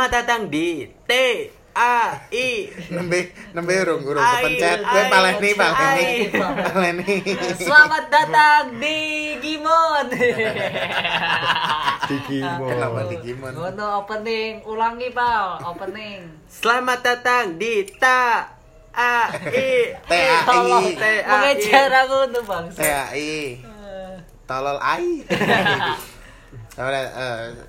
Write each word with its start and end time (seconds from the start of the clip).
Selamat 0.00 0.16
datang 0.24 0.48
di 0.48 0.88
T 1.04 1.12
A 1.76 2.24
I. 2.32 2.72
Nembe 2.88 3.36
nembe 3.52 3.84
urung 3.84 4.00
urung 4.08 4.24
Ai, 4.24 4.56
kepencet. 4.56 4.80
Ai, 4.80 4.88
gue 4.88 5.02
paleni 5.12 5.50
paleni 5.52 5.76
ai. 5.76 6.12
paleni 6.72 7.16
Selamat 7.60 8.04
datang 8.08 8.80
di 8.80 8.96
Gimon. 9.44 10.08
kenapa 12.64 13.00
digimon 13.12 13.52
Ngono 13.52 14.00
opening, 14.00 14.64
ulangi 14.64 15.12
pal, 15.12 15.60
opening. 15.68 16.32
Selamat 16.48 17.04
datang 17.04 17.60
di 17.60 17.84
Ta 18.00 18.56
A 18.96 19.28
I. 19.52 20.00
TAI. 20.00 20.48
Tolong, 20.48 20.86
T 20.96 21.04
A 21.04 21.12
I. 21.12 21.28
Mengejar 21.28 21.92
aku 22.08 22.18
tuh 22.32 22.42
bang. 22.48 22.64
TAI 22.72 23.36
tolol 24.48 24.80
ai 24.80 25.28
Sama 26.72 26.88
eh 26.96 27.68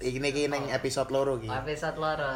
ini 0.00 0.28
iki 0.32 0.48
ning 0.48 0.72
episode 0.72 1.12
loro 1.12 1.36
iki. 1.36 1.48
Episode 1.48 1.96
loro. 2.00 2.32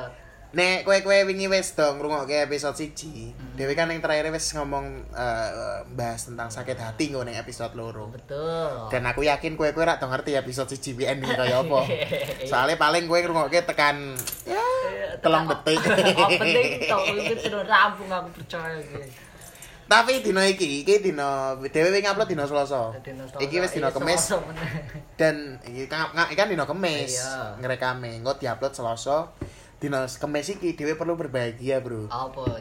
Nek 0.54 0.86
kowe 0.86 0.94
kowe 1.02 1.18
wingi 1.26 1.50
wis 1.50 1.74
dong 1.74 1.98
ngrungokke 1.98 2.46
episode 2.46 2.78
siji. 2.78 3.34
Dewe 3.58 3.74
kan 3.74 3.90
ning 3.90 3.98
terakhir 3.98 4.30
wis 4.30 4.54
ngomong 4.54 5.02
eh, 5.10 5.82
bahas 5.98 6.30
tentang 6.30 6.46
sakit 6.46 6.78
hati 6.78 7.10
ngono 7.10 7.26
ning 7.26 7.34
episode 7.34 7.74
loro. 7.74 8.06
Betul. 8.06 8.86
Dan 8.86 9.02
aku 9.02 9.26
yakin 9.26 9.58
kowe 9.58 9.66
kowe 9.74 9.82
rak 9.82 9.98
tau 9.98 10.06
ngerti 10.06 10.38
episode 10.38 10.70
siji 10.70 10.94
bi 10.94 11.10
ending 11.10 11.34
kaya 11.34 11.58
apa. 11.58 11.80
Soalnya 12.50 12.78
paling 12.78 13.10
kowe 13.10 13.18
ngrungokke 13.18 13.66
tekan 13.66 14.14
ya 14.46 14.62
telung 15.18 15.50
detik. 15.50 15.82
Opening 16.30 16.86
tok 16.86 17.02
itu 17.10 17.34
sudah 17.50 17.66
rampung 17.66 18.10
aku 18.14 18.28
percaya 18.38 18.78
gitu. 18.78 19.23
Tapi 19.94 20.26
dino 20.26 20.42
iki, 20.42 20.82
iki 20.82 20.98
dino 20.98 21.54
dhewe 21.70 21.94
wingi 21.94 22.10
upload 22.10 22.26
dino 22.26 22.42
Selasa. 22.50 22.90
Iki 23.38 23.56
wis 23.62 23.70
dino 23.78 23.86
iya, 23.86 23.94
Kamis 23.94 24.22
dan 25.14 25.62
iki 25.62 25.86
kan 25.86 26.10
iki 26.26 26.34
kan 26.34 26.50
dino 26.50 26.66
Kamis. 26.66 27.14
Iya. 27.14 27.62
Ngerekame, 27.62 28.18
engko 28.18 28.34
diupload 28.34 28.74
Selasa. 28.74 29.30
Dino 29.78 30.02
Kamis 30.02 30.50
iki 30.50 30.74
dhewe 30.74 30.98
perlu 30.98 31.14
berbahagia, 31.14 31.78
Bro. 31.78 32.10
Apa? 32.10 32.58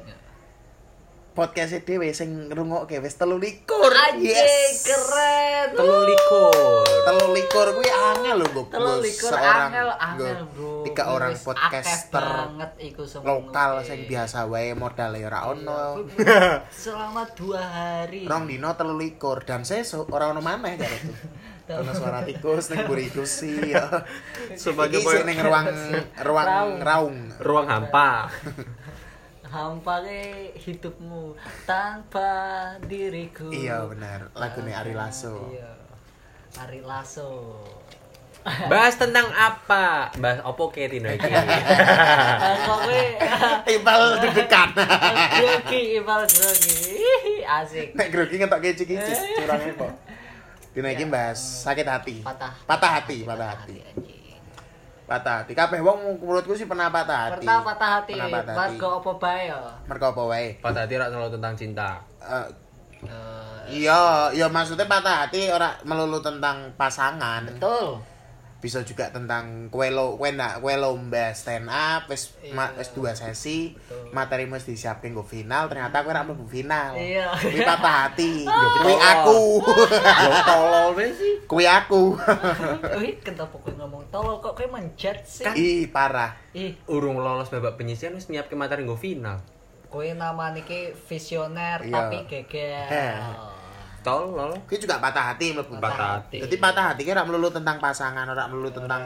Podcast 1.33 1.81
dhewe 1.81 2.13
sing 2.13 2.45
ngrungokke 2.45 3.01
wis 3.01 3.17
13. 3.17 3.65
Anjing 3.65 4.73
keren. 4.85 5.67
Telu 5.73 6.05
likur 6.05 6.85
Telu 6.85 7.25
likur 7.33 7.67
kuwi 7.73 7.89
angel 7.89 8.37
lho, 8.37 8.47
Bro. 8.53 8.63
Telu 8.69 9.01
likur 9.01 9.33
Seorang- 9.33 9.73
angel 9.73 9.89
angel 9.97 10.37
bro. 10.53 10.85
Tiga 10.85 11.03
orang 11.09 11.33
podcaster 11.33 12.21
banget 12.21 12.71
iku 12.85 13.09
semua. 13.09 13.25
lokal 13.33 13.81
sing 13.81 14.05
biasa 14.05 14.45
wae 14.45 14.77
modal 14.77 15.09
ya 15.17 15.25
ora 15.25 15.39
ono. 15.49 16.05
Selama 16.85 17.25
dua 17.33 17.61
hari. 17.65 18.29
Rong 18.29 18.45
dino 18.45 18.69
telu 18.77 18.93
likur 18.93 19.41
dan 19.41 19.65
sesuk 19.65 20.13
ora 20.13 20.29
ono 20.29 20.37
maneh 20.37 20.77
karo 20.77 20.93
itu. 20.93 21.13
Ono 21.63 21.95
suara 21.95 22.27
tikus 22.27 22.69
ning 22.69 22.83
buriku 22.85 23.23
sih 23.23 23.71
ya. 23.71 23.87
Sebagai 24.53 24.99
ning 25.23 25.39
ruang 25.39 25.65
ruang 26.21 26.45
Raung. 26.45 26.77
raung. 26.83 27.17
ruang 27.39 27.67
hampa 27.71 28.27
Hampa 29.53 30.01
ke 30.01 30.21
hidupmu 30.57 31.37
tanpa 31.69 32.29
diriku. 32.81 33.53
Iya 33.53 33.85
benar, 33.85 34.33
lagune 34.33 34.73
Ari 34.73 34.97
Lasso. 34.97 35.53
Iya. 35.53 35.77
Ari 36.57 36.81
Lasso. 36.81 37.61
Bahas 38.43 38.97
tentang 38.97 39.29
apa? 39.29 40.09
Bahas 40.17 40.41
opo 40.43 40.67
ke 40.67 40.89
Tino 40.89 41.07
iki 41.07 41.29
Eh, 41.31 42.55
Kok 42.59 42.77
kowe 42.81 43.03
Timbal 43.63 44.01
deg-degan. 44.19 44.69
grogi, 45.31 45.81
ibal 45.95 46.25
grogi. 46.25 46.99
Asik. 47.45 47.93
Nek 47.93 48.09
grogi 48.09 48.35
ngetokke 48.41 48.73
cikicis 48.73 49.21
curange 49.37 49.71
kok. 49.77 49.93
Dina 50.73 50.89
iki 50.91 51.05
bahas 51.05 51.39
sakit 51.61 51.85
hati. 51.85 52.15
Patah. 52.19 52.51
Patah 52.65 52.91
hati, 52.99 53.21
patah 53.21 53.53
hati. 53.53 53.77
anjing. 53.79 54.22
Patah 55.13 55.45
hati. 55.45 55.53
Kabeh 55.53 55.77
wong 55.85 56.17
menurutku 56.17 56.57
sih 56.57 56.65
pernah 56.65 56.89
patah 56.89 57.29
hati. 57.29 57.45
Pernah 57.45 57.61
patah 57.61 57.89
hati. 58.01 58.13
Pernah 58.17 58.29
patah 58.33 58.53
hati. 58.57 58.73
Margo 58.73 58.87
apa 58.97 59.11
bae 59.21 59.41
ya? 59.45 59.61
Mergo 59.85 60.05
apa 60.09 60.21
wae? 60.25 60.47
Patah 60.57 60.81
hati 60.89 60.93
rak 60.97 61.09
selalu 61.13 61.29
tentang 61.37 61.53
cinta 61.53 61.89
Eh, 62.17 62.47
Eh, 63.03 63.83
Iya, 63.83 64.31
iya 64.31 64.47
maksudnya 64.47 64.87
patah 64.87 65.27
hati 65.27 65.51
ora 65.51 65.75
melulu 65.83 66.17
tentang 66.19 66.71
pasangan. 66.73 67.45
Betul. 67.45 67.99
Bisa 68.63 68.79
juga 68.79 69.11
tentang 69.11 69.67
kue 69.67 69.91
lo, 69.91 70.15
kue 70.15 70.31
nak 70.31 70.63
kue 70.63 70.71
lomba 70.73 71.35
stand 71.35 71.67
up, 71.67 72.07
wis 72.07 72.31
ma- 72.49 72.71
Iya. 72.71 72.79
wis 72.79 72.89
dua 72.95 73.11
sesi, 73.11 73.75
Betul. 73.75 74.07
materi 74.09 74.47
mesti 74.47 74.71
disiapin 74.71 75.11
go 75.11 75.19
final, 75.19 75.67
ternyata 75.67 75.99
kue 75.99 76.09
rak 76.09 76.23
mlebu 76.23 76.47
final. 76.47 76.95
Iya. 76.95 77.27
Kuwi 77.35 77.59
patah 77.61 77.95
hati. 78.07 78.47
Kuwi 78.79 78.95
tolol. 78.95 79.03
aku. 79.03 79.39
Tolol 80.47 80.87
sih 81.11 81.33
Kuwi 81.43 81.65
aku. 81.67 82.15
Wih, 83.03 83.19
kenapa 83.19 83.51
kowe 83.53 83.73
ngomong 83.75 84.07
tolol 84.07 84.39
kok 84.39 84.55
kowe 84.55 84.67
menjat 84.71 85.27
sih? 85.27 85.43
Ih, 85.51 85.91
parah. 85.91 86.39
Ih, 86.53 86.79
Urung 86.87 87.19
lolos 87.19 87.51
babak 87.51 87.75
penyisian 87.75 88.15
wis 88.15 88.31
nyiapke 88.31 88.55
materi 88.55 88.87
nggo 88.87 88.95
final 88.95 89.43
kowe 89.85 90.09
namanya 90.09 90.63
ki 90.63 90.97
visioner 91.05 91.83
Iya. 91.83 91.93
tapi 91.93 92.17
gegel. 92.25 92.89
Heh. 94.03 94.07
Tolol 94.11 94.51
Kuwi 94.67 94.77
juga 94.83 94.99
patah 94.99 95.31
hati 95.31 95.55
mlebu. 95.55 95.79
Patah 95.79 96.19
hati 96.19 96.43
Jadi 96.43 96.55
patah 96.59 96.91
hati 96.91 97.01
ki 97.07 97.11
ora 97.15 97.23
melulu 97.23 97.47
tentang 97.47 97.79
pasangan, 97.79 98.27
ora 98.27 98.43
melulu 98.51 98.69
tentang 98.75 99.01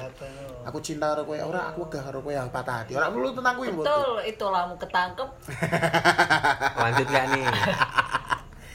aku 0.66 0.82
cinta 0.82 1.14
karo 1.14 1.24
kowe, 1.24 1.38
ora 1.38 1.70
aku 1.72 1.86
gak 1.88 2.10
karo 2.10 2.20
kowe 2.26 2.34
aku 2.34 2.50
patah 2.50 2.76
hati. 2.82 2.92
Ora 2.98 3.14
melulu 3.14 3.32
tentang 3.38 3.54
kuwi, 3.62 3.70
Mbok. 3.72 3.86
Betul, 3.86 4.18
itulah 4.26 4.62
mu 4.66 4.76
ketangkep. 4.82 5.30
Lanjut 6.84 7.08
gak 7.08 7.26
nih 7.32 7.46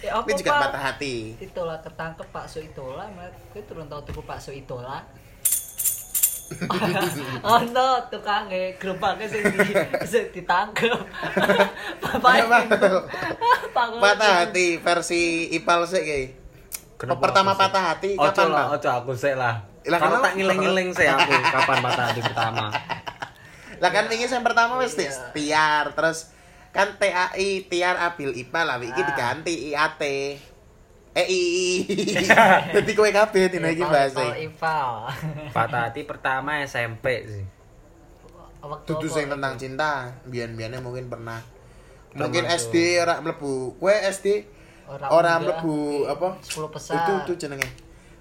Ya 0.03 0.19
Kuwi 0.19 0.35
juga 0.39 0.53
patah 0.63 0.83
hati. 0.95 1.15
Itulah 1.43 1.79
ketangkep 1.83 2.27
Pak 2.31 2.47
Suitola, 2.47 3.11
mat. 3.15 3.35
Kowe 3.51 3.63
turun 3.67 3.87
tau 3.91 4.03
tuku 4.07 4.23
Pak 4.23 4.39
Suitola. 4.39 5.03
Oh 7.43 7.61
no, 7.71 7.89
tukangnya 8.09 8.75
gerobaknya 8.77 9.27
sing 9.27 9.43
di 9.43 9.73
sing 10.05 10.25
ditangkep. 10.31 10.93
Bapak 12.03 12.33
Patah 13.99 14.33
hati 14.47 14.77
versi 14.79 15.49
Ipal 15.51 15.85
sih 15.85 16.03
kayak. 16.03 16.29
Kenapa 16.97 17.19
pertama 17.19 17.59
patah 17.59 17.83
hati 17.83 18.15
kapan, 18.15 18.47
lah, 18.55 18.71
Bang? 18.71 18.79
ojo 18.79 18.91
aku 18.95 19.13
sih 19.19 19.35
lah 19.35 19.59
Lah, 19.91 19.99
tak 19.99 20.39
ngiling-ngiling 20.39 20.95
sih 20.95 21.11
aku 21.11 21.35
Kapan 21.51 21.83
patah 21.83 22.05
hati 22.07 22.21
pertama 22.23 22.71
Lah 23.83 23.91
kan 23.91 24.07
wingi 24.07 24.31
yang 24.31 24.47
pertama 24.47 24.79
wis 24.79 24.95
Iya. 24.95 25.11
tiar, 25.35 25.99
terus 25.99 26.31
kan 26.71 26.95
TAI 26.97 27.67
Tiar 27.67 27.99
Abil 27.99 28.39
Ipal 28.39 28.71
lah 28.71 28.79
iki 28.79 28.95
Ah. 28.95 29.07
diganti 29.11 29.75
IAT. 29.75 30.03
Eh 31.13 31.27
I. 31.29 31.45
Dadi 32.73 32.93
kowe 32.99 33.05
kabeh 33.07 33.53
dina 33.53 33.69
iki 33.69 33.85
bahasa. 33.85 34.33
Ipal. 34.35 35.13
Patah 35.51 35.93
hati 35.93 36.03
pertama 36.03 36.65
SMP 36.65 37.07
sih 37.29 37.45
Waktu 38.63 38.87
Dudu 38.89 39.11
apa? 39.11 39.15
sing 39.19 39.27
tentang 39.27 39.55
cinta, 39.59 39.91
biyen-biyene 40.25 40.79
mungkin 40.79 41.11
pernah. 41.11 41.43
Mungkin 42.15 42.47
SD 42.47 42.97
ora 42.99 43.19
mlebu. 43.19 43.77
Kowe 43.77 43.93
SD 43.93 44.47
Ora 44.87 45.07
ora 45.11 45.33
mlebu 45.37 46.07
apa? 46.07 46.39
10 46.41 46.71
besar. 46.71 46.95
Itu 46.97 47.13
itu 47.27 47.33
jenenge. 47.41 47.69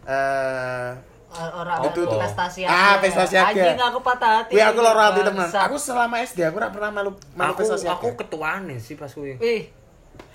Eh 0.03 0.91
Orang 1.31 1.79
Itu 1.87 2.03
itu 2.03 2.11
tuh. 2.11 2.19
prestasi 2.19 2.67
Ah, 2.67 2.99
prestasi 2.99 3.39
aga. 3.39 3.55
Anjing 3.55 3.79
aku 3.79 4.03
patah 4.03 4.43
hati. 4.43 4.51
Kuwi 4.51 4.59
aku 4.61 4.79
loro 4.83 4.99
hati. 4.99 5.19
Bangsat. 5.23 5.63
Aku 5.63 5.79
selama 5.79 6.19
SD 6.19 6.43
aku 6.43 6.59
ora 6.59 6.67
pernah 6.67 6.91
melu 6.91 7.15
Aku 7.15 7.55
prestasi 7.55 7.87
aku 7.87 8.11
aku. 8.11 8.19
ketuane 8.19 8.75
sih 8.83 8.99
pas 8.99 9.07
kuwi 9.07 9.39
Wih, 9.39 9.71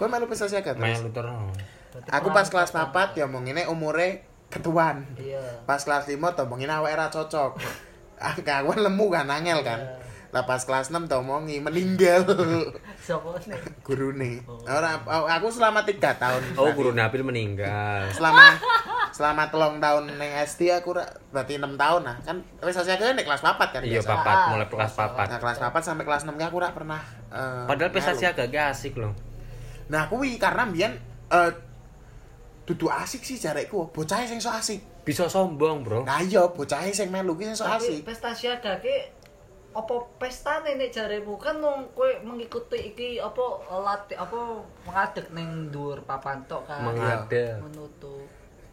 Kowe 0.01 0.09
melu 0.09 0.25
prestasi 0.25 0.57
aga 0.57 0.73
Main 0.73 0.97
terus. 1.13 1.76
Aku 2.11 2.29
pas 2.31 2.47
kelas 2.47 2.71
patah. 2.71 3.13
4 3.15 3.19
ya 3.19 3.25
omongine 3.29 3.67
umure 3.67 4.27
ketuan. 4.49 5.05
Iya. 5.19 5.63
Pas 5.65 5.83
kelas 5.83 6.07
5 6.07 6.17
to 6.37 6.43
omongin 6.47 6.71
awake 6.71 6.95
ora 6.95 7.09
cocok. 7.09 7.59
Angka 8.17 8.65
aku 8.65 8.77
lemu 8.81 9.07
kan 9.13 9.27
angel 9.29 9.61
kan. 9.61 9.81
Iya. 9.81 10.05
Lah 10.35 10.43
pas 10.45 10.61
kelas 10.63 10.93
6 10.93 11.09
to 11.09 11.17
omongi 11.23 11.63
meninggal 11.63 12.27
Sopo 13.07 13.39
nih? 13.39 13.57
gurune. 13.87 14.43
Oh. 14.45 14.59
Ora 14.67 14.99
aku 15.39 15.49
selama 15.49 15.87
3 15.87 15.97
tahun. 16.19 16.43
Oh 16.59 16.71
guru 16.75 16.91
Nabil 16.93 17.23
meninggal 17.25 18.11
selama 18.13 18.59
selama 19.17 19.49
telung 19.49 19.81
tahun 19.81 20.13
neng 20.21 20.33
SD 20.45 20.69
aku 20.77 20.93
ra, 20.93 21.09
berarti 21.33 21.57
6 21.57 21.73
tahun 21.81 22.01
nah 22.05 22.17
kan 22.21 22.37
prestasi 22.61 22.93
aku 22.93 23.17
nek 23.17 23.25
kelas 23.25 23.41
4 23.41 23.57
kan 23.73 23.81
Iya 23.81 24.05
papat 24.05 24.37
Ah, 24.37 24.47
mulai 24.53 24.69
kelas 24.69 24.93
papat 24.93 25.27
Nah, 25.33 25.39
kelas 25.41 25.57
4 25.57 25.73
sampai 25.81 26.05
kelas 26.05 26.23
6 26.29 26.37
aku 26.37 26.57
ora 26.61 26.69
pernah 26.77 27.01
eh, 27.33 27.65
Padahal 27.65 27.89
prestasi 27.97 28.29
agak 28.29 28.53
gak 28.53 28.77
asik 28.77 29.01
loh 29.01 29.17
Nah, 29.89 30.05
kuwi 30.13 30.37
karena 30.37 30.69
mbiyen 30.69 31.01
eh 31.33 31.51
dudu 32.67 32.91
asik 32.91 33.23
sih 33.23 33.39
jarekku, 33.39 33.95
bocah 33.95 34.27
sing 34.27 34.43
so 34.43 34.51
asik. 34.51 34.83
Bisa 35.07 35.31
sombong 35.31 35.87
bro 35.87 36.03
Nah 36.03 36.19
iya, 36.19 36.51
bocah 36.51 36.83
sing 36.91 37.15
melu 37.15 37.39
ki 37.39 37.55
sing 37.55 37.57
so 37.57 37.65
Tapi 37.65 37.79
asik. 37.79 38.01
prestasi 38.03 38.51
aga 38.51 38.83
ki 38.83 39.15
apa 39.77 39.95
pesta 40.17 40.65
nek 40.65 40.89
jaremu 40.89 41.37
kan 41.37 41.61
wong 41.61 41.93
kowe 41.93 42.09
mengikuti 42.25 42.97
iki 42.97 43.21
apa 43.21 43.45
latih 43.71 44.17
apa 44.17 44.65
mengadeg 44.89 45.29
ning 45.37 45.69
dhuwur 45.69 46.01
papan 46.09 46.41
tok 46.49 46.65
kan. 46.65 46.81
Mengadeg. 46.81 47.61
Menutup. 47.61 48.25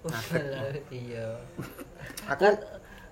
Ngadeg. 0.08 0.80
iya. 1.04 1.28
Aku 2.32 2.48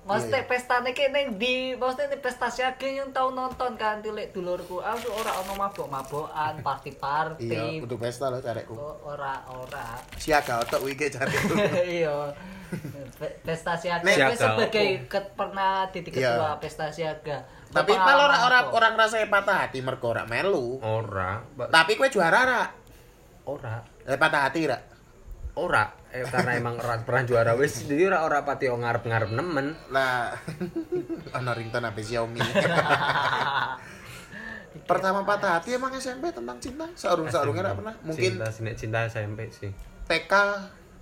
Maksudnya 0.02 0.42
Iya, 0.42 0.50
pestane 0.50 0.90
ki 0.92 1.14
ning 1.14 1.38
di, 1.38 1.56
maksudnya 1.74 2.18
pesta 2.18 2.50
siaga 2.50 2.84
yang 2.84 3.14
tau 3.14 3.30
nonton 3.30 3.78
kan 3.78 4.02
tilik 4.02 4.34
dulurku. 4.34 4.82
Aku 4.82 5.14
ora 5.14 5.30
ono 5.38 5.54
mabok-mabokan, 5.56 6.58
party-party. 6.66 7.46
Iya, 7.46 7.86
kudu 7.86 7.96
pesta 7.96 8.28
lho 8.28 8.42
carekku. 8.42 8.74
Oh, 8.74 8.98
ora 9.14 9.46
ora. 9.48 10.02
Siaga 10.18 10.58
otok 10.60 10.82
wiki 10.84 11.06
carekku. 11.08 11.54
Iya. 11.78 12.34
Pe- 13.14 13.36
Pesta 13.44 13.78
siaga 13.78 14.02
Nek- 14.02 14.34
sebagai 14.34 15.06
ket- 15.06 15.36
pernah 15.36 15.86
titik 15.88 16.16
Iya. 16.16 16.34
ketua 16.34 16.52
pesta 16.58 16.90
siaga. 16.90 17.46
Tapi 17.70 17.94
malah 17.94 18.26
orang 18.26 18.42
orang 18.42 18.66
orang 18.74 18.94
rasa 18.98 19.22
patah 19.24 19.70
hati 19.70 19.80
mergo 19.80 20.10
ora 20.10 20.26
melu. 20.26 20.82
Ora. 20.82 21.46
Tapi 21.70 21.94
kue 21.94 22.10
juara 22.10 22.42
ra. 22.42 22.64
ora. 23.44 23.80
Eh 24.02 24.18
patah 24.18 24.42
hati 24.44 24.66
ra. 24.66 24.80
Ora, 25.54 25.84
eh, 26.12 26.28
karena 26.28 26.60
emang 26.60 26.76
ora 26.80 27.00
pernah 27.02 27.24
juara 27.24 27.52
wis 27.56 27.88
jadi 27.88 28.12
ora 28.12 28.28
ora 28.28 28.40
pati 28.44 28.68
ngarep-ngarep 28.68 29.32
nemen. 29.32 29.76
Lah 29.90 30.36
ono 31.38 31.52
ringtone 31.56 31.88
apa 31.88 32.00
Xiaomi. 32.04 32.40
Pertama 34.88 35.24
patah 35.28 35.60
hati 35.60 35.76
emang 35.76 35.92
SMP 35.96 36.32
tentang 36.32 36.60
cinta. 36.60 36.88
Seorung-seorungnya 36.96 37.64
ra 37.64 37.72
pernah. 37.76 37.96
Mungkin 38.04 38.40
cinta 38.40 38.48
sinek 38.52 38.76
cinta 38.80 39.00
SMP 39.08 39.52
sih. 39.52 39.72
TK 40.08 40.34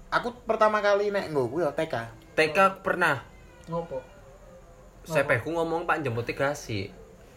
aku 0.10 0.34
pertama 0.46 0.82
kali 0.82 1.10
nek 1.10 1.34
nggo 1.34 1.50
kuwi 1.50 1.66
ya 1.66 1.74
TK. 1.74 1.96
TK 2.38 2.58
aku 2.58 2.80
pernah. 2.86 3.26
Ngopo? 3.70 4.02
SMP 5.06 5.42
ku 5.42 5.54
ngomong 5.54 5.90
Pak 5.90 6.06
jemput 6.06 6.26
tiga 6.26 6.54
sih. 6.54 6.90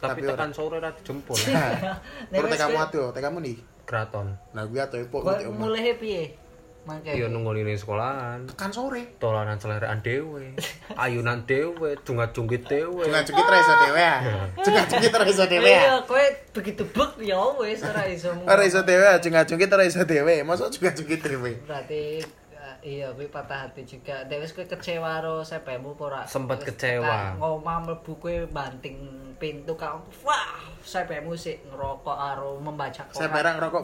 Tapi, 0.02 0.18
Tapi 0.24 0.34
tekan 0.34 0.50
sore 0.50 0.82
ora 0.82 0.90
dijemput. 0.92 1.38
Nah, 1.52 1.72
Terus 2.32 2.50
TK 2.58 2.62
mu 2.68 2.76
kowe- 2.76 2.84
atuh, 2.84 3.06
TK 3.14 3.26
mu 3.30 3.38
nih. 3.38 3.56
Kraton. 3.86 4.34
Nah, 4.56 4.64
gue 4.66 4.80
atuh 4.80 4.98
omah. 5.04 5.38
mulai 5.68 5.94
piye? 5.94 6.41
Mangke. 6.82 7.14
Iya 7.14 7.30
nunggu 7.30 7.54
ini 7.54 7.78
sekolahan. 7.78 8.42
Tekan 8.50 8.74
sore. 8.74 9.14
Tolanan 9.22 9.54
selerean 9.54 10.02
dewe. 10.02 10.58
Ayunan 10.98 11.46
dewe, 11.46 11.94
jungkat-jungkit 12.02 12.66
dewe. 12.66 13.06
Cungan 13.06 13.22
cungkit 13.22 13.46
ra 13.46 13.56
iso 13.62 13.74
dhewe 13.86 14.02
ya. 14.02 14.16
Cungan 14.58 14.84
cungkit 14.90 15.12
ra 15.14 15.24
iso 15.30 15.44
dhewe 15.46 15.70
ya. 15.70 15.78
Iya, 15.78 15.94
kowe 16.02 16.24
begitu 16.50 16.82
bek 16.90 17.22
ya 17.22 17.38
wis 17.62 17.86
ora 17.86 18.02
iso. 18.10 18.34
Ora 18.42 18.62
iso 18.66 18.82
dhewe, 18.82 19.06
cungan 19.22 19.44
cungkit 19.46 19.70
ra 19.70 19.84
iso 19.86 20.02
dhewe. 20.02 20.34
Mosok 20.42 20.74
cungan 20.74 20.94
cungkit 20.98 21.20
dhewe. 21.22 21.52
Berarti 21.62 22.02
eh, 22.50 22.74
iya 22.82 23.14
kuwi 23.14 23.30
patah 23.30 23.70
hati 23.70 23.86
juga. 23.86 24.26
Dek 24.26 24.42
wis 24.42 24.50
kowe 24.50 24.66
kecewa 24.66 25.22
karo 25.22 25.46
sepemu 25.46 25.94
apa 25.94 26.02
ora? 26.02 26.22
Sempet 26.26 26.66
kecewa. 26.66 27.38
Ngomah 27.38 27.78
mlebu 27.86 28.18
kowe 28.18 28.34
banting 28.50 28.98
pintu 29.38 29.78
kau. 29.78 30.02
Wah, 30.26 30.58
sepemu 30.82 31.38
sik 31.38 31.62
ngerokok 31.70 32.16
karo 32.18 32.58
membaca 32.58 33.06
koran. 33.06 33.22
Sepe 33.22 33.38
ra 33.38 33.50
ngerokok, 33.54 33.82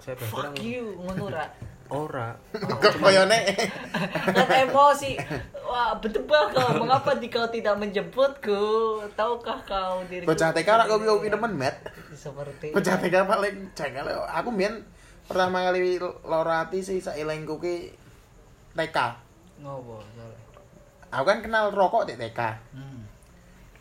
Sepe 0.00 0.24
fuck 0.24 0.48
barang. 0.48 0.64
you 0.64 0.96
ngono 1.04 1.28
ra. 1.28 1.44
Ora. 1.88 2.36
Koyone 3.00 3.38
kan 4.28 4.48
emosi 4.68 5.16
wah 5.64 5.96
berdebar 5.96 6.52
kau 6.52 6.76
mengapa 6.76 7.16
di 7.16 7.32
kau 7.32 7.48
tidak 7.48 7.80
menjemputku 7.80 9.00
tahukah 9.16 9.56
kau 9.64 10.04
diriku 10.04 10.28
bocah 10.28 10.52
TK 10.52 10.68
ra 10.68 10.84
kok 10.84 11.00
kopi 11.00 11.28
nemen, 11.32 11.52
Met. 11.56 11.76
seperti 12.12 12.76
Bocah 12.76 12.96
TK 13.00 13.24
paling 13.24 13.72
jengkel. 13.72 14.04
Aku 14.28 14.52
mbiyen 14.52 14.84
pertama 15.24 15.64
kali 15.64 16.00
loro 16.00 16.52
ati 16.52 16.84
sih 16.84 17.00
sailengku 17.00 17.56
ki 17.60 17.92
TK. 18.76 18.98
ngopo 19.64 19.98
soalnya 20.14 20.46
Aku 21.08 21.24
kan 21.24 21.40
kenal 21.40 21.72
rokok 21.72 22.04
di 22.04 22.20
TK. 22.20 22.40
hmm. 22.76 23.00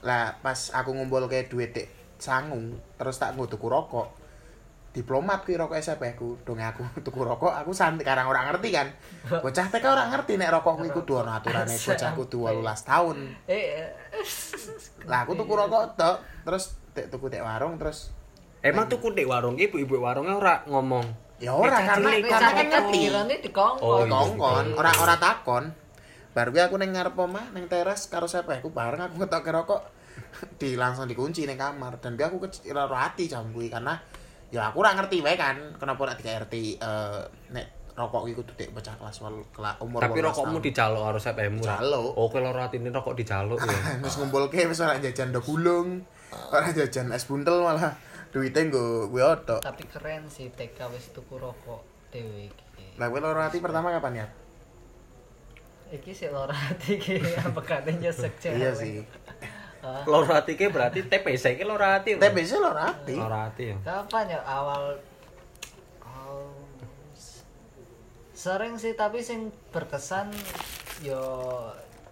Lah 0.07 0.39
pas 0.39 0.71
aku 0.71 0.95
ngumpul 0.95 1.27
ke 1.27 1.51
duit 1.51 1.75
dek 1.75 1.91
sangung, 2.17 2.79
terus 2.97 3.19
tak 3.21 3.35
nggo 3.35 3.45
tuku 3.45 3.67
rokok. 3.69 4.09
Diplomat 4.93 5.45
kuwi 5.45 5.55
rokok 5.59 5.77
SMP 5.77 6.13
ku. 6.17 6.37
Dong 6.41 6.57
aku 6.57 6.81
tuku 7.05 7.19
rokok, 7.21 7.53
aku 7.53 7.71
santai 7.75 8.05
karang 8.07 8.27
ora 8.29 8.47
ngerti 8.49 8.69
kan. 8.73 8.87
Bocah 9.29 9.67
TK 9.69 9.85
ora 9.85 10.09
ngerti 10.09 10.39
nek 10.39 10.49
rokok 10.57 10.81
kuwi 10.81 10.89
kudu 10.89 11.21
ana 11.21 11.37
aturane 11.41 11.75
bocah 11.75 12.11
kudu 12.17 12.39
18 12.49 12.89
tahun. 12.89 13.17
eh 13.45 13.63
eh, 13.83 13.89
Lah 15.05 15.27
aku 15.27 15.37
tuku 15.37 15.53
rokok 15.53 15.83
tok, 15.99 16.17
terus 16.43 16.77
dek 16.97 17.13
tuku 17.13 17.29
dek 17.29 17.45
warung 17.45 17.77
terus 17.77 18.09
Emang 18.65 18.89
tuh 18.89 18.99
di 19.13 19.21
warung 19.21 19.55
ibu-ibu 19.55 20.01
warungnya 20.01 20.35
ora 20.35 20.55
ngomong. 20.65 21.05
ya 21.37 21.53
ora 21.53 21.77
karena 21.85 22.17
karena 22.25 22.49
kan 22.49 22.65
ngerti. 22.65 23.01
dikongkon 23.45 23.85
Oh, 23.85 24.01
iya. 24.01 24.09
Kongkon, 24.09 24.65
ora 24.73 24.91
ora 24.97 25.15
takon. 25.21 25.69
Baru 26.33 26.49
aku 26.53 26.81
ning 26.81 26.93
ngarep 26.97 27.13
omah 27.13 27.53
ning 27.53 27.69
teras 27.69 28.09
karo 28.09 28.25
siapa 28.25 28.57
aku 28.57 28.73
bareng 28.73 29.01
aku 29.05 29.21
ngetokke 29.21 29.49
rokok 29.53 29.81
di 30.61 30.73
langsung 30.77 31.05
dikunci 31.09 31.45
ning 31.45 31.57
kamar 31.57 32.01
dan 32.01 32.17
dia 32.17 32.29
aku 32.29 32.41
kecil 32.45 32.77
hati 32.77 33.29
jam 33.29 33.49
kuwi 33.53 33.69
karena 33.69 33.97
ya 34.47 34.71
aku 34.71 34.79
ora 34.79 34.95
ngerti 34.95 35.19
wae 35.19 35.35
kan 35.35 35.59
kenapa 35.75 36.07
nek 36.07 36.17
dikai 36.17 36.39
RT 36.39 36.53
eh 36.79 37.21
nek 37.51 37.65
rokok 37.97 38.29
kudu 38.29 38.53
dek 38.53 38.69
bocah 38.71 38.93
kelas 38.93 39.17
wal 39.25 39.41
kelas 39.49 39.75
umur 39.81 39.99
Tapi 39.99 40.21
18 40.21 40.27
rokokmu 40.29 40.57
dijaluk 40.61 41.01
harus 41.01 41.17
sepemu. 41.17 41.65
Dijaluk. 41.65 42.13
Oh, 42.13 42.29
kalau 42.29 42.53
ratine 42.53 42.93
rokok 42.93 43.17
dijaluk 43.17 43.57
ya. 43.57 43.73
wis 44.05 44.13
ngumpulke 44.15 44.69
wis 44.69 44.77
ora 44.79 45.01
jajan 45.01 45.33
do 45.33 45.41
gulung, 45.41 46.05
ora 46.53 46.69
jajan 46.69 47.09
es 47.09 47.25
buntel 47.25 47.57
malah 47.59 47.97
duitnya 48.29 48.69
nggo 48.69 49.09
kuwi 49.09 49.23
otok. 49.25 49.65
tapi 49.65 49.81
keren 49.89 50.29
sih 50.29 50.53
TK 50.53 50.77
wis 50.93 51.09
tuku 51.09 51.41
rokok 51.41 51.81
dewe 52.13 52.53
iki 52.53 52.85
Lah 53.01 53.09
kuwi 53.09 53.17
loro 53.17 53.41
ati 53.41 53.57
pertama 53.59 53.89
kapan 53.89 54.21
ya? 54.21 54.27
iki 55.89 56.13
sik 56.13 56.29
loro 56.29 56.53
ati 56.53 57.01
iki 57.01 57.17
apa 57.49 57.61
kate 57.65 57.97
nyesek 57.97 58.37
cewek 58.37 58.61
Iya 58.61 58.71
sih. 58.77 59.01
Loro 60.05 60.31
ati 60.31 60.53
ki 60.53 60.67
berarti 60.67 61.03
TPC 61.03 61.55
ki 61.55 61.63
loro 61.63 61.83
ati. 61.83 62.15
TBC 62.15 62.51
loro 62.55 62.77
ati. 62.77 63.13
Loro 63.13 63.37
ati 63.43 63.63
ya. 63.67 63.77
kapan 63.81 64.25
ya 64.29 64.39
awal 64.41 64.97
oh, 66.01 66.51
sering 68.31 68.77
sih 68.77 68.93
tapi 68.93 69.19
sing 69.19 69.49
berkesan 69.69 70.29
yo 70.99 71.21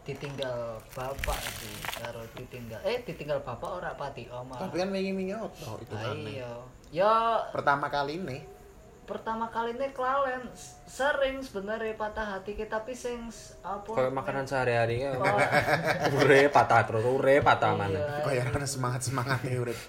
ditinggal 0.02 0.78
bapak 0.94 1.40
sih 1.58 1.74
karo 1.96 2.22
ditinggal 2.34 2.78
eh 2.84 3.02
ditinggal 3.02 3.42
bapak 3.42 3.70
ora 3.72 3.92
pati 3.94 4.30
oma 4.30 4.54
Tapi 4.56 4.78
kan 4.78 4.90
wingi-wingi 4.90 5.34
otok 5.34 5.82
itu 5.82 5.96
kan. 5.96 6.14
iya 6.14 6.52
yo 6.92 7.14
Pertama 7.50 7.90
kali 7.90 8.22
nih 8.22 8.42
pertama 9.06 9.48
kali 9.48 9.78
ini 9.78 9.94
klalen 9.94 10.50
S- 10.52 10.82
sering 10.90 11.40
sebenarnya 11.40 11.94
patah 11.94 12.38
hati 12.38 12.58
kita 12.58 12.82
tapi 12.82 12.98
sing 12.98 13.30
apa 13.62 13.86
Kayak 13.88 14.14
makanan 14.14 14.46
sehari-hari 14.50 15.06
ya. 15.06 15.14
Oh, 15.14 15.24
Ure 16.20 16.50
patah 16.50 16.82
terus, 16.84 17.06
ure 17.06 17.40
patah 17.40 17.72
mana. 17.78 17.94
iya. 17.94 18.22
kayak 18.26 18.52
ada 18.52 18.68
semangat 18.68 19.02
semangat 19.06 19.40
nih 19.46 19.62
urip 19.62 19.80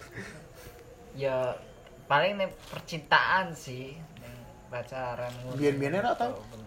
ya 1.16 1.56
paling 2.04 2.36
nih 2.36 2.48
percintaan 2.68 3.56
sih 3.56 3.96
pacaran 4.68 5.32
ngono. 5.42 5.56
Biyen-biyen 5.56 5.96
ora 5.96 6.12
tau. 6.12 6.36
Bener, 6.52 6.66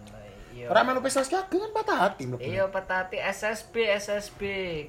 iya 0.50 0.66
orang 0.66 0.84
melu 0.90 1.00
pesta 1.00 1.22
siaga 1.22 1.46
kan 1.46 1.70
patah 1.70 1.98
hati 2.10 2.26
iya 2.42 2.66
patah 2.66 3.06
hati 3.06 3.16
SSB 3.16 3.74
SSB 3.96 4.40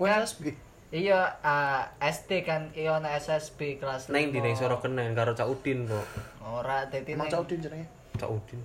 kan 0.02 0.26
SB 0.26 0.71
iya 0.92 1.40
ah, 1.40 1.88
SD 1.98 2.44
kan 2.44 2.68
iya 2.76 3.00
ana 3.00 3.16
SSB 3.16 3.80
kelas 3.80 4.12
Neng 4.12 4.36
di 4.36 4.44
neng 4.44 4.54
Soro 4.54 4.78
Kenen 4.84 5.16
karo 5.16 5.32
Cak 5.32 5.48
Udin 5.48 5.88
kok. 5.88 6.04
ora 6.44 6.84
dadi 6.92 7.16
emang 7.16 7.32
neng 7.32 7.34
cau 7.34 7.44
din 7.48 7.64
jenenge 7.64 7.88
Cak 8.20 8.28
Udin. 8.28 8.60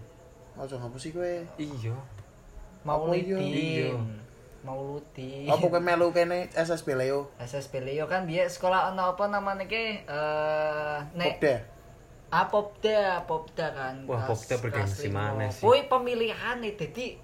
mau 0.58 0.66
ngapa 0.66 0.96
sih 0.98 1.14
kowe 1.14 1.34
Iya. 1.56 1.94
Maulidin 2.82 3.38
Iya. 3.38 3.90
Mauludin 4.66 5.46
apa 5.46 5.64
kowe 5.70 5.78
melu 5.78 6.10
kene 6.10 6.50
SSB 6.50 6.98
Leo 6.98 7.30
SSB 7.38 7.78
Leo 7.86 8.10
kan 8.10 8.26
biar 8.26 8.50
sekolah 8.50 8.90
ana 8.90 9.14
apa 9.14 9.30
namanya 9.30 9.70
ke 9.70 10.02
eh 10.02 10.98
nek 11.14 11.38
ah 12.26 12.50
Popda 12.50 13.22
Popda 13.22 13.66
kan 13.70 13.94
Wah, 14.10 14.26
Popda 14.26 14.58
bergengsi 14.58 15.06
mana 15.14 15.46
sih? 15.46 15.62
Kuwi 15.62 15.86
pemilihan 15.86 16.58
nih 16.58 16.74
jadi 16.74 17.22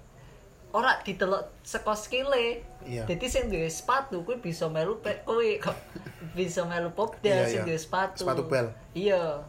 ora 0.73 0.97
ditelok 0.99 1.61
saka 1.61 1.93
skille 1.93 2.65
Iya. 2.83 3.07
jadi 3.07 3.25
sing 3.29 3.43
duwe 3.47 3.69
sepatu 3.69 4.25
kuwi 4.27 4.41
bisa 4.41 4.67
melu 4.67 4.99
kuwi 4.99 5.55
kok 5.57 5.77
bisa 6.37 6.65
melu 6.65 6.91
Popda 6.91 7.29
Iya, 7.29 7.47
sing 7.47 7.59
iya. 7.63 7.67
duwe 7.69 7.79
sepatu 7.79 8.25
Sepatu 8.25 8.43
bel. 8.43 8.67
iya 8.91 9.39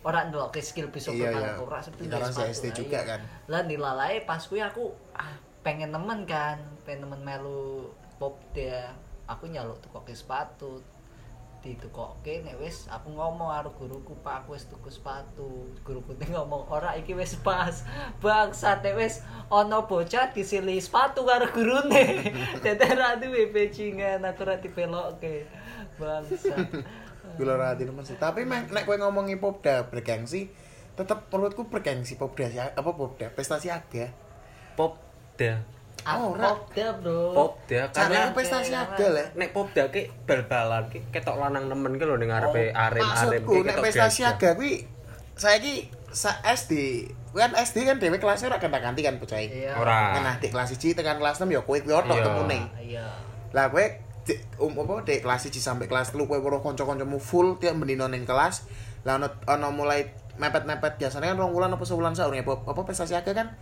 ora 0.00 0.24
ndelok 0.24 0.54
ke 0.54 0.62
skill 0.62 0.88
bisa 0.88 1.12
Iya, 1.12 1.28
iya. 1.28 1.50
ora 1.58 1.82
Karena 1.82 1.92
duwe 2.24 2.32
saya 2.32 2.48
sepatu, 2.48 2.56
SD 2.56 2.66
juga 2.72 2.98
iya. 2.98 3.08
kan. 3.10 3.20
lah 3.50 3.62
nilalai 3.66 4.24
pas 4.24 4.40
kuwi 4.40 4.62
aku 4.62 4.88
ah, 5.12 5.34
pengen 5.60 5.90
nemen 5.90 6.24
kan 6.24 6.56
pengen 6.86 7.04
nemen 7.04 7.20
melu 7.20 7.90
Popda 8.16 8.94
aku 9.26 9.46
nyaluk 9.46 9.76
tukoke 9.80 10.14
sepatu 10.14 10.80
ditukoke 11.60 12.40
nek 12.40 12.56
wis 12.56 12.88
aku 12.88 13.12
ngomong 13.12 13.52
karo 13.52 13.70
guruku 13.76 14.16
Pak 14.24 14.44
aku 14.44 14.56
wis 14.56 14.64
tuku 14.66 14.88
sepatu. 14.88 15.68
Guruku 15.84 16.16
teh 16.16 16.28
ngomong 16.32 16.68
ora 16.72 16.96
iki 16.96 17.12
wis 17.12 17.36
pas. 17.40 17.84
Bangsat 18.24 18.80
nek 18.80 18.96
wis 18.96 19.20
ana 19.52 19.84
bocah 19.84 20.32
disili 20.32 20.80
sepatu 20.80 21.28
karo 21.28 21.52
gurune. 21.52 22.32
Dadi 22.64 22.86
ra 22.96 23.20
duwe 23.20 23.52
bajingan 23.52 24.24
aku 24.24 24.42
ra 24.48 24.56
dipelokke 24.56 25.44
bangsat. 26.00 26.68
Gue 27.36 27.46
ora 27.46 27.76
hati 27.76 27.84
temen 27.86 28.02
sih 28.02 28.16
tapi 28.16 28.48
nek 28.48 28.88
kowe 28.88 28.96
ngomongi 28.96 29.38
Popda 29.38 29.86
bergengsi 29.86 30.50
tetep 30.98 31.30
menurutku 31.30 31.68
bergengsi 31.68 32.16
Popda 32.16 32.72
apa 32.72 32.90
Popda? 32.96 33.30
Pesta 33.36 33.60
siaga 33.60 34.10
Popda. 34.74 35.79
Aku 36.02 36.22
ora. 36.32 36.46
popda 36.50 36.86
bro 36.96 37.20
Popda 37.32 37.80
karena 37.90 38.30
pesta 38.30 38.58
siaga 38.60 39.06
lah 39.08 39.26
nek 39.32 39.50
popda 39.50 39.88
ki 39.88 40.08
bal-balan 40.24 40.88
ki 40.88 40.98
ketok 41.10 41.36
lanang 41.36 41.66
nemen 41.66 41.94
ki 41.94 42.04
lho 42.04 42.16
ning 42.16 42.28
ngarepe 42.28 42.70
arem-arem 42.70 43.04
maksudku 43.38 43.52
ki 43.52 43.60
nek 43.62 43.76
gagah. 43.80 44.08
siaga 44.08 44.48
kuwi 44.54 44.84
saiki 45.34 45.74
sa 46.10 46.42
SD 46.42 47.06
kan 47.30 47.54
SD 47.54 47.84
kan 47.84 47.96
dhewe 47.96 48.18
kelasnya 48.18 48.50
ora 48.50 48.58
ganti-ganti 48.58 49.00
kan 49.00 49.14
bocah 49.16 49.38
iya 49.38 49.78
Ora. 49.78 50.18
Nah, 50.18 50.34
di 50.36 50.50
kelas 50.50 50.74
1 50.74 50.82
tekan 50.92 51.16
kelas 51.16 51.38
6 51.38 51.46
ya 51.46 51.62
kowe 51.62 51.78
kuwi 51.78 51.94
otok 51.94 52.12
Iya. 52.12 52.24
temune. 52.26 52.58
iya 52.76 53.06
Lah 53.50 53.70
kowe 53.70 53.86
di- 54.20 54.42
um, 54.58 54.74
apa 54.74 55.06
dek 55.06 55.22
kelas 55.22 55.46
1 55.46 55.54
sampai 55.56 55.86
kelas 55.86 56.10
3 56.10 56.26
kowe 56.26 56.34
weruh 56.36 56.58
kanca-kancamu 56.58 57.16
full 57.16 57.54
tiap 57.56 57.78
mendino 57.78 58.04
ning 58.04 58.26
kelas. 58.26 58.66
Lah 59.02 59.14
ono 59.14 59.30
ono 59.46 59.70
mulai 59.70 60.10
mepet-mepet 60.36 60.98
biasanya 60.98 61.30
kan 61.30 61.38
rong 61.38 61.52
wulan 61.52 61.70
apa 61.70 61.84
sebulan 61.84 62.12
saur 62.12 62.32
ya 62.32 62.42
apa, 62.42 62.58
apa 62.64 62.80
prestasi 62.82 63.14
akeh 63.14 63.30
kan 63.30 63.54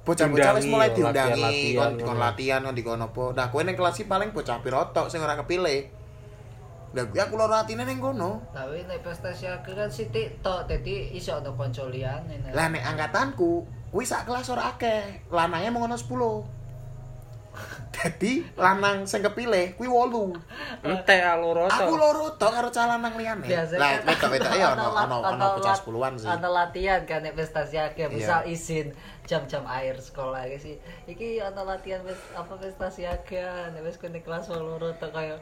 bocah-bocah 0.00 0.52
wis 0.56 0.66
mulai 0.66 0.90
diundangi 0.96 1.76
kon 1.76 2.00
dikon 2.00 2.16
ngono. 2.16 2.20
latihan 2.20 2.60
kon 2.64 2.74
dikon 2.74 3.04
apa. 3.04 3.24
Nah 3.36 3.46
kowe 3.52 3.60
ning 3.60 3.76
kelas 3.76 4.00
paling 4.08 4.32
bocah 4.32 4.58
piro 4.64 4.80
tok 4.96 5.12
sing 5.12 5.20
ora 5.20 5.36
kepilih. 5.36 6.00
Lah 6.90 7.06
aku 7.06 7.34
loro 7.38 7.54
atine 7.54 7.86
ning 7.86 8.02
kono. 8.02 8.42
Tapi 8.50 8.82
nek 8.88 9.06
prestasi 9.06 9.46
aku 9.46 9.78
kan 9.78 9.86
sithik 9.86 10.42
tok, 10.42 10.66
dadi 10.66 11.14
iso 11.14 11.38
ono 11.38 11.54
kanca 11.54 11.86
liyane. 11.86 12.50
Lah 12.50 12.66
nek 12.66 12.82
angkatanku 12.82 13.62
kuwi 13.94 14.02
sak 14.02 14.26
kelas 14.26 14.50
ora 14.50 14.74
akeh, 14.74 15.30
lanangnya 15.30 15.70
mau 15.70 15.86
ono 15.86 15.94
10. 15.94 16.59
Dadi 17.94 18.40
lanang 18.54 19.04
sing 19.04 19.20
kepilih 19.20 19.74
kuwi 19.74 19.86
8. 19.86 20.86
Ente 20.86 21.16
loro 21.36 21.66
Aku 21.66 21.90
to. 21.90 21.96
loro 21.96 22.26
tok 22.34 22.50
karo 22.50 22.68
calanang 22.68 23.12
liyane. 23.12 23.44
Biasanya 23.44 23.78
Lah 23.78 23.90
kan 23.92 24.30
wedok-wedok 24.30 24.52
ya 24.62 24.66
ono 24.72 24.86
ono 24.88 25.16
ono 25.26 25.46
bocah 25.56 25.76
10-an 25.76 26.12
sih. 26.16 26.28
Ono 26.28 26.48
latihan 26.48 27.00
kan 27.02 27.20
nek 27.20 27.34
prestasi 27.34 27.76
akeh, 27.76 28.06
Iya. 28.06 28.10
misal 28.10 28.40
izin 28.44 28.94
jam-jam 29.22 29.62
air 29.64 29.94
sekolah 29.94 30.42
iki 30.44 30.58
sih. 30.58 30.76
Iki 31.06 31.28
ono 31.44 31.62
latihan 31.64 32.00
pes- 32.00 32.30
apa 32.32 32.52
prestasi 32.54 33.04
akeh, 33.04 33.42
nek 33.70 33.82
wis 33.82 33.96
kene 33.96 34.20
kelas 34.20 34.48
loro 34.48 34.90
tok 34.94 35.10
kaya 35.10 35.36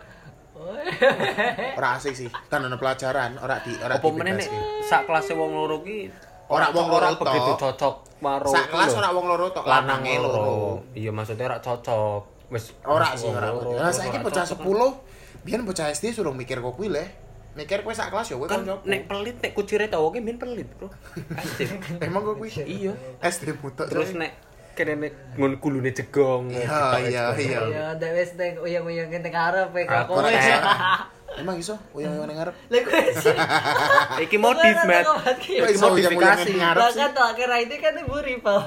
Ora 1.72 1.94
asik 1.94 2.14
sih. 2.16 2.26
Kan 2.48 2.64
ono 2.64 2.74
pelajaran, 2.74 3.38
ora 3.38 3.60
di 3.60 3.70
ora 3.76 3.94
Apa 3.94 4.08
meneh 4.08 4.34
nek 4.34 4.42
dibebaski. 4.42 4.82
sak 4.84 5.02
kelas 5.04 5.30
wong 5.30 5.52
loro 5.52 5.78
ki 5.80 6.10
Ora 6.48 6.66
wong 6.72 6.86
loro 6.88 7.08
begitu 7.20 7.52
tok. 7.54 7.60
cocok 7.60 7.94
karo 8.18 8.48
Sak 8.50 8.64
kelas 8.72 8.92
ora 8.96 9.08
wong 9.12 9.26
loro 9.28 9.46
tok, 9.52 9.64
lanang 9.68 10.00
lanange 10.00 10.14
loro. 10.18 10.80
Iya 10.96 11.12
maksudnya 11.12 11.44
ora 11.46 11.58
cocok. 11.60 12.22
Wis 12.48 12.72
Ora 12.88 13.12
sih 13.12 13.28
wong 13.28 13.36
ora. 13.36 13.48
Lah 13.52 13.92
saiki 13.92 14.18
bocah 14.24 14.44
cocok, 14.48 14.64
10 14.64 15.44
biyen 15.44 15.62
bocah 15.68 15.92
SD 15.92 16.16
suruh 16.16 16.32
mikir 16.32 16.58
kok 16.64 16.74
kuwi 16.74 16.88
le. 16.88 17.04
Mikir 17.52 17.84
kowe 17.84 17.92
sak 17.92 18.08
kelas 18.08 18.32
ya 18.32 18.36
kowe 18.40 18.48
kan 18.48 18.64
nek 18.64 19.06
pelit 19.06 19.36
nek 19.44 19.52
kucire 19.52 19.86
tau 19.92 20.08
ki 20.08 20.24
min 20.24 20.40
pelit, 20.40 20.66
Bro. 20.78 20.88
SD. 21.36 21.60
Emang 22.08 22.24
kok 22.24 22.40
kuwi? 22.40 22.48
Iya. 22.64 22.92
SD 23.20 23.60
mutok. 23.60 23.92
Terus 23.92 24.16
nek 24.16 24.32
kene 24.72 24.96
nek 24.96 25.12
ngun 25.36 25.60
gulune 25.60 25.92
jegong. 25.92 26.48
Iya, 26.48 26.64
Ketok 26.64 27.00
iya, 27.04 27.24
jegong. 27.36 27.36
iya. 27.44 27.60
Ya 27.68 27.86
nek 28.00 28.10
wis 28.16 28.30
nek 28.40 28.52
uyang-uyang 28.64 29.08
ning 29.12 29.34
arep 29.36 29.68
kok 29.74 29.94
Aku 30.08 30.12
kowe. 30.16 30.32
Emang 31.36 31.54
iso 31.54 31.76
uyang-uyang 31.92 32.24
ning 32.24 32.40
ngarep. 32.40 32.54
Lha 32.72 32.80
kowe 32.82 33.02
sih. 33.14 33.36
Iki 34.24 34.36
modif, 34.40 34.76
Mat. 34.82 35.04
Uyang-uyang 35.04 35.76
Modifikasi. 35.76 36.50
ngarep 36.56 36.80
Lah 36.80 36.90
kan 36.90 37.10
tuh 37.12 37.24
akhir 37.26 37.48
ini 37.68 37.76
kan 37.76 37.92
ibu 37.94 38.16
rival. 38.16 38.58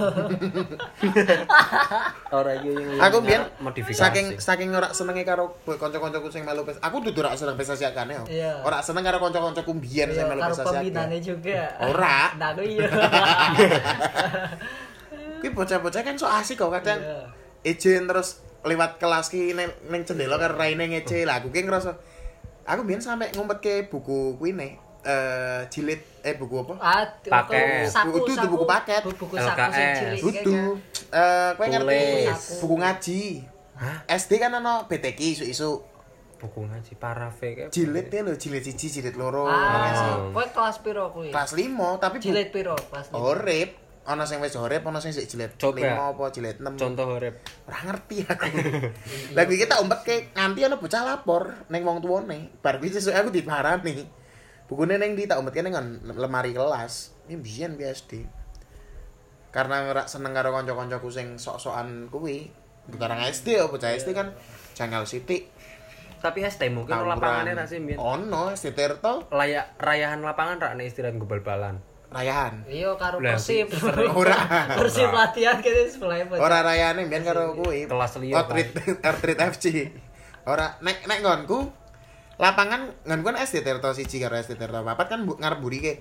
Ora 2.32 2.54
iya 2.56 2.72
yang 2.72 3.02
Aku 3.02 3.18
biyen 3.20 3.44
modifikasi. 3.60 4.00
saking 4.00 4.26
saking 4.40 4.70
ora 4.72 4.96
senenge 4.96 5.26
karo 5.26 5.60
kanca-kancaku 5.66 6.32
sing 6.32 6.46
melu 6.46 6.64
pes. 6.64 6.80
Aku 6.80 7.04
dudu 7.04 7.20
ora 7.20 7.34
seneng 7.34 7.58
prestasi 7.58 7.84
akane 7.84 8.16
yo. 8.16 8.24
Iya. 8.30 8.64
Ora 8.64 8.80
seneng 8.80 9.04
karo 9.04 9.20
kanca-kancaku 9.20 9.72
biyen 9.76 10.08
sing 10.10 10.24
Iya, 10.24 10.30
melu 10.30 10.40
karo 10.40 10.54
prestasi 10.54 10.76
pembinane 10.78 11.18
akane. 11.18 11.20
juga. 11.20 11.62
Ora. 11.82 12.20
Nah, 12.38 12.50
aku 12.54 12.62
iya. 12.64 12.88
Kuwi 15.42 15.50
bocah-bocah 15.52 16.02
kan 16.02 16.16
so 16.16 16.30
asik 16.30 16.56
kok 16.56 16.72
kadang. 16.72 17.02
Iya. 17.02 17.20
Ejen 17.68 18.06
terus 18.06 18.40
lewat 18.62 18.96
kelas 18.96 19.28
ki 19.28 19.52
ning 19.52 19.70
ning 19.90 20.06
jendela 20.06 20.38
karo 20.38 20.54
raine 20.54 20.86
ngece 20.88 21.26
lah 21.26 21.42
aku 21.42 21.50
ki 21.50 21.66
ngerasa 21.66 21.98
aku 22.64 22.82
biyen 22.84 23.02
sampe 23.02 23.30
ngumpetke 23.32 23.88
buku 23.88 24.36
kuwi 24.36 24.54
nih 24.54 24.72
eh 25.02 25.66
jilid 25.68 25.98
eh 26.22 26.38
buku 26.38 26.62
apa? 26.62 26.74
Ah, 26.78 27.02
Paket. 27.20 27.90
saku, 27.90 28.14
Buku 28.14 28.18
itu 28.24 28.34
saku. 28.38 28.54
buku 28.54 28.66
paket. 28.66 29.02
Buku 29.02 29.34
saku 29.34 29.66
sing 29.72 29.88
cilik 29.98 30.22
Dudu. 30.22 30.32
kayaknya. 30.32 30.66
Eh 31.10 31.50
kowe 31.56 31.66
ngerti 31.66 32.02
buku 32.62 32.76
ngaji. 32.78 33.22
Hah? 33.74 33.98
SD 34.08 34.32
kan 34.38 34.54
ana 34.54 34.86
BTK 34.86 35.20
isu-isu 35.34 35.82
buku 36.38 36.66
ngaji 36.66 36.94
parafe 36.96 37.50
kayak 37.56 37.70
jilid 37.70 38.10
ya 38.10 38.22
lho, 38.22 38.34
jilid 38.34 38.62
siji, 38.62 38.90
jilid 38.92 39.14
loro. 39.14 39.46
Ah, 39.46 39.94
Oh. 40.22 40.30
kowe 40.32 40.46
kelas 40.48 40.78
piro 40.80 41.10
kuwi? 41.10 41.30
Kelas 41.30 41.54
5 41.54 41.98
tapi 41.98 42.18
Jilid 42.18 42.50
piro 42.50 42.74
kelas 42.78 43.10
lima? 43.10 43.18
Horep. 43.18 43.70
Ana 44.02 44.26
sing 44.26 44.42
wis 44.42 44.58
horep, 44.58 44.82
ana 44.82 44.98
sing 44.98 45.14
sik 45.14 45.30
jilid 45.30 45.54
Coba. 45.62 45.78
5 45.78 46.18
apa 46.18 46.24
jilid 46.34 46.58
6. 46.58 46.74
contoh 46.74 47.22
urip 47.22 47.38
Ora 47.70 47.80
ngerti 47.86 48.26
aku. 48.26 48.50
Lah 49.38 49.44
kuwi 49.46 49.62
kita 49.62 49.78
umpet 49.78 50.00
ke 50.02 50.16
nganti 50.34 50.66
ana 50.66 50.82
bocah 50.82 51.06
lapor 51.06 51.70
ning 51.70 51.86
wong 51.86 52.02
tuwane. 52.02 52.50
Bar 52.66 52.82
kuwi 52.82 52.90
sesuk 52.90 53.14
aku 53.14 53.30
diparani. 53.30 54.02
Bukune 54.66 54.98
ning 54.98 55.14
di 55.14 55.30
tak 55.30 55.38
umpet 55.38 55.62
ning 55.62 55.78
lemari 56.18 56.50
kelas. 56.50 57.14
Ini 57.30 57.38
biyen 57.38 57.78
PSD. 57.78 58.26
Karena 59.54 59.86
ora 59.86 60.10
seneng 60.10 60.34
karo 60.34 60.50
kanca-kancaku 60.50 61.10
sing 61.14 61.38
sok-sokan 61.38 62.10
kuwi. 62.10 62.50
Bukan 62.90 63.14
SD 63.30 63.62
ya, 63.62 63.70
bocah 63.70 63.94
SD 63.94 64.18
kan 64.18 64.34
janggal 64.74 65.06
sithik. 65.06 65.54
tapi 66.22 66.46
SD 66.46 66.70
mungkin 66.70 66.94
lapangannya 66.94 67.58
ra 67.58 67.66
sih 67.66 67.82
mbiyen 67.82 67.98
Ono 67.98 68.54
SD 68.54 68.78
Tirto 68.78 69.26
layak 69.34 69.74
rayahan 69.82 70.22
lapangan 70.22 70.62
rak 70.62 70.74
nih 70.78 70.86
istirahat 70.94 71.18
gue 71.18 71.26
bal-balan 71.26 71.82
rayahan. 72.12 72.54
Iya 72.68 72.92
karo 73.00 73.24
Persib. 73.24 73.72
Ora. 74.20 74.38
Persib 74.76 75.10
latihan 75.10 75.58
kene 75.64 75.88
sebelah. 75.88 76.28
Ora 76.38 76.60
rayane 76.62 77.08
mbiyen 77.08 77.24
karo 77.24 77.56
kuwi. 77.56 77.88
Kelas 77.88 78.20
liya, 78.20 78.44
Outreach 78.44 78.76
Outreach 79.00 79.42
FC. 79.58 79.66
Ora 80.44 80.76
nek 80.84 81.08
nek 81.08 81.24
nggonku 81.24 81.72
lapangan 82.36 82.92
nggonku 83.08 83.26
kan 83.32 83.38
SD 83.40 83.64
Tirto 83.64 83.90
1 83.96 84.04
karo 84.04 84.36
SD 84.36 84.60
Tirto 84.60 84.84
4 84.84 84.92
kan 85.08 85.20
bu, 85.24 85.40
ngarep 85.40 85.60
buri 85.64 85.80
ke. 85.80 85.94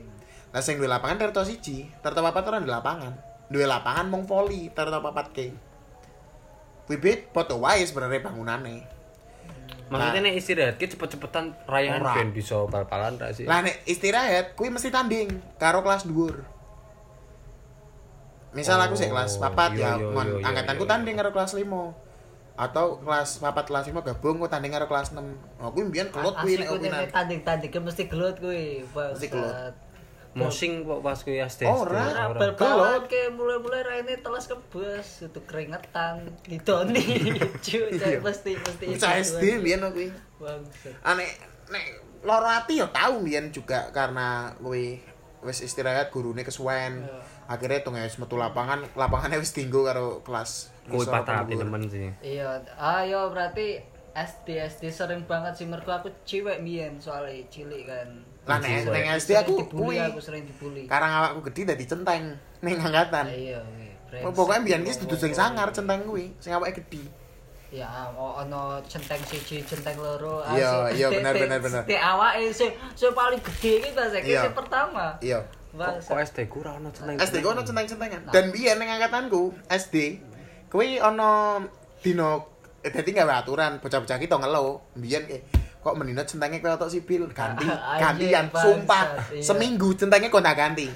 Lah 0.51 0.61
sing 0.61 0.83
duwe 0.83 0.91
lapangan 0.91 1.17
Tirto 1.17 1.47
1, 1.47 2.03
Tirto 2.03 2.21
4 2.21 2.51
ora 2.51 2.59
di 2.59 2.69
lapangan. 2.69 3.13
Duwe 3.47 3.67
lapangan 3.71 4.11
mung 4.11 4.27
voli 4.27 4.67
Tirto 4.75 4.99
4 4.99 5.31
ke. 5.31 5.47
Kuwi 6.91 6.99
bet 6.99 7.31
foto 7.31 7.63
wae 7.63 7.87
sebenarnya 7.87 8.27
bangunane. 8.27 9.00
Maksudnya 9.91 10.21
nih 10.23 10.35
istirahat 10.39 10.79
ki 10.79 10.87
cepet-cepetan 10.95 11.51
rayahan 11.67 12.01
Ora. 12.01 12.15
ben 12.15 12.31
bisa 12.31 12.63
bal-balan 12.71 13.19
sih 13.35 13.45
Lah 13.45 13.61
nek 13.67 13.83
istirahat 13.91 14.55
kuwi 14.55 14.71
mesti 14.71 14.89
tanding 14.95 15.43
karo 15.59 15.83
kelas 15.83 16.07
dhuwur. 16.07 16.47
Misal 18.55 18.79
aku 18.83 18.95
sih 18.99 19.11
kelas 19.11 19.39
Oh, 19.39 19.47
4 19.47 19.79
iya, 19.79 19.95
ya, 19.95 20.11
mon 20.11 20.43
angkatanku 20.43 20.87
tanding 20.87 21.15
karo 21.19 21.31
kelas 21.35 21.55
5. 21.55 21.67
Atau 22.55 23.03
kelas 23.03 23.43
4 23.43 23.51
kelas 23.67 23.85
5 23.91 24.07
gabung 24.07 24.39
ku 24.39 24.47
tanding 24.47 24.71
karo 24.71 24.87
kelas 24.87 25.11
6. 25.15 25.23
Oh, 25.59 25.71
kuwi 25.75 25.91
mbiyen 25.91 26.09
kelut 26.15 26.35
kuwi 26.39 26.55
nek 26.59 26.67
kuwi 26.71 27.11
tanding-tanding 27.11 27.71
mesti 27.83 28.07
gelut 28.07 28.39
kuwi. 28.39 28.87
Mesti 28.87 29.27
gelut. 29.27 29.75
Mosing 30.31 30.87
kok 30.87 31.03
pas 31.03 31.19
kuwi 31.19 31.43
SD 31.43 31.67
Ora. 31.67 32.31
Bal-balan 32.31 33.03
ke 33.05 33.27
mulai-mulai 33.29 33.83
raine 33.83 34.15
telas 34.17 34.47
kebes, 34.47 35.27
itu 35.27 35.41
keringetan, 35.43 36.23
didoni. 36.47 37.03
Cuy, 37.59 37.91
Iya. 37.99 38.23
mesti 38.23 38.55
mesti 38.55 38.85
Bocah 38.87 39.13
SD 39.19 39.43
aja. 39.43 39.59
mbiyen 39.59 39.81
kuwi. 39.91 40.09
Bangsat. 40.39 40.95
Ane 41.03 41.27
nek 41.67 41.85
loro 42.23 42.47
ati 42.47 42.79
ya 42.79 42.87
tau 42.89 43.19
mbiyen 43.19 43.51
juga 43.51 43.91
karena 43.91 44.55
kuwi 44.57 45.03
wis 45.43 45.61
istirahat 45.61 46.15
gurune 46.15 46.41
kesuwen. 46.41 47.03
Iya. 47.03 47.19
Akhirnya 47.51 47.83
tuh 47.83 47.91
wis 47.93 48.15
metu 48.15 48.39
lapangan, 48.39 48.87
lapangannya 48.95 49.37
wis 49.37 49.51
tinggo 49.51 49.83
karo 49.83 50.23
kelas. 50.23 50.71
kuwi 50.87 51.07
patah 51.07 51.43
hati 51.43 51.55
dhuwur. 51.55 51.67
temen 51.67 51.83
sih 51.87 52.11
Iya, 52.21 52.63
ayo 52.75 53.31
berarti 53.31 53.79
SD 54.11 54.59
SD 54.61 54.91
sering 54.91 55.23
banget 55.23 55.55
sih 55.55 55.67
mergo 55.67 55.91
aku 55.91 56.11
cewek 56.23 56.63
biyen 56.63 56.99
soalnya 56.99 57.35
cilik 57.47 57.87
kan. 57.87 58.27
Lah 58.45 58.57
nek 58.57 58.89
ning 58.89 59.07
SD 59.15 59.31
aku 59.37 59.69
kuwi 59.69 60.01
aku 60.01 60.19
sering 60.19 60.45
dibully. 60.45 60.89
karang 60.89 61.13
awakku 61.13 61.45
gede 61.53 61.75
dadi 61.75 61.85
centeng 61.85 62.35
ning 62.61 62.77
angkatan. 62.77 63.27
Iya, 63.29 63.61
Pokoknya 64.11 64.67
biyen 64.67 64.83
ki 64.83 65.07
dudu 65.07 65.15
sing 65.15 65.31
sangar 65.31 65.71
centeng 65.71 66.03
kuwi, 66.03 66.35
sing 66.43 66.51
awake 66.51 66.83
gede. 66.83 67.07
Ya, 67.71 67.87
ono 68.11 68.83
centeng 68.83 69.23
siji, 69.23 69.63
centeng 69.63 69.95
loro. 69.95 70.43
Iya, 70.43 70.91
iya, 70.91 71.07
bener, 71.07 71.31
bener, 71.31 71.59
bener. 71.71 71.83
sik 71.87 72.01
awake 72.01 72.51
sing 72.51 72.71
sing 72.93 73.15
paling 73.15 73.39
gede 73.39 73.73
iki 73.79 73.91
ta 73.95 74.11
sik 74.11 74.27
Iya. 74.27 74.43
sing 74.43 74.55
pertama. 74.57 75.15
Iya. 75.23 75.47
kok. 75.71 76.03
SD 76.03 76.51
ku 76.51 76.67
ora 76.67 76.75
ono 76.75 76.91
celeng 76.91 77.15
SD 77.15 77.39
ku 77.39 77.55
ono 77.55 77.63
centeng-centengan. 77.63 78.35
Dan 78.35 78.51
biyen 78.51 78.83
ning 78.83 78.91
angkatanku 78.91 79.55
SD 79.71 80.19
kuwi 80.67 80.99
ono 80.99 81.63
dino 82.03 82.51
eh, 82.83 82.91
dadi 82.91 83.11
gawe 83.13 83.35
aturan 83.39 83.79
bocah-bocah 83.79 84.19
kita 84.19 84.35
ngeluh 84.35 84.83
biyen 84.99 85.31
ke 85.31 85.39
kok 85.81 85.95
menino 85.97 86.21
centenge 86.29 86.61
kowe 86.61 86.77
otok 86.77 86.93
sipil? 86.93 87.25
Ganti 87.33 87.65
gantian. 88.03 88.53
sumpah 88.53 89.33
iya. 89.33 89.41
seminggu 89.41 89.97
centenge 89.97 90.29
kok 90.29 90.45
tak 90.45 90.57
ganti. 90.57 90.89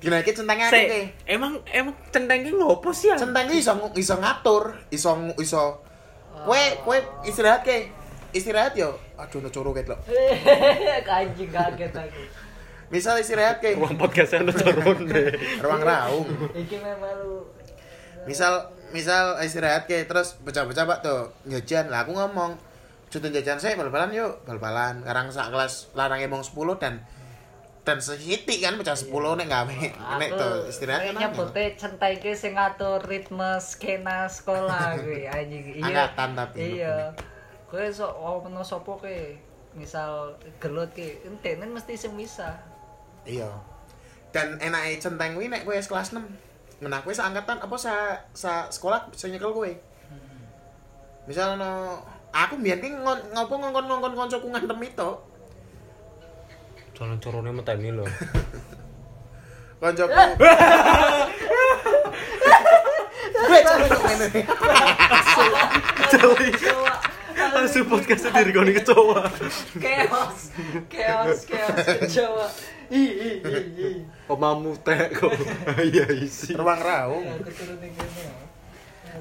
Dino 0.00 0.16
iki 0.20 0.32
centenge 0.36 0.68
aku 0.68 0.76
Sik, 0.76 0.86
ke 0.88 1.00
emang 1.28 1.52
emang 1.68 1.94
centeng 2.12 2.44
ki 2.44 2.52
ngopo 2.52 2.92
sih 2.92 3.12
ya 3.12 3.16
centenge 3.16 3.52
iso 3.56 3.72
iso 3.96 4.14
ngatur 4.20 4.76
iso 4.88 5.10
iso. 5.40 5.64
Kowe 6.44 6.62
kowe 6.84 6.98
istirahat 7.24 7.62
ke? 7.64 7.88
Istirahat 8.34 8.74
yo? 8.74 8.98
Aduh 9.14 9.38
no 9.38 9.48
coro 9.48 9.70
ket 9.70 9.86
lho 9.86 9.96
Anjing 11.14 11.48
kaget 11.52 11.94
aku. 11.94 12.22
misal 12.92 13.16
istirahat 13.16 13.62
ke? 13.62 13.78
Ruang 13.78 13.96
podcast 13.96 14.36
ono 14.36 14.52
turun 14.52 15.06
deh 15.10 15.30
ruang 15.62 15.80
raung. 15.80 16.28
Iki 16.52 16.76
memang 16.82 17.14
lu 17.22 17.46
misal 18.24 18.72
misal 18.90 19.36
istirahat 19.44 19.84
ke 19.84 20.04
terus 20.08 20.36
bocah-bocah 20.40 20.84
pak 20.84 20.98
tuh 21.04 21.20
jajan 21.48 21.92
lah 21.92 22.04
aku 22.04 22.16
ngomong 22.16 22.56
cuti 23.14 23.30
jajan 23.30 23.62
saya 23.62 23.78
bal-balan 23.78 24.10
yuk. 24.10 24.42
Bal-balan. 24.42 25.06
Sekarang 25.06 25.26
sak 25.30 25.54
kelas 25.54 25.94
larang 25.94 26.18
emang 26.18 26.42
10 26.42 26.82
dan 26.82 26.98
dan 27.84 28.00
sehiti 28.00 28.64
kan 28.64 28.80
bocah 28.80 28.96
10 28.96 29.12
nek 29.12 29.48
gawe 29.52 29.76
nek 30.16 30.30
tuh 30.40 30.72
istirahat 30.72 31.12
kan 31.12 31.20
nyebutnya 31.20 31.76
centai 31.76 32.16
ke 32.16 32.32
sing 32.32 32.56
ngatur 32.56 32.96
ritme 33.04 33.60
skena 33.60 34.24
sekolah 34.24 35.04
gue 35.04 35.28
anjing 35.36 35.84
iya. 35.84 35.84
Angkatan 35.84 36.30
tapi. 36.32 36.80
iya. 36.80 37.12
Kowe 37.68 37.84
sok 37.92 38.48
ono 38.48 38.64
sapa 38.64 38.88
ke 39.04 39.36
misal 39.76 40.32
gelut 40.56 40.96
ke 40.96 41.28
entene 41.28 41.68
mesti 41.68 41.92
semisah 41.92 42.56
iya. 43.28 43.52
Dan 44.32 44.56
enake 44.64 45.04
centeng 45.04 45.36
kuwi 45.36 45.52
nek 45.52 45.68
kowe 45.68 45.76
kelas 45.76 46.16
6 46.16 46.24
Nah, 46.82 47.00
kowe 47.00 47.14
seangkatan 47.14 47.62
apa 47.64 47.76
sa, 47.78 48.18
sa 48.36 48.68
sekolah 48.68 49.08
bisa 49.08 49.30
nyekel 49.30 49.54
kowe. 49.54 49.72
Misal 51.24 51.56
ono 51.56 52.02
aku 52.34 52.58
mbiyen 52.58 52.82
ki 52.82 52.88
ngon- 52.90 53.26
ngopo 53.30 53.54
ngongkon-ngongkon 53.56 54.12
kancaku 54.18 54.46
ngantem 54.50 54.80
itu. 54.82 55.10
Jalan 56.94 57.18
corone 57.18 57.50
meteni 57.50 57.90
lho. 57.90 58.06
Kancaku. 59.82 60.14
Gue 63.34 63.58
cara 63.60 63.84
kok 63.84 64.02
ngene. 64.02 64.28
Coba 66.14 66.42
Langsung 67.34 67.86
podcast 67.86 68.22
sendiri 68.24 68.50
kau 68.50 68.62
nih 68.62 68.74
kecoa. 68.78 69.26
chaos 69.82 70.38
chaos 70.86 71.38
chaos 71.44 71.86
coba 72.08 72.46
ih 72.90 73.10
ih 73.10 73.36
ih 73.42 73.64
ih 73.74 73.96
Omamu 74.30 74.74
teh 74.80 75.10
kok. 75.10 75.34
Iya 75.92 76.06
isi. 76.14 76.54
Ruang 76.54 76.78
raung. 76.78 77.26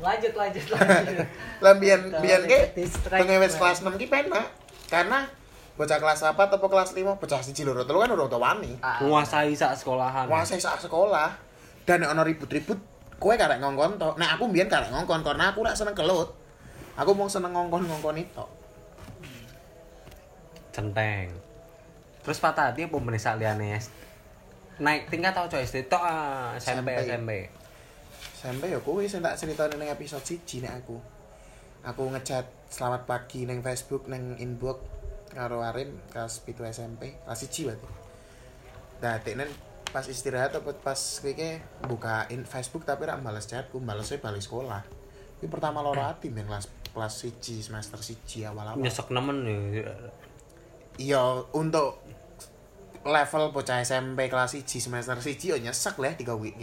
Lanjut 0.02 0.34
lanjut 0.34 0.66
lanjut 0.74 1.28
Lah 1.62 1.74
biyen 1.78 2.02
biyen 2.18 2.42
ki 2.46 2.60
Distract. 2.74 3.22
pengewes 3.22 3.54
kelas 3.54 3.80
6 3.82 3.94
ki 4.00 4.08
penak. 4.08 4.48
Karena 4.90 5.28
bocah 5.74 5.98
kelas 5.98 6.22
4 6.24 6.34
atau 6.34 6.58
kelas 6.60 6.94
5 6.94 7.18
bocah 7.18 7.40
siji 7.42 7.62
loro 7.62 7.84
telu 7.84 8.02
kan 8.02 8.10
udah 8.10 8.26
tau 8.26 8.42
wani. 8.42 8.78
Ah, 8.80 9.02
Menguasai 9.02 9.54
sak 9.54 9.74
sekolahan. 9.76 10.26
Kuasai 10.26 10.58
saat 10.58 10.80
sekolah. 10.80 11.34
Dan 11.84 12.02
nek 12.02 12.14
ono 12.14 12.22
ribut-ribut 12.24 12.80
kowe 13.20 13.34
karek 13.34 13.60
ngongkon 13.60 14.00
to. 14.00 14.10
Nek 14.16 14.38
aku 14.38 14.50
mbiyen 14.50 14.70
karek 14.70 14.90
ngongkon 14.90 15.22
karena 15.22 15.52
aku 15.52 15.62
rak 15.62 15.76
seneng 15.76 15.94
kelut. 15.94 16.32
Aku 16.94 17.14
mau 17.14 17.26
seneng 17.26 17.54
ngongkon-ngongkon 17.54 18.18
itu. 18.18 18.46
Centeng. 20.74 21.30
Terus 22.24 22.40
patah 22.40 22.72
hati 22.72 22.88
apa 22.88 22.98
liyane 23.36 23.78
S- 23.78 23.92
naik 24.82 25.06
tingkat 25.06 25.38
tau 25.38 25.46
coy 25.46 25.62
SD 25.62 25.86
tok 25.86 26.02
ah, 26.02 26.58
SMP 26.58 26.90
SMP. 26.98 27.06
SMP. 27.06 27.32
Sampai 28.44 28.76
ya 28.76 28.84
kowe 28.84 29.00
sing 29.08 29.24
tak 29.24 29.40
critani 29.40 29.80
ning 29.80 29.88
episode 29.88 30.20
1 30.20 30.68
nek 30.68 30.84
aku. 30.84 31.00
Aku 31.88 32.12
ngechat 32.12 32.44
selamat 32.68 33.08
pagi 33.08 33.48
ning 33.48 33.64
Facebook 33.64 34.12
ning 34.12 34.36
inbox 34.36 34.84
karo 35.32 35.64
Arim 35.64 36.04
kelas 36.12 36.44
7 36.44 36.68
SMP, 36.68 37.16
kelas 37.24 37.40
1 37.40 37.72
berarti. 37.72 37.88
Nah, 39.00 39.16
teknen 39.24 39.48
pas 39.96 40.04
istirahat 40.04 40.60
apa 40.60 40.76
pas 40.76 41.00
kowe 41.00 41.48
bukain 41.88 42.44
Facebook 42.44 42.84
tapi 42.84 43.08
rak 43.08 43.24
balas 43.24 43.48
chatku, 43.48 43.80
balesnya 43.80 44.20
balik 44.20 44.44
sekolah. 44.44 44.84
Ini 45.40 45.48
pertama 45.48 45.80
loro 45.80 46.04
ati 46.04 46.28
men 46.28 46.44
kelas 46.44 46.68
kelas 46.92 47.14
1 47.24 47.64
semester 47.64 47.96
1 47.96 48.44
awal-awal. 48.52 48.84
Nyesek 48.84 49.08
nemen 49.08 49.40
ya. 49.48 49.96
Iya, 51.00 51.24
untuk 51.56 52.04
level 53.08 53.56
bocah 53.56 53.80
SMP 53.80 54.28
kelas 54.28 54.60
1 54.60 54.68
semester 54.68 55.16
1 55.16 55.32
yo 55.32 55.56
nyesek 55.64 55.96
lah 55.96 56.12
tiga 56.20 56.36
week 56.36 56.60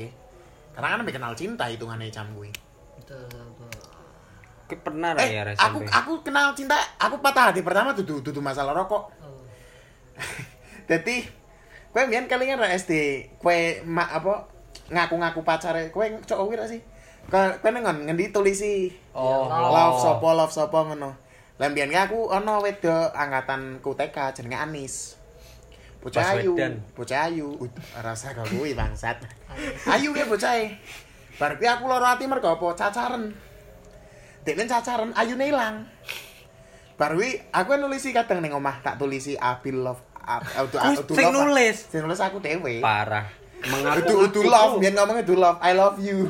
Karena 0.80 0.96
kan 0.96 1.00
lebih 1.04 1.14
kenal 1.20 1.32
cinta 1.36 1.68
hitungannya 1.68 2.08
jam 2.08 2.24
gue. 2.32 2.48
betul, 2.96 3.20
betul. 3.28 3.68
Ki 4.64 4.76
pernah 4.80 5.12
Eh, 5.20 5.36
ya 5.36 5.44
aku 5.60 5.84
SMP. 5.84 5.92
aku 5.92 6.12
kenal 6.24 6.54
cinta, 6.56 6.78
aku 6.96 7.20
patah 7.20 7.52
hati 7.52 7.60
pertama 7.60 7.92
dudu 7.92 8.24
dudu 8.24 8.40
masalah 8.40 8.72
rokok. 8.72 9.12
Oh. 9.20 9.44
Jadi 10.90 11.26
kowe 11.92 12.06
mbiyen 12.06 12.30
kelingan 12.30 12.62
ra 12.62 12.72
SD, 12.72 12.92
kowe 13.42 13.52
ma, 13.84 14.08
apa 14.08 14.46
ngaku-ngaku 14.88 15.42
pacare, 15.44 15.90
kowe 15.92 16.06
cowok 16.24 16.46
wira 16.48 16.64
sih. 16.64 16.80
Kowe 17.28 17.68
nang 17.68 17.84
ngendi 18.08 18.32
tulisi 18.32 18.88
Oh, 19.12 19.50
love 19.50 20.00
sapa 20.00 20.28
love 20.32 20.54
sapa 20.54 20.86
ngono. 20.86 21.12
Ki 21.60 21.96
aku 21.98 22.32
ana 22.32 22.56
wedok 22.62 23.12
angkatanku 23.12 23.92
TK 23.92 24.16
jenenge 24.32 24.56
Anis. 24.56 25.19
Bocah 26.00 26.40
ayu, 26.40 26.56
bocah 26.96 27.28
ayu, 27.28 27.60
rasa 28.00 28.32
kau 28.32 28.48
kuwi 28.48 28.72
bangsat. 28.72 29.20
Ayu 29.84 30.16
ki 30.16 30.24
bocah 30.24 30.56
e. 30.56 30.80
Bar 31.36 31.60
kuwi 31.60 31.68
aku 31.68 31.84
loro 31.84 32.08
ati 32.08 32.24
mergo 32.24 32.56
apa? 32.56 32.72
Cacaren. 32.72 33.36
Dekne 34.40 34.64
cacaren 34.64 35.12
ayune 35.12 35.44
ilang. 35.44 35.84
Bar 36.96 37.12
kuwi 37.12 37.36
aku 37.52 37.76
nulisi 37.76 38.16
kadang 38.16 38.40
ning 38.40 38.56
omah 38.56 38.80
tak 38.80 38.96
tulisi 38.96 39.36
Abil 39.36 39.76
love 39.76 40.10
Kuwi 40.20 41.00
Udu 41.00 41.12
sing 41.16 41.26
nulis? 41.32 41.76
Sing 41.90 42.00
nulis 42.04 42.20
aku 42.22 42.38
dhewe. 42.38 42.78
Parah. 42.78 43.26
Udu 44.00 44.30
udu 44.30 44.40
love, 44.46 44.80
biyen 44.80 44.94
ngomongnya 44.96 45.24
udu 45.26 45.36
love. 45.36 45.58
I 45.60 45.72
love 45.76 45.98
you. 46.00 46.24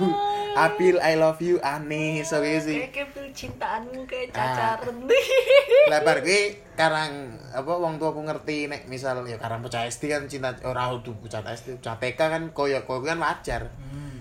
Abil 0.52 0.96
I 0.98 1.14
love 1.14 1.38
you 1.38 1.56
Anis 1.60 2.28
so 2.28 2.38
gitu 2.38 2.60
sih. 2.66 2.78
Kayak 2.84 3.12
kayak 3.12 3.30
cintaanmu 3.32 4.02
kayak 4.04 4.32
Ah. 4.32 4.74
cacaran 4.76 4.96
lebar 5.86 6.18
gue 6.20 6.42
karang 6.74 7.12
apa 7.50 7.72
wong 7.72 7.96
tua 7.96 8.10
aku 8.10 8.22
ngerti 8.22 8.66
nek 8.66 8.86
misal 8.86 9.22
ya 9.24 9.36
karang 9.36 9.60
bocah 9.60 9.84
SD 9.84 10.06
kan 10.06 10.22
cinta 10.26 10.54
ora 10.62 10.90
kudu 10.90 11.14
bocah 11.16 11.42
SD 11.44 11.78
bocah 11.78 11.96
TK 11.96 12.18
kan 12.20 12.42
koyo 12.50 12.82
koyo 12.82 13.02
kan 13.04 13.18
wajar 13.18 13.70
Hmm. 13.80 14.19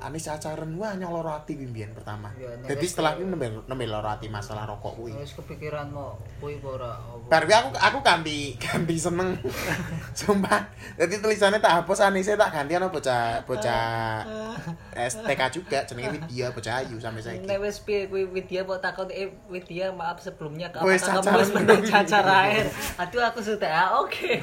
Anis 0.00 0.26
acaran 0.26 0.72
wah 0.80 0.96
nyolor 0.96 1.28
hati 1.28 1.56
bimbian 1.56 1.92
pertama 1.92 2.32
Ya, 2.40 2.52
jadi 2.72 2.86
setelah 2.88 3.20
ini 3.20 3.30
nembe 3.36 3.46
nembe 3.68 3.84
loro 3.84 4.08
hati 4.08 4.32
masalah 4.32 4.64
rokok 4.64 4.96
kuwi 4.96 5.12
Wis 5.16 5.36
kepikiran 5.36 5.92
mau 5.92 6.16
kuwi 6.40 6.56
apa 6.60 6.68
ora 6.80 6.90
apa. 6.96 7.26
Bar 7.28 7.42
kuwi 7.44 7.56
aku 7.56 7.68
aku 7.76 7.98
ganti 8.00 8.38
ganti 8.56 8.96
seneng 8.96 9.36
sumpah 10.18 10.72
jadi 10.96 11.20
tulisannya 11.20 11.60
tak 11.60 11.84
hapus 11.84 12.00
Anisnya 12.00 12.40
tak 12.40 12.50
ganti 12.56 12.72
ana 12.76 12.88
bocah 12.88 13.44
bocah 13.44 14.24
STK 15.12 15.40
juga 15.54 15.78
jenenge 15.86 16.18
Widya 16.18 16.50
bocah 16.52 16.82
ayu 16.82 16.96
sampai 16.98 17.22
saiki 17.22 17.46
Nek 17.46 17.58
wis 17.60 17.80
piye 17.84 18.08
kuwi 18.08 18.24
Widya 18.28 18.64
mau 18.64 18.80
takon 18.80 19.08
eh 19.12 19.30
Widya 19.46 19.92
maaf 19.94 20.20
sebelumnya 20.20 20.72
apakah 20.72 20.96
kamu 20.96 21.60
belum? 21.66 21.82
cacar 21.84 22.26
air? 22.26 22.66
Aduh 22.98 23.22
aku 23.22 23.40
sudah 23.42 23.70
ah, 23.70 23.88
oke. 24.02 24.34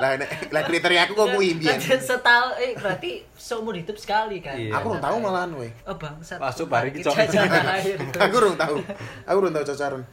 lah 0.00 0.14
nek 0.18 0.50
lah 0.54 0.62
kriteria 0.66 1.08
aku 1.08 1.12
kok 1.14 1.28
kuwi 1.34 1.58
mbiyen 1.58 1.78
Kan 1.78 2.00
Setahun 2.00 2.52
eh 2.62 2.72
berarti 2.78 3.10
seumur 3.36 3.74
hidup 3.76 3.96
sekali 4.00 4.40
kan. 4.40 4.56
Iya. 4.68 4.76
aku 4.76 4.86
belum 4.92 5.00
tahu 5.00 5.16
malahan 5.24 5.50
weh 5.56 5.72
Oh 5.88 5.96
bangsat. 5.96 6.36
Masuk 6.36 6.68
bari 6.68 6.92
ki, 6.92 7.00
aku 8.24 8.34
urung 8.36 8.60
tahu 8.60 8.76
aku 9.24 9.36
urung 9.40 9.54
tahu 9.56 9.64
cacaran 9.64 10.04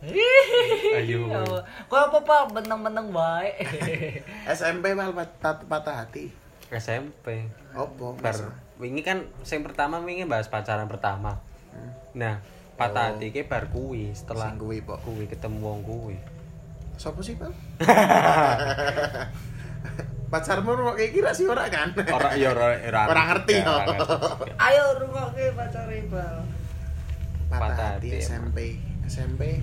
Ayo. 0.00 1.28
Kok 1.92 2.00
apa 2.08 2.18
Pak 2.24 2.56
meneng-meneng 2.56 3.12
wae. 3.12 3.52
SMP 4.48 4.96
mal 4.96 5.12
patah, 5.12 5.92
hati 5.92 6.32
SMP. 6.72 7.52
opo 7.76 8.16
Bar 8.16 8.32
wingi 8.80 9.04
kan 9.04 9.28
sing 9.44 9.60
pertama 9.60 10.00
wingi 10.00 10.24
bahas 10.24 10.48
pacaran 10.48 10.88
pertama. 10.88 11.36
Nah, 12.16 12.40
patah 12.80 13.12
Oh. 13.12 13.20
hati 13.20 13.28
ki 13.28 13.44
bar 13.44 13.68
kuwi 13.68 14.16
setelah 14.16 14.56
kuwi, 14.56 14.80
Pok. 14.80 15.04
kuwi 15.04 15.28
ketemu 15.28 15.60
wong 15.60 15.84
kuwi. 15.84 16.16
Sopo 16.96 17.20
sih 17.20 17.36
bang 17.36 17.52
pacarmu 20.30 20.70
kok 20.72 20.94
kayak 20.94 21.10
kira 21.10 21.30
sih 21.34 21.44
ora 21.44 21.66
kan 21.66 21.90
Ora 21.90 22.38
ya 22.38 22.54
ora 22.54 22.78
ora 22.78 23.02
Ora 23.10 23.22
ngerti, 23.34 23.54
ya, 23.58 23.66
yo. 23.66 23.74
ngerti. 23.82 24.06
Ayo 24.70 24.84
rungokke 25.02 25.44
pacare 25.52 25.98
Bal. 26.06 26.38
patah 27.50 27.60
Patah 27.66 27.88
hati 27.98 28.08
SMP 28.16 28.78
SMP 29.04 29.58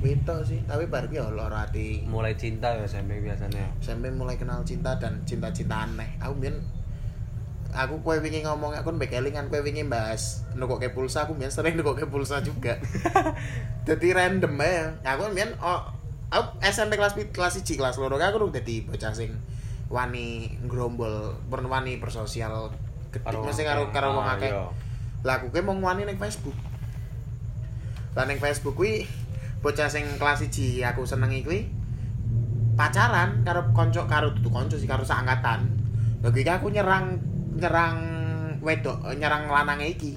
Wito 0.00 0.40
sih 0.46 0.64
tapi 0.64 0.88
baru 0.88 1.12
ya 1.12 1.28
loro 1.28 1.52
hati 1.52 2.08
Mulai 2.08 2.40
cinta 2.40 2.72
ya 2.72 2.88
SMP 2.88 3.20
biasanya. 3.20 3.68
SMP 3.84 4.08
mulai 4.08 4.40
kenal 4.40 4.64
cinta 4.64 4.96
dan 4.96 5.20
cinta-cinta 5.28 5.84
aneh 5.84 6.16
aku 6.16 6.32
mien 6.34 6.56
aku 7.68 8.00
kue 8.00 8.16
wingi 8.24 8.40
ngomong 8.48 8.72
aku 8.72 8.96
mbek 8.96 9.12
kelingan 9.12 9.52
kue 9.52 9.60
wingi 9.60 9.84
bahas 9.84 10.40
nukoke 10.56 10.88
pulsa 10.88 11.28
aku 11.28 11.36
mien 11.36 11.52
sering 11.52 11.76
nukoke 11.76 12.08
pulsa 12.08 12.40
juga 12.40 12.80
jadi 13.88 14.08
random 14.16 14.56
ya 14.56 14.88
aku 15.04 15.28
mien 15.36 15.52
oh 15.60 15.84
aku 16.32 16.56
SMP 16.64 16.96
kelas 16.96 17.12
kelas 17.28 17.60
1 17.60 17.68
kelas 17.76 18.00
loro 18.00 18.16
aku 18.16 18.48
udah 18.48 18.56
jadi 18.56 18.88
bocah 18.88 19.12
sing 19.12 19.36
wani 19.88 20.26
grombol 20.64 21.32
pern 21.48 21.64
wani 21.64 21.96
bersosial 21.96 22.68
gede 23.08 23.36
mesti 23.36 23.64
karo 23.64 23.88
karo 23.88 24.12
wong 24.12 24.26
Ah, 24.26 24.36
akeh. 24.36 24.52
iya. 24.52 24.68
lah 25.24 25.40
aku 25.40 25.48
ki 25.48 25.60
mau 25.60 25.74
wani 25.74 26.04
ning 26.04 26.14
Facebook. 26.14 26.54
Lah 28.12 28.24
ning 28.24 28.36
Facebook 28.36 28.74
kuwi 28.74 29.08
bocah 29.58 29.88
sing 29.88 30.04
kelas 30.16 30.44
1 30.44 30.84
aku 30.84 31.02
senengi 31.02 31.42
kuwi 31.42 31.66
pacaran 32.74 33.42
karo 33.42 33.72
konco 33.72 34.06
karo 34.06 34.30
tutu 34.30 34.48
konco 34.48 34.76
sih 34.76 34.86
karo 34.86 35.02
seangkatan. 35.02 35.66
Lagi 36.20 36.44
aku 36.44 36.68
nyerang 36.68 37.18
nyerang 37.54 37.96
wedok 38.60 39.02
nyerang 39.12 39.48
lanang 39.48 39.80
iki. 39.80 40.14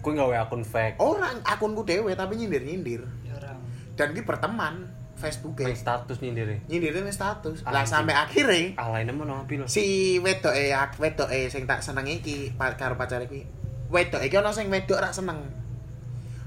Kuwi 0.00 0.16
gawe 0.16 0.36
akun 0.38 0.62
fake. 0.62 0.96
orang 0.96 1.40
akunku 1.42 1.82
dewe 1.82 2.12
tapi 2.12 2.32
nyindir 2.34 2.64
nyindir 2.64 3.02
Orang. 3.30 3.60
dan 3.96 4.12
ki 4.12 4.24
berteman 4.24 4.88
Facebook 5.20 5.60
Main 5.60 5.76
status 5.76 6.16
nyindir. 6.24 6.64
nyindirin 6.64 7.04
status. 7.12 7.60
Lah 7.68 7.84
sampai 7.84 8.16
akhirnya 8.16 8.72
Alaine 8.80 9.12
mana 9.12 9.44
apil. 9.44 9.68
si 9.68 10.16
wedok 10.24 10.56
e 10.56 10.72
wedok 10.72 11.28
e 11.28 11.52
sing 11.52 11.68
tak 11.68 11.84
seneng 11.84 12.08
iki 12.08 12.56
karo 12.56 12.96
pacare 12.96 13.28
iki 13.28 13.44
wedok 13.92 14.24
iki 14.24 14.34
ana 14.40 14.50
sing 14.56 14.72
wedok 14.72 14.96
rak 14.96 15.12
seneng. 15.12 15.44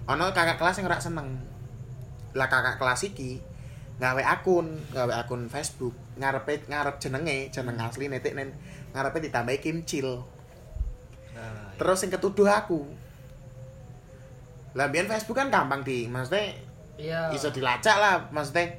Ana 0.09 0.33
kakak 0.33 0.57
kelas 0.57 0.81
sing 0.81 0.89
rak 0.89 1.05
seneng. 1.05 1.37
Lah 2.33 2.49
kakak 2.49 2.81
kelas 2.81 3.05
iki 3.05 3.37
gawe 4.01 4.23
akun 4.25 4.81
gawe 4.89 5.13
akun 5.21 5.45
Facebook. 5.53 5.93
Ngarepe 6.17 6.65
ngarep 6.65 6.97
jenenge 6.97 7.53
jeneng 7.53 7.77
asli 7.77 8.09
netik 8.09 8.33
nen. 8.33 8.49
Ngarepe 8.97 9.21
ditambahi 9.21 9.61
kimcil 9.61 10.33
Nah, 11.33 11.73
terus 11.81 11.97
sing 12.01 12.13
ketuduh 12.13 12.45
aku. 12.45 12.85
Lah 14.73 14.89
Facebook 14.89 15.37
kan 15.37 15.53
gampang 15.53 15.85
di, 15.85 16.09
maksudnya 16.09 16.57
iya 16.95 17.29
iso 17.29 17.49
dilacak 17.49 17.97
lah, 17.97 18.15
maksudnya 18.29 18.69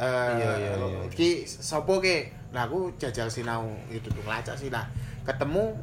eh 0.00 0.32
Iya, 0.34 0.50
iya, 0.56 0.72
iya. 0.74 1.00
iki 1.06 1.44
sapa 1.44 2.00
ke? 2.00 2.32
Lah 2.50 2.64
aku 2.64 2.90
jajal 2.96 3.28
sinau 3.28 3.68
itu 3.88 4.08
tuh 4.08 4.24
ngelacak 4.24 4.56
sih 4.56 4.68
lah. 4.68 4.82
Ketemu 5.22 5.76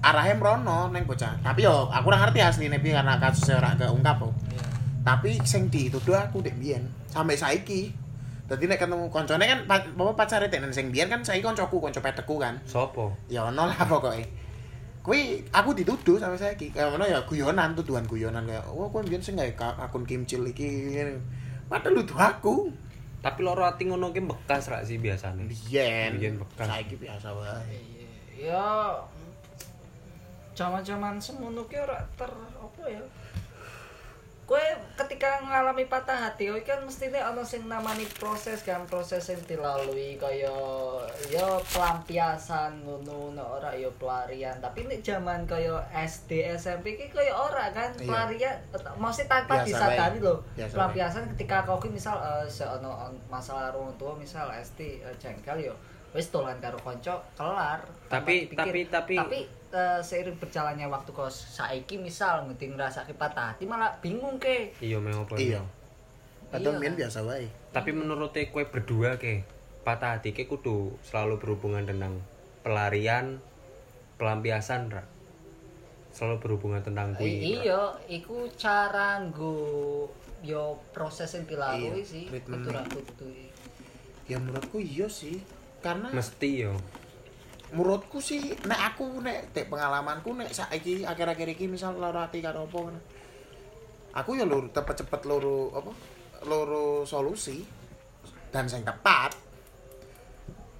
arahnya 0.00 0.36
merono 0.36 0.92
neng 0.92 1.08
bocah. 1.08 1.32
Tapi 1.40 1.64
yo 1.64 1.88
aku 1.88 2.12
ora 2.12 2.20
ngerti 2.20 2.38
asline 2.38 2.76
piye 2.78 2.92
karena 2.92 3.16
kasusnya 3.16 3.58
ora 3.58 3.72
keungkap 3.74 4.20
kok. 4.20 4.32
Iya. 4.52 4.64
Tapi 5.02 5.40
sing 5.42 5.66
dituduh 5.68 6.14
aku 6.14 6.44
dek 6.44 6.60
biyen 6.60 6.84
sampai 7.08 7.34
saiki. 7.34 7.90
Dadi 8.44 8.68
nek 8.68 8.76
ketemu 8.76 9.08
koncone 9.08 9.40
kan 9.40 9.64
pa- 9.64 9.80
apa 9.88 10.12
pacare 10.14 10.52
dek 10.52 10.60
sing 10.70 10.92
biyen 10.92 11.08
kan 11.08 11.24
saiki 11.24 11.40
koncoku, 11.40 11.80
konco 11.80 11.98
peteku 11.98 12.36
kan. 12.36 12.60
Sopo? 12.68 13.16
Ya 13.26 13.48
ono 13.48 13.64
lah 13.64 13.80
pokoknya. 13.88 14.43
Kuwi 15.04 15.44
aku 15.52 15.76
dituduh 15.76 16.16
sampai 16.16 16.40
saiki. 16.40 16.72
Kayak 16.72 16.96
ngono 16.96 17.04
ya 17.04 17.20
guyonan 17.28 17.76
tuduhan 17.76 18.08
guyonan 18.08 18.48
kayak 18.48 18.64
oh 18.72 18.88
kowe 18.88 19.04
biyen 19.04 19.20
sing 19.20 19.36
akun 19.36 20.08
kimcil 20.08 20.40
iki. 20.48 20.64
ngene." 20.64 21.20
Padahal 21.68 22.00
nuduh 22.00 22.16
aku. 22.16 22.72
Tapi 23.20 23.40
loro 23.44 23.68
ati 23.68 23.84
ngono 23.84 24.16
ki 24.16 24.24
bekas 24.24 24.72
rak 24.72 24.88
sih 24.88 24.96
biasane. 24.96 25.44
Biyen. 25.44 26.16
Biyen 26.16 26.40
bekas. 26.40 26.68
Saiki 26.68 26.96
biasa 26.96 27.36
wae. 27.36 27.76
Iya, 28.40 28.48
ya 28.48 28.68
zaman-zaman 30.54 31.20
semono 31.20 31.66
ki 31.68 31.76
ora 31.82 32.00
ter 32.14 32.30
apa 32.32 32.82
ya 32.86 33.02
Kue 34.44 34.60
ketika 35.00 35.40
ngalami 35.40 35.88
patah 35.88 36.28
hati, 36.28 36.52
kowe 36.52 36.60
kan 36.60 36.84
mestine 36.84 37.16
ana 37.16 37.40
sing 37.40 37.64
namani 37.64 38.04
proses 38.12 38.60
kan, 38.60 38.84
proses 38.84 39.24
yang 39.24 39.40
dilalui 39.48 40.20
kaya 40.20 40.52
ya 41.32 41.48
pelampiasan 41.72 42.84
ngono 42.84 43.32
nek 43.32 43.48
ora 43.48 43.72
ya 43.72 43.88
pelarian. 43.96 44.52
Tapi 44.60 44.84
nek 44.84 45.00
zaman 45.00 45.48
kaya 45.48 45.80
SD, 45.90 46.44
SMP 46.54 46.92
ki 46.94 47.08
kaya 47.08 47.32
ora 47.32 47.72
kan 47.72 47.88
Iya. 47.96 48.04
pelarian 48.04 48.56
mesti 49.00 49.24
tanpa 49.24 49.64
disadari 49.64 50.20
wae. 50.20 50.26
loh. 50.28 50.38
Pelampiasan 50.60 51.24
ketika 51.32 51.64
kau 51.64 51.80
misal 51.88 52.20
eh, 52.20 52.44
seono 52.44 52.92
masalah 53.32 53.72
orang 53.72 53.96
tua 53.96 54.12
misal 54.12 54.52
SD 54.52 55.00
eh, 55.00 55.14
jengkel 55.16 55.72
yo 55.72 55.74
wis 56.14 56.30
dolan 56.30 56.62
karo 56.62 56.78
konco 56.78 57.18
kelar 57.34 57.82
Tapi- 58.06 58.46
tapi- 58.48 58.86
tapi- 58.86 59.18
tapi 59.18 59.38
eh, 59.74 59.98
seiring 59.98 60.38
berjalannya 60.38 60.86
waktu 60.86 61.10
kau 61.10 61.26
saiki 61.26 61.98
misal 61.98 62.46
ngerti 62.46 62.70
ngerasa 62.70 63.02
patah 63.18 63.50
hati 63.50 63.66
malah 63.66 63.90
bingung 63.98 64.38
ke 64.38 64.70
Iya 64.78 65.02
meng 65.02 65.26
opo. 65.26 65.34
Iya. 65.34 65.58
Iya. 65.58 65.62
Padahal 66.46 66.78
biyen 66.78 66.94
biasa 66.94 67.26
wae. 67.26 67.50
Tapi 67.74 67.90
menurut 67.90 68.30
kowe 68.30 68.62
berdua 68.62 69.18
ke 69.18 69.42
patah 69.82 70.14
hati 70.14 70.30
ke 70.30 70.46
kudu 70.46 70.94
selalu 71.02 71.42
berhubungan 71.42 71.82
tentang 71.82 72.22
pelarian, 72.62 73.42
pelampiasan 74.14 74.86
ra. 74.88 75.02
Selalu 76.14 76.38
berhubungan 76.38 76.78
tentang 76.78 77.10
kuwi. 77.18 77.26
I- 77.26 77.66
iya 77.66 77.90
iku 78.06 78.46
cara 78.54 79.18
nggo 79.18 80.06
yo 80.46 80.78
proses 80.94 81.34
yang 81.34 81.50
dilalui 81.50 81.98
Iya, 81.98 82.06
sih 82.06 82.24
treatment. 82.30 82.86
kudu 82.86 83.26
Ya 84.24 84.38
menurutku 84.38 84.78
iya 84.78 85.04
sih. 85.04 85.42
Karena 85.84 86.08
Mesti 86.08 86.50
yo. 86.64 86.72
menurutku 87.74 88.22
sih 88.22 88.54
nek 88.64 88.94
aku 88.94 89.18
nek 89.18 89.50
dek 89.50 89.66
pengalamanku 89.66 90.30
nek 90.32 90.46
saiki 90.48 91.02
akhir-akhir 91.02 91.58
iki 91.58 91.66
misal 91.66 91.98
lara 91.98 92.24
ati 92.24 92.38
karo 92.40 92.64
apa 92.64 92.76
ngono. 92.78 93.00
Aku 94.14 94.38
ya 94.38 94.46
lur 94.46 94.70
cepet-cepet 94.70 95.26
loro 95.26 95.74
apa? 95.74 95.90
Loro 96.46 97.02
solusi 97.04 97.66
dan 98.48 98.70
sing 98.70 98.86
tepat. 98.86 99.34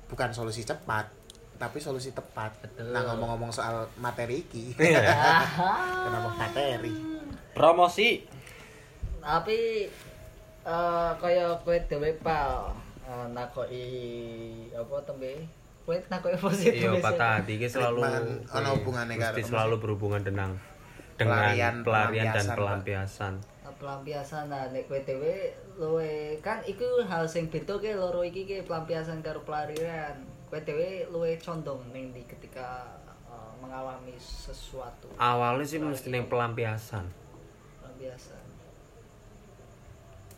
Bukan 0.07 0.31
solusi 0.31 0.63
cepat, 0.63 1.11
tapi 1.59 1.83
solusi 1.83 2.15
tepat. 2.15 2.55
Betul. 2.63 2.95
Nah 2.95 3.03
ngomong-ngomong 3.03 3.51
soal 3.51 3.91
materi 3.99 4.47
iki. 4.47 4.71
Iya. 4.79 5.03
Kenapa 6.07 6.31
materi? 6.39 6.95
Promosi. 7.53 8.23
tapi 9.19 9.89
eh 10.63 11.11
kaya 11.17 11.57
kowe 11.65 11.79
dhewe 11.89 12.13
pal 12.21 12.77
eh, 13.15 13.27
nakoki 13.31 13.85
apa 14.75 14.97
tembe? 15.07 15.47
Kowe 15.85 15.97
nakoki 16.11 16.37
positif 16.41 16.81
Iya 16.81 16.99
patah 16.99 17.31
hati. 17.39 17.55
Selalu 17.65 18.01
hubungannya 18.51 19.15
mesti 19.15 19.41
karo- 19.41 19.51
selalu 19.51 19.75
berhubungan 19.79 20.23
dengan 20.23 20.51
dengan 21.15 21.55
Pelarian, 21.55 21.75
pelarian, 21.87 22.25
dan 22.35 22.47
pelampiasan, 22.51 22.59
pelampiasan. 22.59 23.35
pelampiasan 23.75 24.45
nah 24.49 24.71
nek 24.71 24.87
kowe 24.87 24.97
dhewe 24.99 25.51
luwe 25.77 26.39
kan 26.39 26.63
iku 26.63 27.03
hal 27.05 27.27
sing 27.27 27.51
beda 27.51 27.75
ke 27.77 27.91
loro 27.93 28.23
iki 28.23 28.47
ke 28.47 28.63
pelampiasan 28.63 29.19
karo 29.21 29.43
pelarian. 29.43 30.15
Kowe 30.49 30.59
dhewe 30.59 31.07
luwe 31.11 31.35
condong 31.37 31.83
ning 31.91 32.11
di 32.11 32.23
ketika 32.25 32.87
eh, 33.27 33.53
mengalami 33.59 34.15
sesuatu? 34.17 35.11
Awalnya 35.15 35.67
sih 35.67 35.79
mesti 35.79 36.09
yang 36.09 36.27
pelampiasan. 36.27 37.07
pelampiasan. 37.79 38.43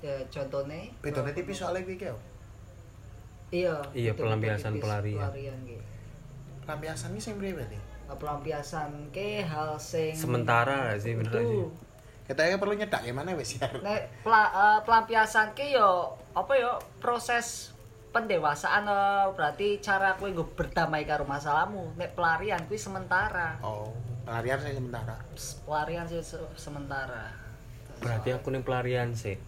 Ya 0.01 0.17
contohnya? 0.29 0.81
Bedone 1.01 1.31
tipis 1.33 1.57
soalnya 1.57 1.81
iki 1.83 2.05
yo. 2.05 2.17
Iya 3.49 3.75
Iya, 3.93 4.13
pelampiasan 4.13 4.77
pelarian. 4.77 5.19
pelarian 5.23 5.59
ki. 5.63 5.79
Lampiasan 6.65 7.15
iki 7.15 7.23
sing 7.23 7.35
berarti? 7.37 7.79
Nah, 8.07 8.15
pelampiasan 8.15 8.91
ke 9.11 9.43
hal 9.43 9.75
sing 9.77 10.15
Sementara 10.15 10.91
gak 10.91 11.01
sih 11.01 11.15
bener 11.15 11.33
sih. 11.33 11.67
Kita 12.27 12.43
perlu 12.57 12.75
nyedak 12.75 13.03
gimana 13.03 13.35
wis 13.35 13.59
ya. 13.59 13.71
Nek 13.79 14.23
pela- 14.23 14.51
eh, 14.51 14.79
pelampiasan 14.83 15.55
ki 15.55 15.73
yo 15.73 15.91
apa 16.33 16.53
yo 16.55 16.75
proses 16.99 17.71
pendewasaan 18.11 18.83
eh, 18.83 19.27
berarti 19.33 19.79
cara 19.79 20.15
kowe 20.15 20.27
nggo 20.27 20.51
berdamai 20.53 21.07
karo 21.07 21.23
masalahmu. 21.23 21.95
Nek 21.95 22.15
pelarian 22.15 22.67
kuwi 22.67 22.75
sementara. 22.77 23.59
Oh, 23.61 23.95
pelarian 24.23 24.59
saya 24.59 24.75
sementara. 24.75 25.15
Pelarian 25.63 26.03
sih 26.05 26.19
se- 26.19 26.51
sementara. 26.57 27.31
Berarti 27.97 28.35
aku 28.35 28.51
nih 28.51 28.61
pelarian 28.61 29.15
sih. 29.15 29.39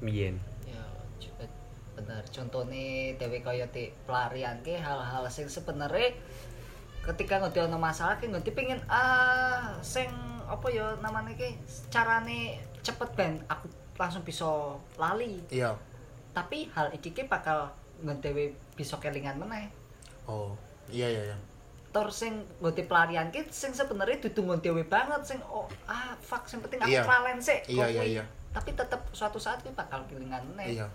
Mien. 0.00 0.40
Bener. 2.00 2.24
Contohnya 2.26 2.86
dewe 3.14 3.38
kaya 3.40 3.68
di 3.68 3.92
pelarian 4.02 4.56
ki 4.60 4.72
hal-hal 4.74 5.28
sing 5.28 5.44
sebenarnya 5.46 6.16
ketika 7.00 7.36
ngerti 7.38 7.60
ono 7.60 7.76
masalah 7.76 8.16
ki 8.16 8.28
ngerti 8.28 8.52
pengen 8.52 8.80
ah 8.86 9.76
sing 9.80 10.08
apa 10.44 10.66
ya 10.68 10.96
namanya 10.98 11.32
ki 11.32 11.56
carane 11.88 12.56
cepet 12.80 13.08
ben 13.14 13.40
aku 13.46 13.68
langsung 13.96 14.20
bisa 14.20 14.44
lali 14.96 15.40
Iya. 15.48 15.76
tapi 16.32 16.68
hal 16.70 16.88
iki 16.90 17.12
ki 17.12 17.24
bakal 17.24 17.68
ngedewe 18.00 18.52
bisa 18.72 18.96
kelingan 18.96 19.36
meneh 19.36 19.68
Oh, 20.24 20.54
iya 20.88 21.08
iya 21.08 21.22
iya. 21.26 21.36
tor 21.90 22.06
sing 22.06 22.32
ngerti 22.60 22.84
pelarian 22.84 23.28
ki 23.28 23.48
sing 23.48 23.72
sebenarnya 23.72 24.20
dudu 24.20 24.44
ngedewe 24.46 24.84
banget 24.84 25.24
sing 25.26 25.38
oh 25.42 25.64
ah 25.84 26.12
fuck 26.18 26.44
sing 26.44 26.60
penting 26.60 26.78
aku 26.78 26.92
Iya. 26.92 27.02
kelalen 27.02 27.40
sik 27.40 27.64
Iya, 27.64 27.86
iya, 27.88 28.02
iya. 28.04 28.24
tapi 28.52 28.72
tetep 28.72 29.00
suatu 29.10 29.40
saat 29.40 29.60
kuwi 29.60 29.72
bakal 29.72 30.04
kelingan 30.06 30.44
meneh 30.52 30.76
Iya. 30.76 30.86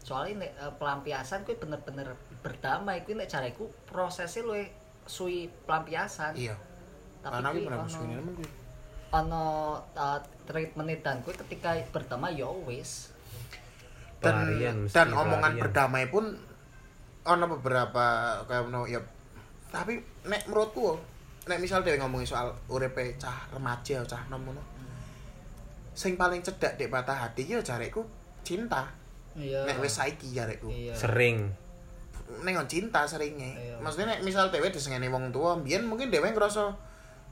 Soalnya 0.00 0.46
nek 0.46 0.52
eh, 0.56 0.72
pelampiasan 0.80 1.44
kuwi 1.44 1.56
bener-bener 1.60 2.16
berdamai. 2.40 3.04
Kuwi 3.04 3.20
nek 3.20 3.28
caraku 3.28 3.68
prosesnya 3.84 4.44
luwih 4.44 4.68
suwi 5.04 5.48
pelampiasan. 5.68 6.34
Iya. 6.36 6.56
tapi 7.20 7.44
kuwi 7.52 7.68
pernah 7.68 7.84
ono 7.84 8.32
ono 9.10 9.44
uh, 9.92 10.18
treatment 10.48 11.04
dan 11.04 11.20
kuwi 11.20 11.36
ketika 11.36 11.76
berdamai 11.92 12.40
ya 12.40 12.48
wis. 12.64 13.12
Dan, 14.20 14.52
mesti 14.84 14.92
dan 14.92 15.16
omongan 15.16 15.56
pelarian. 15.56 15.62
berdamai 15.64 16.04
pun 16.12 16.24
ono 17.24 17.44
beberapa 17.56 18.04
kayak 18.48 18.68
no 18.68 18.84
ya 18.88 19.00
tapi 19.70 20.00
nek 20.26 20.48
menurutku 20.48 20.96
nek 21.48 21.60
misal 21.60 21.80
dia 21.80 21.96
ngomongin 22.00 22.28
soal 22.28 22.52
uripe 22.68 23.16
cah 23.16 23.48
remaja 23.52 24.04
cah 24.04 24.22
nom 24.28 24.44
ngono 24.44 24.60
sing 25.96 26.16
paling 26.16 26.40
cedak 26.44 26.76
dek 26.76 26.88
patah 26.88 27.28
hati 27.28 27.44
ya 27.48 27.60
jareku 27.60 28.04
cinta 28.44 28.88
iya 29.34 29.62
nek 29.62 29.78
wis 29.78 29.94
saiki 29.94 30.30
jareku 30.30 30.66
iya 30.68 30.94
Sering. 30.94 31.50
on 32.30 32.66
cinta 32.66 33.02
seringnya 33.04 33.52
Iya. 33.52 33.76
maksudnya 33.78 34.14
nek 34.14 34.20
misal 34.22 34.48
dhewe 34.48 34.70
disengeni 34.70 35.06
wong 35.06 35.30
tua 35.30 35.58
mbiyen 35.58 35.82
mungkin 35.82 36.08
dhewe 36.08 36.30
ngerasa 36.30 36.62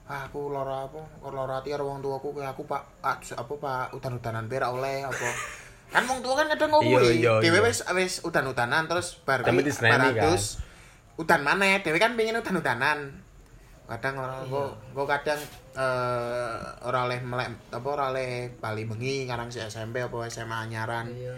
ah, 0.05 0.27
aku 0.27 0.51
lara 0.51 0.85
apa 0.85 0.99
kok 0.99 1.31
lara 1.31 1.59
ati 1.59 1.71
karo 1.71 1.87
wong 1.87 2.03
tuaku 2.03 2.35
kayak 2.35 2.53
aku 2.53 2.67
pak 2.67 2.83
ah, 3.01 3.17
apa 3.17 3.53
pak 3.55 3.87
udan-udanan 3.95 4.47
berak 4.47 4.71
oleh 4.71 5.07
apa 5.07 5.29
kan 5.95 6.03
wong 6.05 6.21
tua 6.21 6.35
kan 6.37 6.47
kadang 6.51 6.69
Iya, 6.69 6.75
ngomong 6.75 7.01
iya, 7.15 7.33
dhewe 7.41 7.59
iya. 7.59 7.63
wis 7.65 7.79
wis 7.89 8.15
udan-udanan 8.21 8.85
terus 8.85 9.17
bar 9.23 9.41
Tapi 9.41 9.57
kuwi 9.57 9.71
diseneni, 9.71 10.13
kan? 10.13 10.29
terus 10.29 10.61
udan 11.17 11.41
maneh 11.41 11.81
dhewe 11.81 11.97
kan 11.97 12.13
pengen 12.19 12.39
udan-udanan 12.39 12.99
kadang 13.89 14.15
ora 14.19 14.45
Iya. 14.45 14.51
kok 14.51 14.71
kok 14.93 15.07
kadang 15.09 15.41
eh 15.79 16.57
ora 16.85 16.99
oleh 17.07 17.19
melek 17.23 17.49
apa 17.71 17.87
ora 17.89 18.05
oleh 18.11 18.53
bali 18.53 18.85
bengi 18.85 19.25
karang 19.25 19.49
si 19.49 19.63
SMP 19.63 20.03
apa 20.03 20.29
SMA 20.29 20.69
anyaran 20.69 21.07
iya 21.09 21.33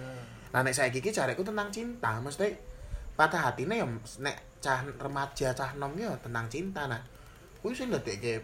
Nah 0.50 0.60
nek 0.66 0.74
saiki 0.74 0.98
iki 0.98 1.14
jareku 1.14 1.46
tentang 1.46 1.70
cinta, 1.70 2.18
mesti 2.18 2.50
patah 3.14 3.50
hatine 3.50 3.78
ya 3.78 3.86
nek 4.22 4.36
cah 4.58 4.82
remaja 4.98 5.54
cah 5.54 5.70
nom 5.78 5.94
ya 5.94 6.10
tentang 6.18 6.50
cinta 6.50 6.90
nah. 6.90 7.00
Kuwi 7.60 7.76
sing 7.76 7.92
ndadekke 7.92 8.40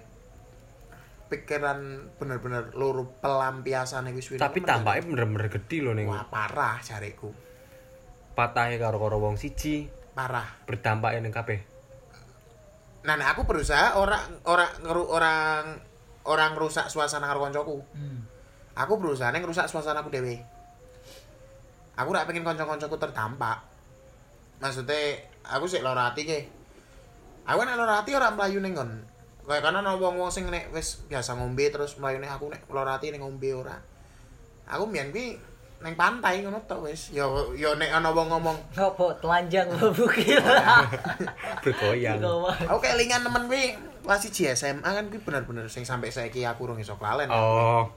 pikiran 1.27 2.07
bener-bener 2.21 2.71
loro 2.79 3.19
pelampiasan 3.19 4.07
wis 4.15 4.31
wis. 4.31 4.39
Tapi 4.39 4.63
tampaknya 4.63 5.03
bener-bener 5.11 5.49
gede 5.51 5.79
loh 5.83 5.95
ning 5.97 6.07
wah 6.07 6.27
parah 6.31 6.79
jareku. 6.83 7.33
patahnya 8.37 8.77
karo 8.77 9.01
karo 9.01 9.17
wong 9.17 9.41
siji 9.41 9.89
Parah. 10.13 10.45
berdampaknya 10.69 11.25
ning 11.25 11.33
kabeh. 11.33 11.61
Nah, 13.09 13.17
nek 13.17 13.33
aku 13.33 13.49
berusaha 13.49 13.97
orang 13.97 14.45
orang 14.45 14.71
ngeru 14.85 15.09
orang 15.09 15.81
orang 16.29 16.53
rusak 16.53 16.93
suasana 16.93 17.25
karo 17.33 17.49
koncoku. 17.49 17.81
Hmm. 17.97 18.29
Aku 18.77 19.01
berusaha 19.01 19.33
ning 19.33 19.41
rusak 19.41 19.73
suasana 19.73 20.05
aku 20.05 20.13
dhewe. 20.13 20.45
Aku 21.97 22.13
ora 22.13 22.29
pengen 22.29 22.45
kanca-kancaku 22.45 22.97
terdampak. 23.01 23.65
Maksudnya 24.61 25.17
aku 25.49 25.65
sik 25.65 25.81
lara 25.81 26.13
ati 26.13 26.29
ke. 26.29 26.45
Aku 27.49 27.65
nek 27.65 27.77
lara 27.81 28.05
ati 28.05 28.13
ora 28.13 28.33
mlayu 28.33 28.61
ning 28.61 28.77
nggon. 28.77 28.91
Kayak 29.47 29.63
kana 29.63 29.81
ana 29.81 29.97
wong-wong 29.97 30.29
sing 30.29 30.51
nek 30.53 30.75
wis 30.75 31.07
biasa 31.09 31.39
ngombe 31.39 31.71
terus 31.73 31.97
mlayu 31.97 32.21
ning 32.21 32.29
aku 32.29 32.53
nek 32.53 32.69
lara 32.69 33.01
ati 33.01 33.09
ning 33.09 33.25
ngombe 33.25 33.49
ora. 33.57 33.81
Aku 34.69 34.85
mbiyen 34.91 35.09
kuwi 35.09 35.41
ning 35.81 35.95
pantai 35.97 36.45
ngono 36.45 36.61
tok 36.69 36.85
wis. 36.85 37.17
Ya 37.17 37.25
ya 37.57 37.73
nek 37.77 37.89
ana 37.89 38.13
wong 38.13 38.29
ngomong, 38.29 38.57
Ngopo 38.77 39.17
telanjang 39.21 39.73
bukil. 39.73 40.41
bergoyang 41.67 42.23
aku 42.71 42.79
kelingan 42.79 43.27
temen 43.27 43.51
kuwi 43.51 43.75
kelas 44.07 44.23
1 44.31 44.55
SMA 44.55 44.87
kan 44.87 45.05
kuwi 45.11 45.21
bener-bener 45.25 45.67
sing 45.67 45.83
sampai 45.83 46.15
saiki 46.15 46.47
aku 46.47 46.71
urung 46.71 46.79
iso 46.79 46.95
klalen. 46.95 47.27
oh 47.33 47.91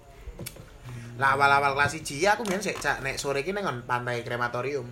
Lah 1.19 1.35
awal-awal 1.35 1.75
kelas 1.75 1.99
1 1.99 2.31
aku 2.31 2.47
mbiyen 2.47 2.63
sik 2.63 2.79
cak 2.79 3.03
nek 3.03 3.19
sore 3.19 3.43
ki 3.43 3.51
ning 3.51 3.67
nggon 3.67 3.83
pantai 3.83 4.23
krematorium. 4.23 4.87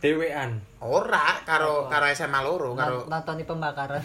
dewean 0.00 0.64
Ora 0.80 1.44
karo 1.44 1.86
Apa? 1.86 2.00
karo 2.00 2.04
SMA 2.16 2.40
loro 2.40 2.72
karo 2.72 3.04
Nonton 3.06 3.44
pembakaran. 3.44 4.00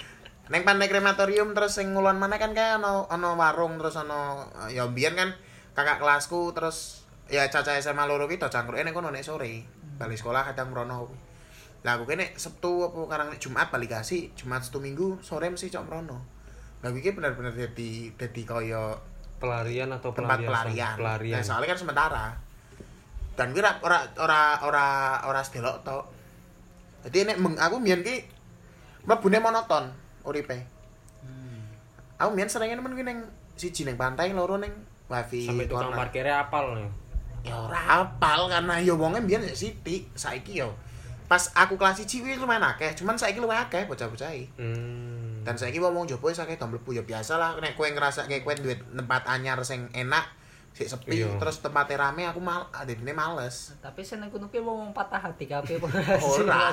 Neng 0.52 0.62
pantai 0.64 0.88
krematorium 0.88 1.56
terus 1.56 1.76
sing 1.76 1.92
ngulon 1.92 2.20
mana 2.20 2.36
kan 2.36 2.52
kayak 2.52 2.80
ono 2.80 3.08
ono 3.08 3.36
warung 3.36 3.80
terus 3.80 3.96
ono 3.96 4.48
ya 4.68 4.88
mbiyen 4.88 5.14
kan 5.16 5.30
kakak 5.76 6.00
kelasku 6.00 6.52
terus 6.52 7.04
ya 7.28 7.48
caca 7.48 7.76
SMA 7.80 8.04
loro 8.04 8.28
ki 8.28 8.36
do 8.36 8.48
cangkruk 8.48 8.80
nek 8.80 8.92
kono 8.92 9.08
nek 9.14 9.24
sore. 9.24 9.64
Balik 10.00 10.18
sekolah 10.18 10.42
kadang 10.50 10.74
mrono. 10.74 11.08
kuwi. 11.08 11.16
Lah 11.84 12.00
aku 12.00 12.04
kene 12.08 12.32
Sabtu 12.34 12.88
apa 12.88 13.00
karang 13.06 13.28
nek 13.32 13.40
Jumat 13.40 13.68
balik 13.68 13.92
kasih, 13.92 14.32
Jumat 14.34 14.64
Sabtu 14.64 14.80
Minggu 14.80 15.20
sore 15.20 15.48
mesti 15.52 15.68
cok 15.68 15.84
mrono. 15.84 16.18
Lah 16.80 16.88
kuwi 16.92 17.04
ki 17.04 17.12
bener-bener 17.16 17.52
dadi 17.52 18.12
dadi 18.16 18.42
kaya 18.44 18.96
pelarian 19.44 19.88
atau 19.92 20.10
tempat 20.16 20.40
pelarian. 20.40 20.96
pelarian 20.96 21.36
Nah, 21.38 21.44
soalnya 21.44 21.68
kan 21.76 21.78
sementara. 21.78 22.24
Dan 23.36 23.52
kuwi 23.52 23.60
ora 23.60 23.98
ora 24.16 24.40
ora 24.64 24.86
ora 25.28 25.40
sedelok 25.44 25.84
tok. 25.84 26.04
Jadi 27.04 27.28
nek 27.28 27.36
meng- 27.36 27.60
aku 27.60 27.76
mbiyen 27.76 28.00
ki 28.00 28.24
mlebune 29.04 29.38
monoton 29.38 29.84
uripe. 30.24 30.56
Hmm. 31.20 31.60
Aku 32.16 32.32
mbiyen 32.32 32.48
sering 32.48 32.72
nemen 32.72 32.96
kuwi 32.96 33.04
ning 33.04 33.20
siji 33.54 33.84
ning 33.84 34.00
pantai 34.00 34.32
loro 34.32 34.56
ning 34.56 34.72
wifi. 35.06 35.44
sampai 35.44 35.68
tukang 35.68 35.92
corner. 35.92 36.00
parkirnya 36.00 36.36
apal 36.42 36.74
nih 36.80 36.88
Ya 37.44 37.60
ora 37.60 37.76
apal 38.00 38.48
karena 38.48 38.80
ya 38.80 38.96
wonge 38.96 39.20
mbiyen 39.20 39.44
sik 39.44 39.76
sithik, 39.84 40.08
saiki 40.16 40.64
yo. 40.64 40.72
Pas 41.28 41.52
aku 41.52 41.76
kelas 41.76 42.00
1 42.00 42.08
kuwi 42.08 42.40
lumayan 42.40 42.64
akeh, 42.64 42.96
cuman 42.96 43.20
saiki 43.20 43.36
luwih 43.36 43.56
akeh 43.56 43.84
bocah-bocah 43.84 44.32
iki. 44.32 44.48
hmm. 44.56 45.13
Dan 45.44 45.54
saiki 45.54 45.76
wong-wong 45.76 46.08
jopo 46.08 46.32
wis 46.32 46.40
akeh 46.40 46.56
mlebu 46.56 46.90
ya 46.90 47.04
biasa 47.04 47.36
lah 47.36 47.50
nek 47.60 47.76
kowe 47.76 47.84
ngerasa 47.84 48.24
kayak 48.24 48.42
kowe 48.42 48.56
duwe 48.56 48.74
tempat 48.80 49.28
anyar 49.28 49.60
sing 49.60 49.86
enak, 49.92 50.24
sik 50.72 50.88
sepi 50.88 51.20
Iya. 51.20 51.36
terus 51.36 51.60
tempatnya 51.60 52.00
rame 52.00 52.24
aku 52.24 52.40
mal 52.40 52.66
adine 52.72 53.12
males. 53.12 53.76
Tapi 53.78 54.00
seneng 54.00 54.32
kuno 54.32 54.48
ki 54.48 54.58
wong 54.58 54.90
patah 54.90 55.20
hati 55.20 55.44
kabeh. 55.44 55.76
Ora. 56.40 56.72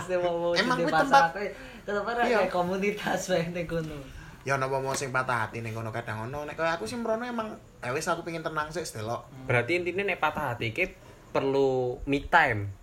Emang 0.56 0.78
kuwi 0.80 0.90
tempat- 0.90 1.36
Kenapa 1.84 2.10
ora 2.16 2.24
Iya. 2.24 2.48
komunitas 2.48 3.30
wae 3.30 3.52
ning 3.52 3.68
kono. 3.68 4.00
Ya 4.42 4.58
ana 4.58 4.66
wong 4.66 4.88
sing 4.98 5.14
patah 5.14 5.46
hati 5.46 5.62
ning 5.62 5.76
kono 5.76 5.94
kadang 5.94 6.26
ono 6.26 6.48
nek 6.48 6.58
kaya 6.58 6.80
aku 6.80 6.88
sih 6.88 6.98
mrono 6.98 7.22
emang 7.22 7.54
ya 7.78 7.94
wis 7.94 8.08
aku 8.08 8.26
pengen 8.26 8.42
tenang 8.42 8.72
sik 8.72 8.88
sedelok. 8.88 9.28
berarti 9.46 9.78
intinya 9.78 10.08
nek 10.08 10.18
patah 10.18 10.56
hati 10.56 10.72
ki 10.72 10.98
perlu 11.30 12.02
me 12.10 12.26
time 12.26 12.81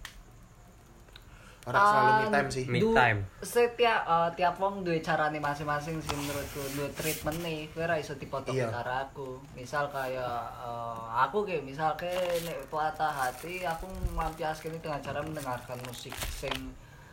Ora 1.68 1.78
selalu 1.78 2.10
me 2.10 2.26
time 2.30 2.48
sih. 2.48 2.64
Me 2.64 2.78
Du- 2.78 2.90
time. 2.92 3.18
Setiap 3.38 4.00
eh, 4.02 4.30
tiap 4.34 4.54
wong 4.56 4.80
duwe 4.80 4.98
carane 4.98 5.36
masing-masing 5.38 5.96
sih 5.98 6.14
menurutku 6.14 6.64
duwe 6.72 6.88
treatment 6.90 7.38
nih. 7.38 7.68
Kowe 7.68 7.84
ora 7.84 7.96
iso 7.96 8.14
dipotoke 8.14 8.56
Iya. 8.56 8.72
karo 8.72 8.92
aku. 9.04 9.28
Misal 9.52 9.84
kayak 9.86 10.32
eh, 10.58 10.98
aku 11.18 11.44
kayak 11.44 11.62
misal 11.62 11.92
kayak 11.94 12.16
nek 12.42 12.58
patah 12.66 13.10
hati 13.10 13.62
aku 13.62 13.84
melampiaskan 14.10 14.70
ini 14.70 14.80
dengan 14.80 14.98
cara 14.98 15.20
mendengarkan 15.20 15.76
musik 15.84 16.12
sing 16.32 16.54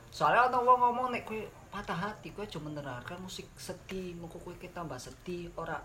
soalnya 0.08 0.48
ada 0.48 0.58
wong 0.58 0.80
ngomong 0.80 1.12
nek 1.12 1.24
kowe 1.24 1.36
patah 1.68 1.98
hati 1.98 2.32
kowe 2.32 2.46
cuma 2.46 2.72
mendengarkan 2.72 3.20
musik 3.20 3.52
sedih 3.54 4.15
muka 4.15 4.38
kowe 4.38 4.56
kita 4.56 4.80
tambah 4.80 4.96
sedih 4.96 5.52
ora 5.54 5.76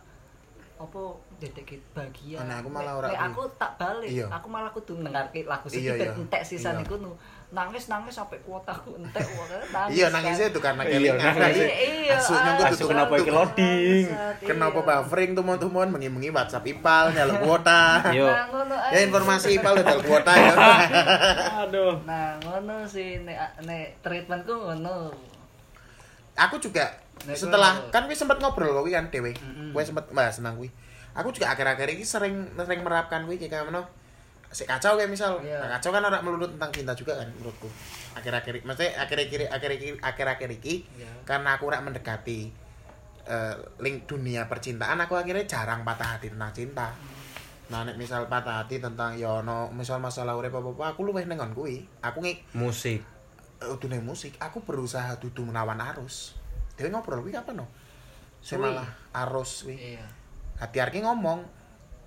apa 0.79 1.01
dedek 1.37 1.77
bahagia 1.91 2.41
Nah, 2.41 2.57
aku 2.57 2.71
malah 2.71 2.95
ora 2.97 3.09
aku 3.13 3.43
tak 3.59 3.77
balik 3.77 4.09
Iya. 4.09 4.31
aku 4.31 4.47
malah 4.47 4.71
kudu 4.71 4.97
mendengarkan 4.97 5.45
lagu 5.45 5.67
Iya, 5.67 5.75
sedih 5.75 5.93
iya. 5.93 6.01
ben 6.07 6.25
entek 6.25 6.43
sisa 6.43 6.71
Iya. 6.71 6.79
Nangis 7.51 7.91
nangis 7.91 8.15
sampai 8.15 8.39
kuotaku 8.41 8.95
entek 8.95 9.27
nangis 9.69 9.91
Iya 9.91 10.07
kan. 10.07 10.23
nangisnya 10.23 10.47
itu 10.49 10.61
karena 10.63 10.83
Iya, 10.87 10.93
kelingan. 10.93 11.35
nangis. 11.35 11.67
Iya, 11.67 12.15
Asuknya 12.15 12.47
ah, 12.47 12.57
kudu 12.57 12.71
Asu 12.71 12.85
kenapa 12.87 13.11
tutup. 13.11 13.21
iki 13.21 13.31
loading? 13.33 14.07
Bangsat, 14.07 14.35
Kenapa 14.47 14.79
iya. 14.79 14.87
buffering 14.87 15.31
tumon-tumon 15.35 15.89
mengi-mengi 15.91 16.29
WhatsApp 16.31 16.65
Ipal 16.65 17.05
nyaluk 17.11 17.39
kuota. 17.41 17.83
Yo. 18.19 18.27
Nah, 18.27 18.47
Ya 18.87 18.99
ae. 18.99 19.05
informasi 19.05 19.49
Ipal 19.59 19.75
udah 19.77 19.99
kuota 19.99 20.33
ya. 20.33 20.53
aduh 21.67 21.95
Nah, 22.07 22.39
ngono 22.39 22.87
sih 22.87 23.19
nek 23.21 23.39
nek 23.67 23.99
treatmentku 24.01 24.55
ngono. 24.55 25.11
Aku 26.39 26.57
juga 26.57 26.87
setelah 27.21 27.91
kan 27.91 28.07
gue 28.07 28.15
sempet 28.15 28.39
ngobrol 28.39 28.73
kok 28.73 28.87
kan 28.89 29.11
dewe. 29.11 29.35
Gue 29.71 29.83
sempet 29.83 30.07
bahas 30.11 30.39
tentang 30.39 30.55
gue. 30.57 30.71
Aku 31.13 31.35
juga 31.35 31.51
akhir-akhir 31.51 31.99
ini 31.99 32.07
sering 32.07 32.47
sering 32.55 32.81
merapkan 32.81 33.27
gue 33.27 33.35
kayak 33.37 33.67
mana 33.67 33.83
si 34.51 34.67
kacau 34.67 34.99
kayak 34.99 35.07
misal. 35.09 35.39
Iya. 35.41 35.63
Nah, 35.63 35.79
kacau 35.79 35.91
kan 35.91 36.03
orang 36.03 36.23
melulu 36.23 36.47
tentang 36.47 36.71
cinta 36.75 36.93
juga 36.93 37.15
kan 37.15 37.31
menurutku. 37.31 37.71
Akhir-akhir 38.19 38.67
maksudnya 38.67 38.99
akhir-akhir 38.99 39.47
akhir-akhir 39.47 40.03
akhir-akhir 40.03 40.49
ini 40.59 40.83
Iya. 40.99 41.11
karena 41.23 41.55
aku 41.55 41.71
rak 41.71 41.87
mendekati 41.87 42.51
eh, 43.25 43.55
link 43.79 44.11
dunia 44.11 44.51
percintaan 44.51 44.99
aku 44.99 45.15
akhirnya 45.15 45.47
jarang 45.47 45.87
patah 45.87 46.19
hati 46.19 46.35
tentang 46.35 46.51
cinta. 46.51 46.91
Nah 47.71 47.87
nek 47.87 47.95
misal 47.95 48.27
patah 48.27 48.67
hati 48.67 48.83
tentang 48.83 49.15
ya 49.15 49.39
no 49.47 49.71
misal 49.71 50.03
masalah 50.03 50.35
urip 50.35 50.51
apa 50.51 50.67
apa 50.67 50.85
aku 50.99 51.07
luwih 51.07 51.23
nengon 51.31 51.55
kuwi. 51.55 51.87
Aku 52.03 52.19
ngi 52.19 52.43
musik. 52.59 53.07
Uh, 53.61 53.77
dunia 53.79 54.03
musik 54.03 54.35
aku 54.43 54.67
berusaha 54.67 55.15
dudu 55.23 55.47
menawan 55.47 55.79
arus. 55.95 56.35
Dewe 56.75 56.91
ngobrol 56.91 57.23
kuwi 57.23 57.39
apa 57.39 57.55
no? 57.55 57.71
Saya 58.43 58.59
Kuwi. 58.59 58.67
malah 58.75 58.89
arus 59.23 59.63
kuwi. 59.63 59.79
Iya. 59.95 60.07
hati 60.59 60.77
arki 60.77 61.01
ngomong 61.01 61.41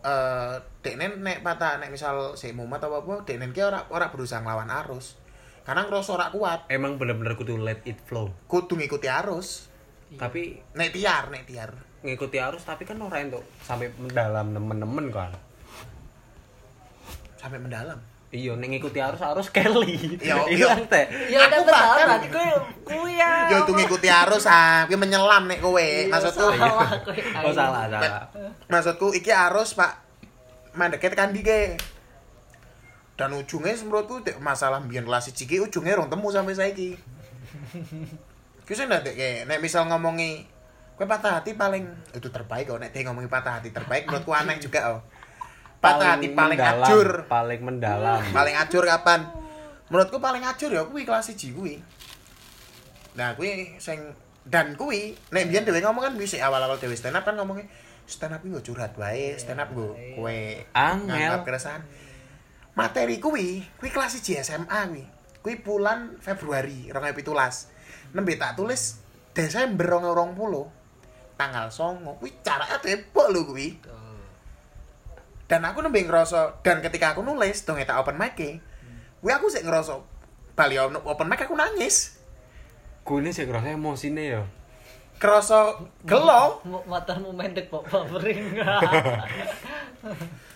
eh 0.03 0.55
deknen 0.83 1.23
nek 1.23 1.41
patah 1.41 1.79
nek 1.79 1.89
misal 1.89 2.35
si 2.35 2.51
mumet 2.51 2.83
apa 2.83 3.01
apa 3.01 3.23
deknen 3.23 3.55
ki 3.55 3.63
ora 3.63 3.87
ora 3.89 4.11
berusaha 4.11 4.43
nglawan 4.43 4.69
arus. 4.69 5.15
Karena 5.63 5.87
ngerasa 5.87 6.11
ora 6.19 6.27
kuat. 6.27 6.59
Emang 6.67 6.99
bener-bener 6.99 7.39
kudu 7.39 7.55
let 7.55 7.79
it 7.87 7.97
flow? 8.03 8.35
Kudu 8.51 8.75
ngikuti 8.75 9.07
arus. 9.07 9.71
Iya. 10.13 10.29
tapi 10.29 10.61
nek 10.77 10.93
tiar 10.93 11.33
nek 11.33 11.49
tiar. 11.49 11.73
ngikuti 12.03 12.35
arus 12.35 12.67
tapi 12.67 12.83
kan 12.83 12.99
orang 12.99 13.31
itu 13.31 13.39
sampai 13.63 13.87
mendalam 13.95 14.51
nemen-nemen 14.51 15.07
kan? 15.07 15.31
Sampai 17.39 17.63
mendalam 17.63 17.95
iya 18.33 18.57
nek 18.57 18.65
ngikuti 18.67 18.97
arus 18.97 19.21
arus 19.21 19.47
Kelly. 19.53 19.93
Iya, 20.25 20.35
iya 20.49 20.73
iya. 20.73 20.89
teh. 20.89 21.05
Ya 21.29 21.45
Aku 21.45 21.61
bahkan- 21.63 22.09
tadi 22.17 22.27
kowe 22.33 22.49
kuwi 22.81 23.21
ya. 23.21 23.45
yo 23.45 23.61
tuh 23.63 23.77
ngikuti 23.77 24.09
arus 24.09 24.49
ah 24.49 24.89
kuwi 24.89 24.97
menyelam 24.97 25.45
nek 25.45 25.61
kowe 25.61 25.77
Iya, 25.77 26.09
maksudku. 26.09 26.41
salah, 26.49 26.89
kowe. 27.05 27.13
oh 27.45 27.53
salah 27.53 27.83
salah. 27.85 28.25
Maksudku 28.65 29.13
iki 29.13 29.29
arus 29.29 29.77
pak 29.77 30.01
mandeket 30.73 31.13
kan 31.13 31.29
dike 31.29 31.77
dan 33.13 33.29
ujungnya 33.31 33.77
menurutku 33.85 34.25
masalah 34.41 34.81
biyen 34.81 35.05
kelas 35.05 35.29
siji 35.29 35.45
ki 35.45 35.61
ujungnya 35.61 35.93
rong 35.93 36.09
temu 36.09 36.33
sampai 36.33 36.57
saiki. 36.57 36.97
Ki 38.65 38.73
sing 38.73 38.89
ndek 38.89 39.13
kayak 39.13 39.45
nek 39.45 39.61
misal 39.61 39.85
ngomongi 39.85 40.49
kowe 40.97 41.05
patah 41.05 41.37
hati 41.37 41.53
paling 41.53 41.85
itu 42.09 42.33
terbaik 42.33 42.65
kok 42.65 42.81
nek 42.81 42.89
dia 42.89 43.05
ngomongi 43.05 43.29
patah 43.29 43.61
hati 43.61 43.69
terbaik 43.69 44.09
menurutku 44.09 44.33
aneh 44.33 44.57
juga 44.57 44.97
oh. 44.97 45.01
Patah 45.83 46.15
hati 46.15 46.31
paling 46.31 46.55
mendalam, 46.55 46.87
acur. 46.87 47.09
paling 47.27 47.59
mendalam 47.59 48.21
Paling 48.31 48.55
acur 48.55 48.87
kapan? 48.87 49.27
Menurutku 49.91 50.23
paling 50.23 50.39
acur 50.47 50.71
ya 50.71 50.87
kuwi 50.87 51.03
kelas 51.03 51.27
siji 51.27 51.51
kuwi. 51.51 51.83
Nah, 53.19 53.35
kuwi 53.35 53.75
sing 53.83 53.99
dan 54.47 54.79
kuwi 54.79 55.11
nek 55.35 55.51
biyen 55.51 55.67
dhewe 55.67 55.83
ngomong 55.83 56.07
kan 56.07 56.13
bisa 56.15 56.39
awal-awal 56.39 56.79
dhewe 56.79 56.95
stand 56.95 57.19
up 57.19 57.27
kan 57.27 57.35
ngomongnya 57.35 57.67
stand 58.07 58.31
up 58.31 58.41
nggo 58.43 58.63
curhat 58.63 58.95
wae, 58.95 59.35
stand 59.35 59.59
up 59.59 59.75
nggo 59.75 59.91
kowe 60.15 60.39
Angel. 60.71 61.07
nganggap 61.11 61.43
keresahan. 61.43 61.83
Materi 62.73 63.19
kuwi, 63.19 63.61
kuwi 63.77 63.89
kelas 63.91 64.17
1 64.17 64.39
SMA 64.39 64.79
kuwi. 64.87 65.03
Kuwi 65.43 65.55
bulan 65.59 66.15
Februari 66.23 66.89
2017. 66.95 68.15
Nembe 68.15 68.33
tak 68.39 68.55
tulis 68.55 69.03
Desember 69.35 69.99
2020. 69.99 71.35
Tanggal 71.35 71.67
9 71.67 72.19
kuwi 72.23 72.31
caranya 72.39 72.79
tebok 72.79 73.27
lho 73.29 73.41
kuwi. 73.51 73.67
Dan 75.45 75.61
aku 75.63 75.83
nembe 75.83 75.99
ngerasa 75.99 76.63
dan 76.63 76.79
ketika 76.79 77.13
aku 77.13 77.21
nulis 77.21 77.63
dong 77.63 77.77
tak 77.77 77.99
open 77.99 78.15
mic 78.15 78.39
e. 78.39 78.63
Kuwi 79.19 79.31
aku 79.31 79.47
sik 79.47 79.63
ngerasa 79.63 79.99
bali 80.53 80.79
open 80.79 81.27
mic 81.27 81.41
aku 81.41 81.53
nangis. 81.53 82.19
gue 83.03 83.19
ini 83.19 83.35
sih 83.35 83.43
ngerasa 83.43 83.75
emosinya 83.75 84.23
ya 84.23 84.41
Kerasa 85.19 85.75
gelo, 86.07 86.63
Motormu 86.91 87.35
mendek 87.35 87.67
kok 87.67 87.83
buffering. 87.83 88.55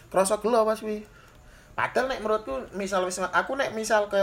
kerasa 0.07 0.39
gelo 0.43 0.63
pas 0.63 0.79
kuwi. 0.79 1.03
Padahal 1.75 2.07
nek 2.09 2.23
menurutku 2.23 2.71
misal 2.73 3.03
wis 3.03 3.19
aku 3.19 3.53
nek 3.53 3.75
misal 3.75 4.07
ke 4.07 4.17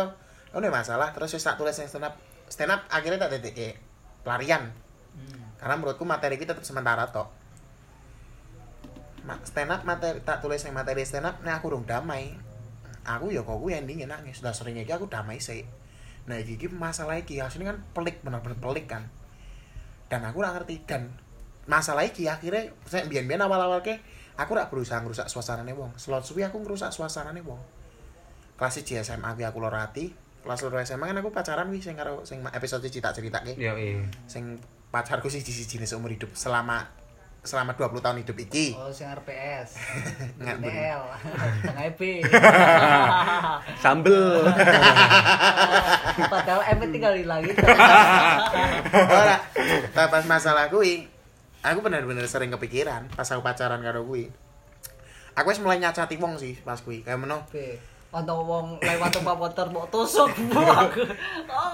oh 0.51 0.59
nek 0.59 0.73
masalah 0.73 1.13
terus 1.13 1.37
wis 1.37 1.45
tak 1.45 1.55
tulis 1.55 1.77
yang 1.77 1.87
stand 1.87 2.07
up 2.09 2.15
stand 2.49 2.73
up 2.73 2.83
akhirnya 2.89 3.29
tak 3.29 3.39
detik 3.39 3.77
pelarian 4.25 4.73
Hmm. 5.15 5.47
karena 5.63 5.79
menurutku 5.79 6.03
materi 6.03 6.35
kita 6.35 6.59
tetap 6.59 6.67
sementara 6.67 7.07
Ma- 7.07 7.31
stand 9.45 9.73
up 9.73 9.83
materi 9.89 10.21
tak 10.21 10.45
tulis 10.45 10.61
yang 10.61 10.77
materi 10.77 11.03
stand 11.05 11.29
up 11.29 11.41
nek 11.41 11.61
aku 11.61 11.73
urung 11.73 11.85
damai. 11.89 12.37
Aku 13.05 13.29
ya 13.29 13.45
kok 13.45 13.61
kuwi 13.61 13.77
endingnya 13.77 14.09
nangis 14.09 14.41
sudah 14.41 14.57
sering 14.57 14.81
iki 14.81 14.89
aku 14.89 15.09
damai 15.13 15.37
sih 15.37 15.65
nah 16.25 16.41
iki 16.41 16.73
masalah 16.73 17.21
iki 17.21 17.37
aslinya 17.37 17.77
kan 17.77 17.79
pelik 17.93 18.25
bener-bener 18.25 18.57
pelik 18.57 18.89
kan. 18.89 19.13
Dan 20.09 20.25
aku 20.25 20.41
ora 20.41 20.57
ngerti 20.57 20.85
dan 20.89 21.13
masalah 21.69 22.05
iki 22.05 22.29
akhirnya 22.29 22.73
saya 22.89 23.05
biyen-biyen 23.09 23.45
awal-awal 23.45 23.85
ke 23.85 24.01
aku 24.41 24.57
rak 24.57 24.73
berusaha 24.73 25.05
ngerusak 25.05 25.29
suasanane 25.29 25.77
wong. 25.77 25.93
Slot 26.01 26.25
suwi 26.25 26.45
aku 26.49 26.65
ngerusak 26.65 26.93
suasanane 26.97 27.45
wong. 27.45 27.61
Kelas 28.57 28.81
1 28.81 29.05
SMA 29.05 29.31
aku 29.37 29.59
loro 29.61 29.77
ati. 29.77 30.17
Kelas 30.45 30.61
loro 30.65 30.81
SMA 30.81 31.05
kan 31.13 31.17
aku 31.21 31.29
pacaran 31.33 31.69
wih 31.69 31.81
sing 31.81 31.97
karo 31.97 32.25
sing 32.25 32.41
episode 32.53 32.85
cerita 32.89 33.17
ceritake 33.17 33.57
Yo 33.57 33.77
iya. 33.81 34.05
sing 34.29 34.61
pacarku 34.93 35.33
sih 35.33 35.41
siji 35.41 35.81
seumur 35.89 36.13
hidup 36.13 36.37
selama 36.37 36.85
selama 37.45 37.77
20 37.77 38.01
tahun 38.01 38.17
hidup 38.25 38.37
iki 38.41 38.73
Oh, 38.73 38.89
sing 38.89 39.05
RPS. 39.05 39.77
Nggak, 40.41 40.57
DL. 40.65 41.03
Tengah 41.61 41.85
EP. 41.93 42.01
Sambel. 43.85 44.49
Padahal 46.33 46.63
MP 46.73 46.83
tinggal 46.89 47.15
hilang 47.15 47.45
itu. 47.45 47.61
ora 49.21 49.37
nah, 49.95 50.09
pas 50.09 50.25
masalah 50.25 50.73
kuwi 50.73 51.07
aku 51.65 51.79
bener-bener 51.81 52.25
sering 52.29 52.53
kepikiran 52.53 53.09
pas 53.13 53.27
aku 53.33 53.41
pacaran 53.41 53.81
karo 53.81 54.05
kuwi 54.05 54.29
aku 55.35 55.47
wis 55.51 55.61
mulai 55.65 55.81
nyacati 55.81 56.21
wong 56.21 56.37
sih 56.37 56.55
pas 56.61 56.79
kuwi 56.81 57.03
kayak 57.03 57.19
meno 57.19 57.45
Be. 57.51 57.81
Ono 58.15 58.47
wong 58.47 58.67
lewat 58.79 59.11
tempat 59.11 59.35
motor 59.35 59.67
mau 59.75 59.91
tusuk. 59.91 60.31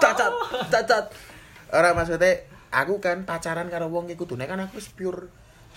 Cacat, 0.00 0.32
cacat. 0.72 1.04
ora 1.68 1.92
maksudnya 1.92 2.48
aku 2.72 2.96
kan 2.96 3.28
pacaran 3.28 3.68
karo 3.68 3.92
wong 3.92 4.08
iku 4.08 4.24
kudune 4.24 4.48
kan 4.48 4.56
aku 4.64 4.80
wis 4.80 4.88
pure 4.88 5.28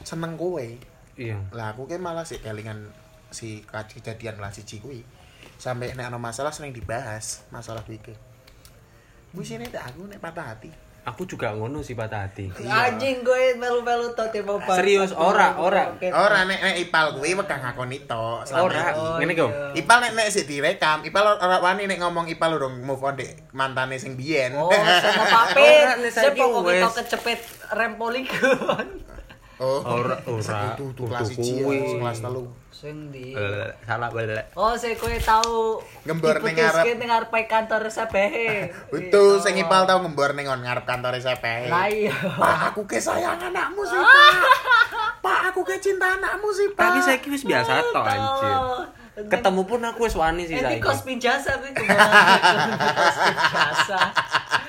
seneng 0.03 0.35
kowe 0.35 0.63
Iya. 1.13 1.37
lah 1.53 1.77
aku 1.77 1.85
kan 1.85 2.01
malah 2.01 2.25
sih 2.25 2.41
kelingan 2.41 2.89
si 3.29 3.61
kejadian 3.69 4.33
kelas 4.37 4.57
siji 4.57 4.81
kuwi 4.81 5.01
sampai 5.61 5.93
nek 5.93 6.09
ana 6.09 6.17
masalah 6.17 6.49
sering 6.49 6.73
dibahas 6.73 7.45
masalah 7.49 7.85
kuwi 7.85 8.01
iki 8.01 8.13
wis 9.33 9.53
ini 9.53 9.69
tak 9.69 9.93
aku 9.93 10.09
nek 10.09 10.21
patah 10.21 10.53
hati 10.53 10.71
Aku 11.03 11.27
juga 11.27 11.51
ngono 11.51 11.83
sih 11.83 11.99
patah 11.99 12.23
hati. 12.23 12.47
Anjing 12.63 13.27
gue 13.27 13.59
melu-melu 13.59 14.15
to 14.15 14.23
tiba 14.31 14.55
Serius, 14.71 15.11
ora, 15.11 15.59
ora. 15.59 15.91
ora 15.99 16.47
nek 16.47 16.63
nek 16.63 16.75
ipal 16.79 17.19
kuwi 17.19 17.35
wegang 17.35 17.59
ngakoni 17.59 18.07
tok 18.07 18.47
selama 18.47 18.71
Ora, 18.71 18.79
iki. 18.87 18.95
Oh, 19.03 19.15
ngene 19.19 19.33
iya. 19.35 19.41
kok. 19.43 19.51
Ipal 19.83 19.97
nek 19.99 20.11
nek 20.15 20.27
sik 20.31 20.47
direkam, 20.47 21.03
Ipal 21.03 21.35
ora 21.35 21.59
wani 21.59 21.91
nek 21.91 21.99
ngomong 21.99 22.31
Ipal 22.31 22.55
urung 22.55 22.79
move 22.79 23.03
on 23.03 23.19
dek 23.19 23.51
mantane 23.51 23.99
sing 23.99 24.15
biyen. 24.15 24.55
Oh, 24.55 24.71
sama 24.71 25.27
papit. 25.43 25.83
Ora, 25.83 25.93
nek 25.99 26.11
saiki 26.15 26.39
kecepet 26.95 27.39
rem 27.75 27.99
poligon. 27.99 28.87
Oh, 29.63 29.79
Ora, 30.03 30.15
ora. 30.25 30.59
Itu 30.75 30.91
tuh 30.91 31.07
kelas 31.07 31.29
1 31.31 31.39
kuwi. 31.39 31.77
ya, 31.77 31.95
kelas 31.97 32.19
3. 32.19 32.43
Sing 32.73 32.97
di. 33.09 33.31
Salah 33.81 34.11
balik. 34.11 34.51
Oh, 34.53 34.75
saya 34.75 34.91
kowe 34.93 35.15
tahu 35.15 35.79
Ngembor 36.03 36.43
ning 36.43 36.59
ngarep. 36.59 36.83
ning 36.93 37.07
ngarep 37.07 37.31
kantor 37.47 37.87
SPH. 37.87 38.35
Betul, 38.91 39.39
sing 39.39 39.55
Ipal 39.55 39.87
tau 39.87 40.03
ngembor 40.03 40.35
ning 40.35 40.45
ngarep 40.45 40.83
kantor 40.83 41.15
SPH. 41.15 41.71
Lah 41.71 41.87
iya. 41.87 42.11
Pak, 42.11 42.57
aku 42.69 42.83
ke 42.83 42.99
sayang 42.99 43.39
anakmu 43.39 43.81
sih, 43.81 43.95
Pak. 44.03 44.33
Pak, 45.23 45.39
aku 45.49 45.63
ke 45.63 45.79
cinta 45.79 46.19
anakmu 46.19 46.51
sih, 46.51 46.67
Pak. 46.69 46.83
Tapi 46.83 46.99
saya 46.99 47.17
wis 47.23 47.43
biasa 47.43 47.71
toh 47.89 48.03
anjir. 48.03 48.57
Ketemu 49.13 49.61
pun 49.63 49.79
aku 49.79 49.99
wis 50.03 50.17
wani 50.17 50.43
sih 50.43 50.57
Ini 50.57 50.65
saiki. 50.65 50.81
kos 50.81 51.05
pinjasa 51.05 51.61
kuwi 51.61 51.69
ke 51.69 51.85
mana? 51.85 52.01
Kos 52.97 53.17
pinjasa. 53.21 53.99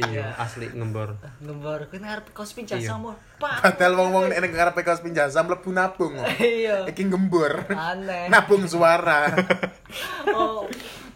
Iya, 0.00 0.32
asli 0.34 0.66
ngembor. 0.70 1.20
Ngembor 1.38 1.86
kuwi 1.86 2.00
ngarep 2.00 2.32
kos 2.32 2.56
pinjasa 2.56 2.96
Iya. 2.96 3.12
Pak. 3.36 3.56
Padahal 3.60 3.94
wong-wong 3.96 4.24
nek 4.28 4.38
ning 4.40 4.52
ngarepe 4.52 4.80
kos 4.80 5.00
pinjasa 5.00 5.44
mlebu 5.44 5.70
nabung. 5.70 6.16
Iya. 6.36 6.88
Iki 6.88 7.02
ngembor. 7.08 7.68
Aneh. 7.68 8.28
Nabung 8.28 8.64
suara. 8.64 9.28
Oh, 10.30 10.62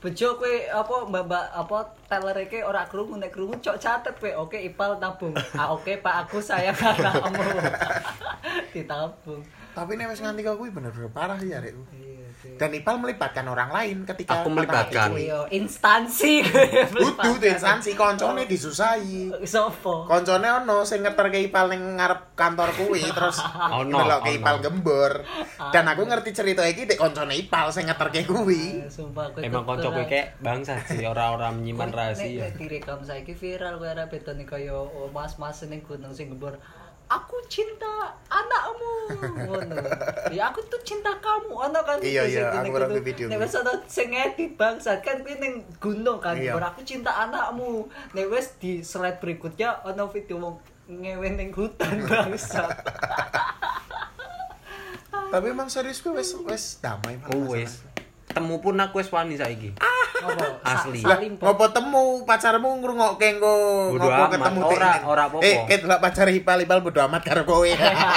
bejo 0.02 0.34
kowe 0.34 0.50
apa 0.66 0.94
mbak-mbak 1.06 1.44
apa 1.54 1.78
teller 2.10 2.34
iki 2.42 2.58
ora 2.60 2.82
krungu 2.84 3.14
nek 3.14 3.30
krungu 3.30 3.54
cok 3.62 3.78
catet 3.78 4.14
kowe. 4.18 4.42
Oke, 4.42 4.58
Ipal 4.58 4.98
tabung. 4.98 5.30
Ah 5.54 5.70
oke, 5.70 5.94
Pak 6.02 6.26
aku 6.26 6.42
sayang 6.42 6.74
anakmu. 6.82 7.38
Ditabung. 8.74 9.40
Tapi 9.74 9.98
nek 9.98 10.06
wis 10.08 10.22
nganti 10.22 10.46
kuwi 10.46 10.70
bener-bener 10.70 11.10
parah 11.10 11.34
sih 11.36 11.50
arekku. 11.50 11.82
Iya, 11.90 12.22
iya. 12.22 12.22
Dan 12.54 12.70
Ipal 12.70 13.02
melibatkan 13.02 13.42
orang 13.50 13.74
lain 13.74 14.06
ketika 14.06 14.46
Aku 14.46 14.54
melibatkan. 14.54 15.10
kuwi. 15.10 15.26
Iya, 15.26 15.50
instansi 15.50 16.46
Kudu 16.94 17.42
tuh 17.42 17.48
instansi 17.50 17.98
koncone 17.98 18.46
disusahi. 18.46 19.34
Sopo? 19.42 20.06
Koncone 20.06 20.62
ono 20.62 20.86
sing 20.86 21.02
ngeterke 21.02 21.42
Ipal 21.42 21.74
ning 21.74 21.98
ngarep 21.98 22.38
kantor 22.38 22.70
kuwi 22.76 23.02
terus 23.02 23.42
Ono, 23.74 23.90
nelokke 23.98 24.30
ono. 24.30 24.38
Ipal 24.38 24.56
gembor. 24.62 25.12
Dan 25.74 25.90
aku 25.90 26.06
ngerti 26.06 26.30
cerita 26.30 26.62
iki 26.62 26.86
dek 26.86 27.00
koncone 27.00 27.34
Ipal 27.34 27.74
sing 27.74 27.90
ngeterke 27.90 28.22
kuwi. 28.22 28.86
Eh, 28.86 28.90
Sumpah 28.92 29.34
kowe 29.34 29.42
Emang 29.42 29.66
kanca 29.66 29.90
kowe 29.90 30.04
kayak 30.06 30.38
bangsat 30.38 30.86
sih 30.86 31.02
orang-orang 31.02 31.58
menyimpan 31.58 31.90
rahasia. 31.90 32.46
Nek 32.46 32.62
direkam 32.62 33.02
saiki 33.02 33.34
viral 33.34 33.82
kowe 33.82 33.90
arep 33.90 34.06
betone 34.06 34.46
kaya 34.46 34.78
oh, 34.78 35.10
mas-mas 35.10 35.66
ning 35.66 35.82
gunung 35.82 36.14
sing 36.14 36.30
gembor. 36.30 36.62
Aku 37.14 37.36
cinta 37.46 37.92
anakmu. 38.26 38.94
Ngono. 39.38 39.76
Ya 40.28 40.50
aku 40.50 40.66
tuh 40.66 40.82
cinta 40.82 41.14
kamu. 41.16 41.52
Ono 41.52 41.78
kan 41.80 41.98
Iya, 41.98 42.26
iya, 42.26 42.50
aku 42.50 42.74
kudu- 42.74 42.98
video 43.00 43.26
Nek 43.26 43.38
wis 43.38 43.54
ono 43.54 43.72
sing 43.86 44.10
edit 44.10 44.54
bangsat 44.54 44.98
kan 44.98 45.20
kuwi 45.20 45.38
ning 45.38 45.54
gunung 45.78 46.18
kan. 46.18 46.34
Iya. 46.34 46.58
Aku 46.58 46.82
cinta 46.82 47.14
anakmu. 47.14 47.86
Nek 48.10 48.26
wis 48.28 48.58
di 48.58 48.82
slide 48.82 49.18
berikutnya 49.18 49.82
ono 49.82 50.06
video 50.06 50.36
wong 50.38 50.54
ngewe 50.84 51.28
ning 51.32 51.50
hutan 51.50 52.02
bangsat. 52.10 52.70
Tapi 55.30 55.46
emang 55.48 55.66
serius 55.66 55.98
gue 55.98 56.10
wes 56.10 56.34
wes 56.40 56.78
damai 56.78 57.18
Oh 57.28 57.50
wis. 57.50 57.82
Temu 58.34 58.58
pun 58.58 58.74
aku 58.82 58.98
wis 58.98 59.08
wani 59.14 59.38
saiki. 59.38 59.70
Asli. 60.66 61.00
Lah, 61.06 61.22
ngopo 61.22 61.70
temu 61.70 62.26
pacarmu 62.26 62.82
ngrungokke 62.82 63.38
engko 63.38 63.54
ngopo 63.94 64.24
ketemu 64.34 64.60
ora, 64.66 64.92
ora 65.06 65.22
apa-apa. 65.30 65.46
Eh, 65.46 65.56
ket 65.70 65.86
lah 65.86 66.02
pacar 66.02 66.26
Ipal 66.28 66.66
Ipal 66.66 66.82
bodo 66.82 66.98
amat 67.06 67.22
karo 67.22 67.46
kowe. 67.46 67.68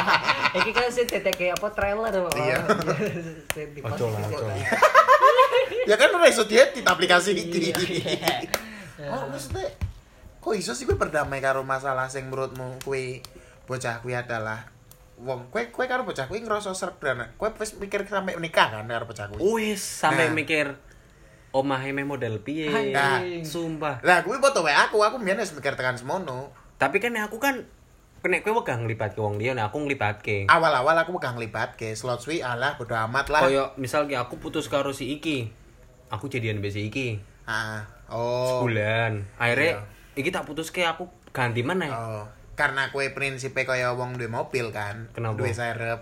Iki 0.57 0.71
kan 0.73 0.89
sing 0.89 1.05
detek 1.05 1.53
apa 1.53 1.67
trailer. 1.71 2.15
Iya. 2.33 2.57
Ojo 3.87 4.05
lah, 4.09 4.21
ojo 4.25 4.47
ya 5.87 5.95
kan 5.95 6.11
ora 6.11 6.27
iso 6.27 6.43
diedit 6.43 6.83
aplikasi 6.83 7.31
iki. 7.33 7.71
Iya. 7.71 7.77
Oh, 9.07 9.29
maksudnya 9.29 9.71
kok 10.41 10.57
iso 10.57 10.73
sih 10.73 10.83
gue 10.83 10.97
berdamai 10.97 11.37
karo 11.39 11.61
masalah 11.61 12.09
sing 12.09 12.27
menurutmu 12.27 12.81
kuwi 12.81 13.23
bocah 13.69 14.01
kuwi 14.03 14.17
adalah 14.17 14.67
wong 15.17 15.49
kue 15.49 15.73
kue 15.73 15.85
karo 15.89 16.05
bocah 16.05 16.29
kuwi 16.29 16.45
ngerasa 16.45 16.77
sreg 16.77 17.01
dan 17.01 17.33
kue 17.41 17.49
wis 17.57 17.73
mikir 17.81 18.05
sampai 18.05 18.37
menikah 18.37 18.69
kan 18.69 18.85
karo 18.85 19.09
bocah 19.09 19.25
kuwi. 19.33 19.41
Wis 19.41 19.81
sampai 19.81 20.29
Nah. 20.29 20.37
mikir 20.37 20.77
omahe 21.51 21.89
me 21.89 22.05
model 22.05 22.37
piye. 22.45 22.69
Nah. 22.93 23.21
Sumpah. 23.41 24.05
Lah 24.05 24.21
kuwi 24.21 24.37
foto 24.37 24.61
wae 24.61 24.77
aku, 24.77 25.01
aku 25.01 25.17
mbiyen 25.17 25.41
wis 25.41 25.57
mikir 25.57 25.73
tekan 25.73 25.97
semono. 25.97 26.53
Tapi 26.77 27.01
kan 27.01 27.17
aku 27.17 27.41
kan 27.41 27.65
nek 28.27 28.43
kowe 28.43 28.59
wegah 28.59 28.75
nglibatke 28.77 29.23
wong 29.23 29.39
liya, 29.39 29.55
nek 29.55 29.71
aku 29.71 29.87
nglibatke. 29.87 30.51
Awal-awal 30.51 30.99
aku 30.99 31.15
pegang 31.15 31.39
nglibatke 31.39 31.95
slot 31.95 32.21
suwi 32.21 32.43
alah 32.43 32.75
bodo 32.75 32.93
amat 32.93 33.31
lah. 33.33 33.41
Kaya 33.47 33.63
misal 33.79 34.05
ki 34.05 34.19
aku 34.19 34.37
putus 34.37 34.69
karo 34.69 34.91
si 34.91 35.15
iki. 35.15 35.49
Aku 36.11 36.27
jadian 36.27 36.59
mbek 36.59 36.75
si 36.75 36.91
iki. 36.91 37.17
Ah, 37.47 37.87
oh. 38.11 38.61
Sebulan. 38.61 39.23
Akhirnya 39.39 39.87
iki 40.19 40.29
tak 40.29 40.43
putuske 40.43 40.83
aku 40.83 41.07
ganti 41.31 41.63
meneh. 41.63 41.87
Oh, 41.87 42.27
karena 42.57 42.89
kue 42.89 43.13
prinsipnya 43.13 43.63
kaya 43.63 43.93
wong 43.93 44.17
duwe 44.17 44.27
mobil 44.27 44.73
kan. 44.73 45.13
Kenapa? 45.13 45.37
Duwe 45.37 45.53
serep, 45.53 46.01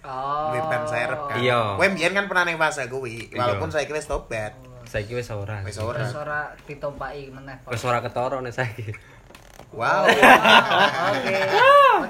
Oh. 0.00 0.56
duwe 0.56 0.60
ban 0.64 0.88
serep 0.88 1.20
kan. 1.28 1.36
Iya. 1.38 1.76
Kue 1.76 1.86
mbiyen 1.92 2.16
kan 2.16 2.24
pernah 2.24 2.48
ning 2.48 2.56
fase 2.56 2.88
kuwi, 2.88 3.28
Iya. 3.28 3.36
walaupun 3.36 3.68
saya 3.68 3.84
wis 3.84 4.08
tobat. 4.08 4.56
Saiki 4.88 5.12
wis 5.14 5.28
ora. 5.30 5.60
Wis 5.62 5.76
ora. 5.78 6.02
Terus 6.02 6.16
ora 6.16 6.40
ditompaki 6.66 7.30
meneh. 7.30 7.60
Pak. 7.62 7.70
Wis 7.70 7.84
ora 7.84 8.00
ketara 8.00 8.40
nek 8.40 8.50
saiki. 8.50 8.90
Wow. 9.70 10.02
Oke. 10.02 11.36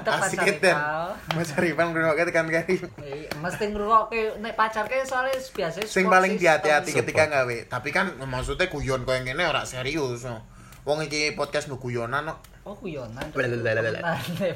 Asik 0.01 0.39
pacar 0.41 0.49
eden. 0.49 0.73
kau. 0.73 1.09
Mas 1.37 1.51
Arifan 1.53 1.93
ngrungokke 1.93 2.23
tekan 2.25 2.47
kari. 2.49 2.75
Eh, 3.05 3.29
Mesti 3.37 3.69
ngrungokke 3.69 4.41
nek 4.41 4.57
pacarke 4.57 5.05
soalnya 5.05 5.37
biasa 5.37 5.85
Sing 5.85 6.09
paling 6.09 6.41
diati-hati 6.41 6.89
ketika 6.89 7.29
gawe. 7.29 7.57
Tapi 7.69 7.89
kan 7.93 8.17
maksudnya 8.17 8.65
guyon 8.65 9.05
koyo 9.05 9.21
ngene 9.21 9.45
ora 9.45 9.61
serius. 9.61 10.25
no. 10.25 10.41
Wong 10.81 11.05
iki 11.05 11.37
podcast 11.37 11.69
nu 11.69 11.77
guyonan 11.77 12.25
no. 12.25 12.35
Oh 12.65 12.73
guyonan. 12.73 13.21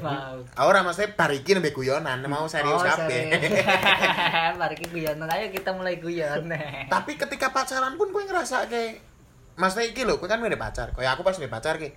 Mau. 0.02 0.38
Ora 0.66 0.82
maksudnya 0.82 1.14
bar 1.14 1.30
iki 1.30 1.54
nembe 1.54 1.70
guyonan, 1.70 2.22
mau 2.26 2.50
serius 2.50 2.82
Oh, 2.82 2.86
kabeh. 2.86 3.30
kita 4.74 4.86
guyonan. 4.90 5.30
Ayo 5.30 5.54
kita 5.54 5.70
mulai 5.78 6.02
guyon. 6.02 6.50
Tapi 6.94 7.18
ketika 7.18 7.54
pacaran 7.54 7.94
pun 7.98 8.10
kowe 8.10 8.26
ngerasa 8.26 8.66
kayak 8.70 9.02
Maksudnya 9.56 9.88
iki 9.88 10.04
lho, 10.04 10.20
kowe 10.20 10.28
kan 10.28 10.44
ngene 10.44 10.60
pacar. 10.60 10.92
Kayak 10.92 11.16
aku 11.16 11.22
pas 11.24 11.38
ngene 11.38 11.48
pacar 11.48 11.80
ki. 11.80 11.88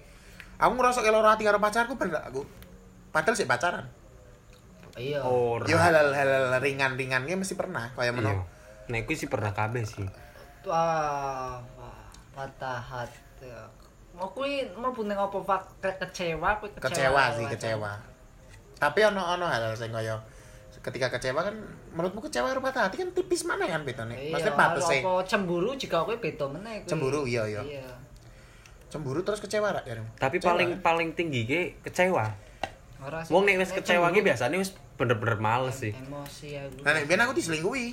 Aku 0.63 0.73
ngerasa 0.79 1.03
kayak 1.03 1.15
loro 1.17 1.29
ati 1.33 1.43
karo 1.43 1.59
pacarku 1.59 1.99
bener 1.99 2.23
aku. 2.23 2.45
Padahal 3.11 3.35
sih 3.35 3.49
pacaran. 3.49 3.89
Iya. 4.95 5.25
Ora. 5.25 5.65
Yo 5.67 5.75
halal 5.81 6.13
halal 6.13 6.55
ringan-ringan 6.61 7.25
ki 7.25 7.35
mesti 7.35 7.57
pernah 7.57 7.91
kaya 7.97 8.13
Iya. 8.13 8.17
meno. 8.17 8.45
Nek 8.93 9.05
kuwi 9.09 9.17
sih 9.17 9.29
pernah 9.29 9.51
kabeh 9.57 9.83
sih. 9.85 10.07
Wah, 10.69 11.59
wah, 11.81 12.09
patah 12.37 12.79
hati. 12.79 13.49
Mau 14.19 14.29
kui 14.35 14.67
mau 14.75 14.91
punya 14.91 15.15
apa 15.15 15.39
pak 15.39 15.61
Ke- 15.79 15.99
kecewa, 16.03 16.59
kui 16.59 16.69
kecewa. 16.75 16.91
Kecewa 16.91 17.23
sih, 17.39 17.45
kecewa. 17.47 17.93
Tapi 18.79 19.01
ono 19.07 19.23
ono 19.23 19.47
halal 19.47 19.75
sing 19.79 19.95
kaya 19.95 20.19
ketika 20.79 21.11
kecewa 21.11 21.43
kan 21.43 21.55
menurutmu 21.91 22.23
kecewa 22.23 22.55
karo 22.55 22.63
patah 22.63 22.87
hati 22.87 23.03
kan 23.03 23.11
tipis 23.11 23.43
mana 23.43 23.67
kan 23.67 23.83
betone 23.83 24.15
Iya, 24.15 24.31
maksudnya 24.31 24.55
pantes 24.55 24.85
sih 24.87 25.03
cemburu 25.27 25.75
juga 25.75 26.07
kowe 26.07 26.15
beda 26.15 26.47
meneh 26.47 26.87
kuwi. 26.87 26.91
Cemburu, 26.91 27.21
iya, 27.27 27.43
iya. 27.51 27.63
Iya. 27.67 27.89
cemburu 28.89 29.21
terus 29.21 29.43
kecewa 29.43 29.69
rak 29.75 29.85
jaremu 29.85 30.09
Tapi 30.17 30.39
Kecewa, 30.41 30.49
paling 30.55 30.69
kan? 30.79 30.81
paling 30.81 31.09
tinggi 31.13 31.45
ki 31.45 31.61
kecewa. 31.85 32.31
Wong 33.29 33.43
nek 33.45 33.59
wis 33.61 33.75
kecewa 33.75 34.09
ki 34.15 34.23
biasanya 34.23 34.57
wis 34.57 34.73
bener-bener 34.97 35.37
males 35.39 35.77
sih. 35.83 35.93
Emosi 35.93 36.57
aku. 36.57 36.83
nah 36.87 36.95
nek 36.95 37.07
aku 37.07 37.35
diselingkuhi 37.37 37.87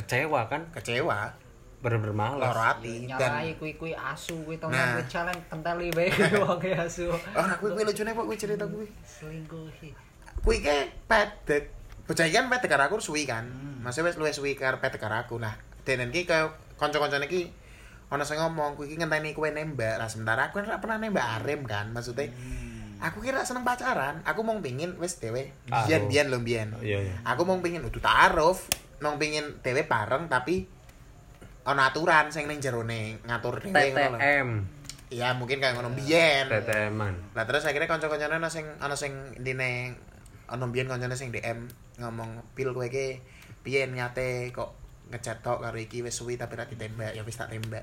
Kecewa 0.00 0.46
kan 0.48 0.70
kecewa 0.72 1.34
bener-bener 1.80 2.12
males. 2.12 2.40
loro 2.42 2.60
hati 2.62 3.08
dan 3.08 3.40
kuwi 3.54 3.72
kuwi 3.74 3.92
asu 3.92 4.36
kuwi 4.42 4.56
to 4.56 4.66
Nah. 4.66 4.94
nang 4.94 5.06
challenge 5.06 5.40
kenteli 5.46 5.88
wae 5.90 6.12
wong 6.42 6.60
e 6.60 6.72
asu. 6.74 7.08
ora 7.32 7.56
kuwi 7.56 7.72
kuwi 7.72 7.84
lucune 7.84 8.10
kok 8.10 8.24
kuwi 8.24 8.36
cerita 8.36 8.64
kuwi 8.64 8.86
Selingkuhi. 9.02 9.88
kuwi 10.38 10.56
ke 10.58 10.76
pedek 11.04 11.64
bocah 12.04 12.22
iki 12.22 12.34
kan 12.34 12.48
pedek 12.48 12.68
karo 12.68 12.82
aku 12.84 12.96
suwi 12.98 13.24
kan 13.24 13.44
Hmm. 13.44 13.80
maksudnya 13.80 14.08
wis 14.08 14.16
luwih 14.16 14.30
suwi 14.30 14.52
karo 14.52 14.76
pedek 14.76 14.98
karo 14.98 15.16
aku 15.18 15.36
nah 15.36 15.56
denen 15.82 16.08
ki 16.08 16.24
kaya 16.24 16.48
kanca-kancane 16.74 17.24
ki 17.24 17.48
ana 18.08 18.22
sing 18.22 18.36
ngomong 18.36 18.74
kuwi 18.74 18.88
iki 18.88 18.96
ngenteni 18.98 19.30
kowe 19.30 19.46
nembak 19.46 19.96
lah 19.96 20.06
sementara 20.06 20.46
aku 20.46 20.58
kan 20.58 20.66
ora 20.66 20.78
pernah 20.78 20.98
nembak 20.98 21.26
arem 21.38 21.62
kan 21.62 21.88
maksudnya 21.88 22.28
Hmm. 22.28 23.00
aku 23.00 23.20
kira 23.20 23.40
seneng 23.40 23.62
pacaran 23.62 24.20
aku 24.22 24.40
mau 24.42 24.58
pingin 24.58 24.92
wis 24.96 25.16
dhewe 25.16 25.48
biyen 25.64 26.04
biyen 26.06 26.26
lho 26.28 26.38
biyen 26.38 26.68
Iya 26.78 26.98
iya. 27.00 27.14
aku 27.22 27.42
mau 27.42 27.56
pingin 27.56 27.80
udah 27.80 27.96
taruh 27.96 28.52
mau 28.98 29.16
pingin 29.16 29.56
dhewe 29.60 29.80
bareng 29.82 30.26
tapi 30.26 30.68
ana 31.70 31.94
aturan 31.94 32.28
sing 32.34 32.50
ning 32.50 32.58
jerone 32.58 33.22
ngatur 33.24 33.62
dhewe 33.62 33.94
ngono. 33.94 34.18
TTM. 34.18 34.48
Iya, 35.10 35.34
mungkin 35.34 35.58
kayak 35.58 35.74
ngono 35.74 35.90
biyen. 35.94 36.46
TTM-an. 36.46 37.34
Lah 37.34 37.44
terus 37.46 37.66
akhirnya 37.66 37.90
kanca-kancane 37.90 38.38
ana 38.38 38.46
sing 38.46 38.66
ana 38.78 38.94
sing 38.94 39.34
intine 39.38 39.98
ana 40.46 40.66
biyen 40.70 40.86
kancane 40.86 41.14
sing 41.18 41.34
DM 41.34 41.66
ngomong 41.98 42.42
pil 42.54 42.70
kowe 42.74 42.86
iki 42.86 43.22
piye 43.66 43.86
nyate 43.90 44.54
kok 44.54 44.74
ngechat 45.10 45.42
tok 45.42 45.62
karo 45.62 45.78
iki 45.78 46.06
wis 46.06 46.14
suwi 46.14 46.38
tapi 46.38 46.54
ra 46.54 46.70
ditembak 46.70 47.14
ya 47.14 47.26
wis 47.26 47.38
tak 47.38 47.50
tembak. 47.50 47.82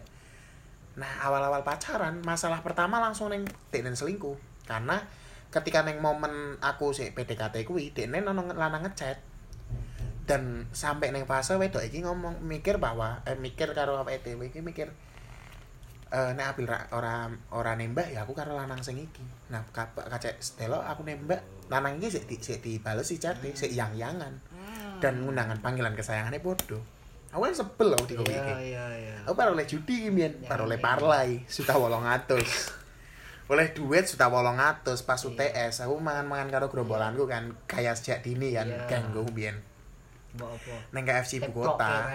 Nah, 0.97 1.11
awal-awal 1.21 1.61
pacaran 1.61 2.23
masalah 2.25 2.65
pertama 2.65 2.97
langsung 2.97 3.29
ning 3.29 3.45
deknen 3.69 3.93
selingkuh 3.93 4.39
karena 4.65 5.03
ketika 5.53 5.83
neng 5.83 6.03
momen 6.03 6.57
aku 6.59 6.91
sih 6.91 7.11
PDKT 7.11 7.67
kuwi 7.67 7.91
deknen 7.91 8.27
ana 8.27 8.43
lanang 8.55 8.87
ngechat 8.87 9.19
dan 10.27 10.67
sampai 10.75 11.09
neng 11.09 11.23
fase 11.23 11.55
wedok 11.55 11.81
iki 11.81 12.03
ngomong 12.03 12.43
mikir 12.43 12.77
bahwa 12.77 13.23
eh, 13.23 13.33
mikir 13.33 13.71
karo 13.71 13.95
awake 13.97 14.21
dhewe 14.21 14.51
iki 14.51 14.59
mikir 14.59 14.91
eh 16.07 16.31
nek 16.31 16.55
apil 16.55 16.67
ra, 16.67 16.87
ora 16.95 17.27
ora 17.51 17.75
nembak 17.75 18.07
ya 18.07 18.23
aku 18.23 18.31
karo 18.31 18.55
lanang 18.55 18.79
sing 18.79 18.95
iki. 18.95 19.19
Nah, 19.51 19.59
kacek 19.75 20.39
delok 20.55 20.79
aku 20.79 21.03
nembak, 21.03 21.43
lanang 21.67 21.99
iki 21.99 22.07
sik 22.07 22.23
di, 22.27 22.39
sik 22.39 22.63
dibales 22.63 23.03
si 23.03 23.19
chat 23.19 23.35
sik 23.43 23.71
yang-yangan. 23.71 24.39
Dan 25.03 25.27
ngundangan 25.27 25.59
panggilan 25.59 25.91
kesayangannya 25.93 26.39
bodoh. 26.39 26.79
Aku 27.27 27.43
kan 27.43 27.51
sebel 27.51 27.91
loh 27.91 27.99
di 28.07 28.15
kowe 28.15 28.23
Iya 28.23 28.39
iki. 28.39 28.53
iya 28.71 28.85
iya. 28.95 29.15
Aku 29.27 29.35
baru 29.35 29.51
oleh 29.51 29.67
judi 29.67 30.07
ki 30.07 30.09
mbiyen, 30.09 30.33
Ya, 30.39 30.47
baru 30.47 30.63
oleh 30.63 30.79
parlay, 30.79 31.43
sudah 31.45 31.75
800. 31.75 32.39
oleh 33.47 33.67
duit 33.71 34.07
sudah 34.07 34.31
800 34.31 35.03
pas 35.03 35.19
Iya. 35.19 35.27
UTS 35.27 35.83
aku 35.83 35.99
mangan-mangan 35.99 36.47
karo 36.47 36.65
gerombolanku 36.67 37.27
kan 37.27 37.51
kayak 37.63 37.99
sejak 37.99 38.23
dini 38.23 38.55
kan 38.55 38.63
Iya. 38.65 38.87
ganggu 38.87 39.27
mbiyen. 39.27 39.59
Neng 40.91 41.03
KFC 41.03 41.31
ibu 41.39 41.49
kota. 41.51 42.07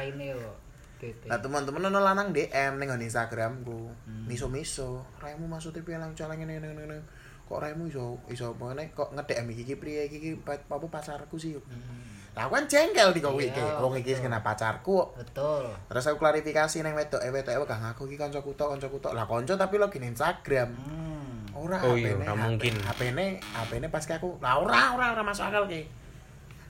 Lah 1.26 1.38
teman-teman 1.38 1.82
ono 1.84 1.98
lanang 1.98 2.30
DM 2.30 2.78
ning 2.78 2.86
nggon 2.86 3.02
Instagramku. 3.02 3.90
Hmm. 4.06 4.24
Miso-miso, 4.24 5.02
raimu 5.18 5.44
maksudnya 5.44 5.82
piye 5.82 5.98
lang 5.98 6.14
caleng 6.14 6.38
ngene 6.38 6.58
ngene 6.58 6.72
ngene. 6.78 6.98
Kok 7.42 7.58
raimu 7.58 7.86
iso 7.86 8.22
iso 8.26 8.54
ngene 8.54 8.90
kok 8.92 9.10
nge-DM 9.10 9.46
iki 9.50 9.62
iki 9.64 9.74
priye 9.76 10.06
iki 10.06 10.16
iki 10.16 10.30
pa- 10.38 10.54
apa 10.54 10.86
pacarku 10.86 11.34
sih. 11.34 11.58
Hmm. 11.58 12.06
Lah 12.32 12.46
aku 12.46 12.54
kan 12.54 12.64
jengkel 12.64 13.10
di 13.10 13.20
kowe 13.20 13.34
Iya, 13.36 13.50
iki. 13.50 13.60
Wong 13.76 13.92
iki 13.98 14.14
kena 14.14 14.40
pacarku. 14.40 15.10
Betul. 15.12 15.68
Terus 15.84 16.04
aku 16.06 16.16
klarifikasi 16.16 16.80
neng 16.80 16.94
wedoke 16.94 17.28
wedoke 17.28 17.66
gak 17.66 17.80
ngaku 17.82 18.02
iki 18.06 18.16
kancaku 18.16 18.54
tok 18.54 18.72
kancaku 18.72 18.96
tok. 19.02 19.12
Lah 19.12 19.26
kanca 19.26 19.58
tapi 19.58 19.76
login 19.76 20.06
Instagram. 20.06 20.70
Hmm. 20.70 21.50
Ora 21.52 21.76
Oh 21.84 21.92
iya, 21.92 22.16
HP-ne. 22.16 22.80
HP-ne 22.80 23.26
HP-ne 23.36 23.86
pas 23.90 24.00
ke 24.00 24.16
aku. 24.16 24.38
Lah 24.38 24.56
ora 24.56 24.96
ora 24.96 25.06
ora 25.12 25.20
masuk 25.20 25.44
akal 25.44 25.66
ki. 25.66 25.84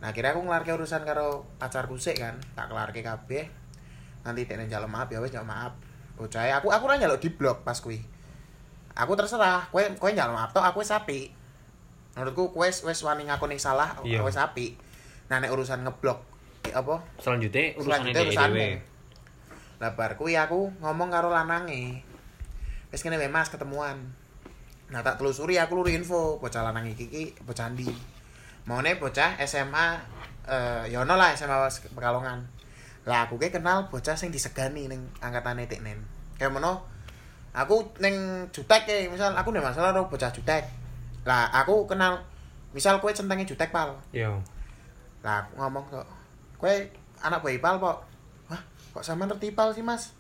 Nah, 0.02 0.10
akhirnya 0.10 0.34
aku 0.34 0.42
ngelarke 0.42 0.74
urusan 0.74 1.06
karo 1.06 1.46
pacarku 1.62 1.94
sik 1.94 2.18
kan. 2.18 2.34
Tak 2.58 2.66
kelarke 2.68 3.06
kabeh. 3.06 3.46
Nanti 4.26 4.50
tekne 4.50 4.66
njaluk 4.66 4.90
maaf 4.90 5.06
ya 5.06 5.22
wis 5.22 5.30
njaluk 5.30 5.46
maaf. 5.46 5.72
Bocah 6.18 6.58
aku 6.58 6.74
aku 6.74 6.82
ora 6.90 6.98
njaluk 6.98 7.22
di 7.22 7.30
blok 7.30 7.62
pas 7.62 7.78
kuwi. 7.78 8.02
Aku 8.92 9.14
terserah, 9.14 9.70
kowe 9.70 9.78
kowe 9.96 10.10
njaluk 10.10 10.34
maaf 10.34 10.50
tok 10.50 10.66
aku 10.66 10.82
wis 10.82 10.90
apik. 10.90 11.30
Menurutku 12.18 12.50
wis 12.58 12.82
wis 12.82 12.98
wani 13.00 13.24
ngakoni 13.24 13.56
salah, 13.56 13.94
Iya. 14.02 14.26
wis 14.26 14.34
apik. 14.34 14.74
Nah 15.30 15.38
nek 15.38 15.54
urusan 15.54 15.86
ngeblok 15.86 16.18
apa 16.74 16.98
Selanjutnya 17.18 17.74
urusan 17.74 17.86
Selanjutnya 17.86 18.22
urusanmu. 18.26 18.54
dhewe. 18.58 18.68
Lah 19.82 19.90
bar 19.94 20.12
kuwi 20.14 20.34
aku 20.34 20.70
ngomong 20.82 21.08
karo 21.10 21.30
lanange. 21.30 22.02
Wis 22.90 23.00
kene 23.00 23.16
wae 23.16 23.30
Mas 23.30 23.48
ketemuan. 23.48 24.12
Nah 24.90 25.00
tak 25.00 25.16
telusuri 25.16 25.56
aku 25.56 25.78
luri 25.78 25.94
info 25.94 26.36
bocah 26.36 26.66
lanang 26.66 26.90
iki 26.90 27.06
iki 27.08 27.24
bocah 27.42 27.70
ndi. 27.70 27.86
Maune 28.68 28.94
bocah 28.98 29.38
SMA 29.42 29.86
eh 30.46 30.90
ya 30.90 31.02
ono 31.02 31.14
lah 31.18 31.34
SMA 31.34 31.56
Pekalongan. 31.94 32.42
Lah 33.02 33.26
aku 33.26 33.38
ki 33.38 33.50
kenal 33.50 33.90
bocah 33.90 34.14
sing 34.14 34.30
disegani 34.30 34.86
ning 34.86 35.10
angkatane 35.18 35.66
Tiknen. 35.66 35.98
Kayak 36.38 36.54
mono 36.54 36.86
aku 37.52 37.98
ning 38.00 38.48
jutek 38.54 38.88
ke 38.88 39.10
misal 39.10 39.34
aku 39.34 39.50
nih 39.50 39.62
masalah 39.62 39.90
karo 39.90 40.06
bocah 40.06 40.30
jutek. 40.30 40.66
Lah 41.26 41.50
aku 41.50 41.86
kenal 41.90 42.22
misal 42.74 42.98
kowe 42.98 43.12
centenge 43.12 43.46
jutek 43.46 43.70
pal. 43.70 43.98
Yo. 44.10 44.42
Lah 45.22 45.46
aku 45.46 45.50
ngomong 45.60 45.84
kok, 45.86 46.06
kowe 46.58 46.74
anak 47.22 47.38
buah 47.44 47.54
Ipal 47.54 47.76
kok. 47.78 47.98
Wah, 48.50 48.62
kok 48.98 49.04
sama 49.06 49.30
ngerti 49.30 49.54
Ipal 49.54 49.70
sih 49.70 49.86
mas? 49.86 50.16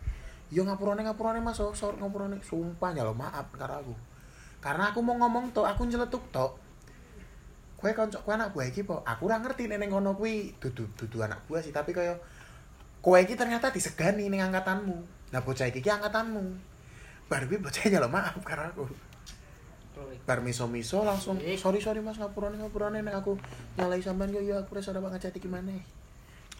Yo 0.52 0.62
ngapurane 0.62 1.02
ngapurane 1.02 1.42
mas, 1.42 1.58
oh, 1.58 1.74
sorry 1.74 1.98
ngapurane. 1.98 2.38
Sumpah 2.44 2.94
nyalo 2.94 3.10
maaf 3.16 3.50
karo 3.58 3.82
aku. 3.82 3.94
Karena 4.62 4.94
aku 4.94 5.02
mau 5.02 5.18
ngomong 5.18 5.50
tok, 5.50 5.66
aku 5.66 5.90
nyeletuk 5.90 6.22
tok. 6.30 6.54
Kanca 7.90 8.22
kowe 8.22 8.38
anak 8.38 8.54
buah 8.54 8.70
iki 8.70 8.86
po. 8.86 9.02
Aku 9.02 9.26
ora 9.26 9.42
ngerti 9.42 9.66
nek 9.66 9.82
ning 9.82 9.90
kono 9.90 10.14
kuwi 10.14 10.54
dudu 10.62 10.86
dudu 10.94 11.18
anak 11.26 11.42
buah 11.50 11.58
sih, 11.58 11.74
tapi 11.74 11.90
kaya 11.90 12.14
kowe 13.02 13.18
iki 13.18 13.34
ternyata 13.34 13.74
disegani 13.74 14.30
ning 14.30 14.38
angkatanmu. 14.38 14.94
Nah 15.34 15.40
bocah 15.42 15.66
iki 15.66 15.82
ki 15.82 15.90
angkatanmu. 15.90 16.42
Bar 17.26 17.50
kuwi 17.50 17.58
bocah 17.58 17.82
nyalo 17.90 18.06
maaf 18.06 18.38
karo 18.46 18.62
aku. 18.70 18.84
Bar 20.22 20.38
miso-miso 20.46 21.02
langsung 21.02 21.42
Eh. 21.42 21.58
sorry 21.58 21.82
sorry 21.82 21.98
mas 21.98 22.14
ngapurane 22.14 22.62
ngapurane 22.62 23.02
nek 23.02 23.18
aku 23.18 23.34
nyalai 23.74 23.98
sampean 23.98 24.30
yo 24.30 24.38
yo 24.38 24.62
aku 24.62 24.78
rasa 24.78 24.94
banget 24.94 25.18
ngechat 25.18 25.42
iki 25.42 25.50
maneh. 25.50 25.82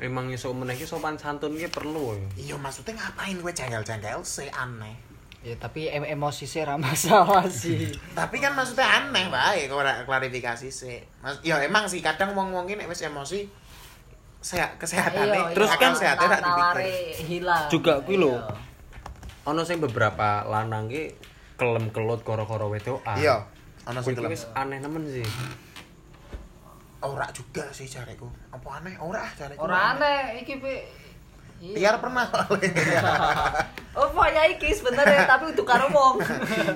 Emang 0.03 0.27
iso 0.35 0.51
meneh 0.51 0.75
ki 0.75 0.89
sopan 0.89 1.15
santun 1.15 1.55
ki 1.55 1.71
perlu 1.71 2.19
ya. 2.19 2.29
Iya 2.35 2.57
maksudnya 2.59 2.99
ngapain 2.99 3.39
gue 3.39 3.53
jengkel-jengkel 3.55 4.21
sih 4.27 4.51
aneh. 4.51 5.12
Ya 5.43 5.59
tapi 5.59 5.91
em 5.91 6.07
emosi 6.07 6.47
sih 6.47 6.63
masalah 6.79 7.43
sih. 7.45 7.91
Tapi 8.15 8.39
kan 8.39 8.55
maksudnya 8.55 8.87
aneh 8.87 9.27
bae 9.27 9.67
kok 9.67 9.75
ora 9.75 10.07
klarifikasi 10.07 10.71
sih. 10.71 11.03
Mas, 11.19 11.43
ya 11.43 11.59
emang 11.59 11.85
sih 11.85 11.99
kadang 11.99 12.31
wong-wong 12.33 12.67
ini 12.67 12.79
nek 12.79 12.89
wis 12.89 13.03
emosi 13.03 13.47
sehat 14.39 14.75
kesehatannya 14.75 15.51
Iya, 15.51 15.55
terus 15.55 15.71
kan 15.77 15.95
sehatnya 15.95 16.27
tak 16.29 16.43
dipikir. 16.43 16.79
hilang. 17.27 17.67
Juga 17.67 18.03
kuwi 18.03 18.19
lho. 18.19 18.39
Ono 19.45 19.63
sing 19.63 19.79
beberapa 19.79 20.43
lanang 20.45 20.87
ki 20.87 21.11
kelem 21.55 21.91
kelut 21.91 22.23
koro-koro 22.23 22.67
wedokan. 22.67 23.19
Iya, 23.19 23.43
ana 23.85 23.99
Kuwi 23.99 24.15
sing 24.15 24.15
kelem. 24.19 24.31
wis 24.31 24.47
aneh 24.53 24.79
nemen 24.79 25.03
sih. 25.07 25.27
Ora 27.03 27.27
juga 27.35 27.67
sih 27.75 27.87
careku. 27.87 28.31
Apa 28.55 28.79
aneh? 28.79 28.95
Ora 28.99 29.27
careku. 29.33 29.59
Ora 29.59 29.99
aneh 29.99 30.39
iki 30.39 30.63
pe. 30.63 31.02
Iya. 31.63 31.75
Tiar 31.79 31.97
pernah 32.03 32.27
Oh, 33.93 34.09
pokoknya 34.09 34.49
iki 34.57 34.73
sebenarnya 34.73 35.29
tapi 35.29 35.53
untuk 35.53 35.69
karo 35.69 35.85
wong. 35.93 36.17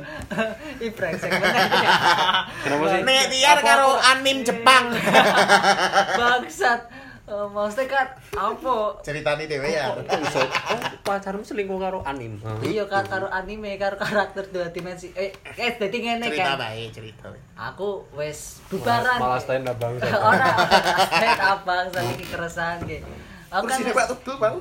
Ih 0.85 0.93
brengsek 0.93 1.33
bener. 1.33 1.65
Kenapa 2.61 2.85
sih? 2.93 3.01
Nek 3.09 3.25
tiar 3.33 3.59
karo 3.65 3.97
anim 3.97 4.45
Jepang. 4.45 4.93
Bangsat. 6.21 6.93
Eh, 7.27 7.47
maksudnya 7.57 7.89
kan 7.89 8.07
apa? 8.37 9.01
Ceritane 9.01 9.49
dhewe 9.49 9.65
ya. 9.65 9.97
Kok 9.97 10.21
iso? 10.29 10.45
Oh, 10.45 10.79
pacarmu 11.09 11.41
selingkuh 11.41 11.81
karo 11.81 12.05
anim. 12.05 12.37
Hah? 12.45 12.61
Iya 12.61 12.85
kan 12.85 13.09
karo 13.09 13.33
anime 13.33 13.81
karo 13.81 13.97
karakter 13.97 14.53
dua 14.53 14.69
dimensi. 14.69 15.09
Eh, 15.17 15.33
eh 15.57 15.73
dadi 15.73 15.97
ngene 16.05 16.29
Cerita 16.29 16.53
kan. 16.53 16.69
bae, 16.69 16.85
cerita. 16.93 17.33
bae. 17.33 17.41
Aku 17.73 18.05
wes 18.13 18.61
bubaran. 18.69 19.19
Malah 19.19 19.41
stand 19.41 19.67
up 19.67 19.81
bang. 19.81 19.97
Ora 20.05 20.53
stand 21.09 21.41
up 21.41 21.61
bang 21.65 21.87
iki 22.13 22.29
keresahan 22.29 22.85
ki. 22.85 23.01
Aku 23.53 23.65
kan 23.67 23.79
wes- 23.83 23.95
Pak 23.95 24.09
Tugel, 24.27 24.37
Pak. 24.39 24.53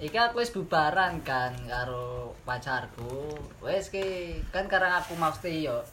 Iki 0.00 0.16
aku 0.16 0.40
wis 0.40 0.52
bubaran 0.52 1.20
kan 1.20 1.52
karo 1.68 2.32
pacarku. 2.48 3.36
Wis 3.60 3.92
ki 3.92 4.40
kan 4.48 4.64
karena 4.68 5.00
aku 5.00 5.12
mesti 5.16 5.68
yo 5.68 5.84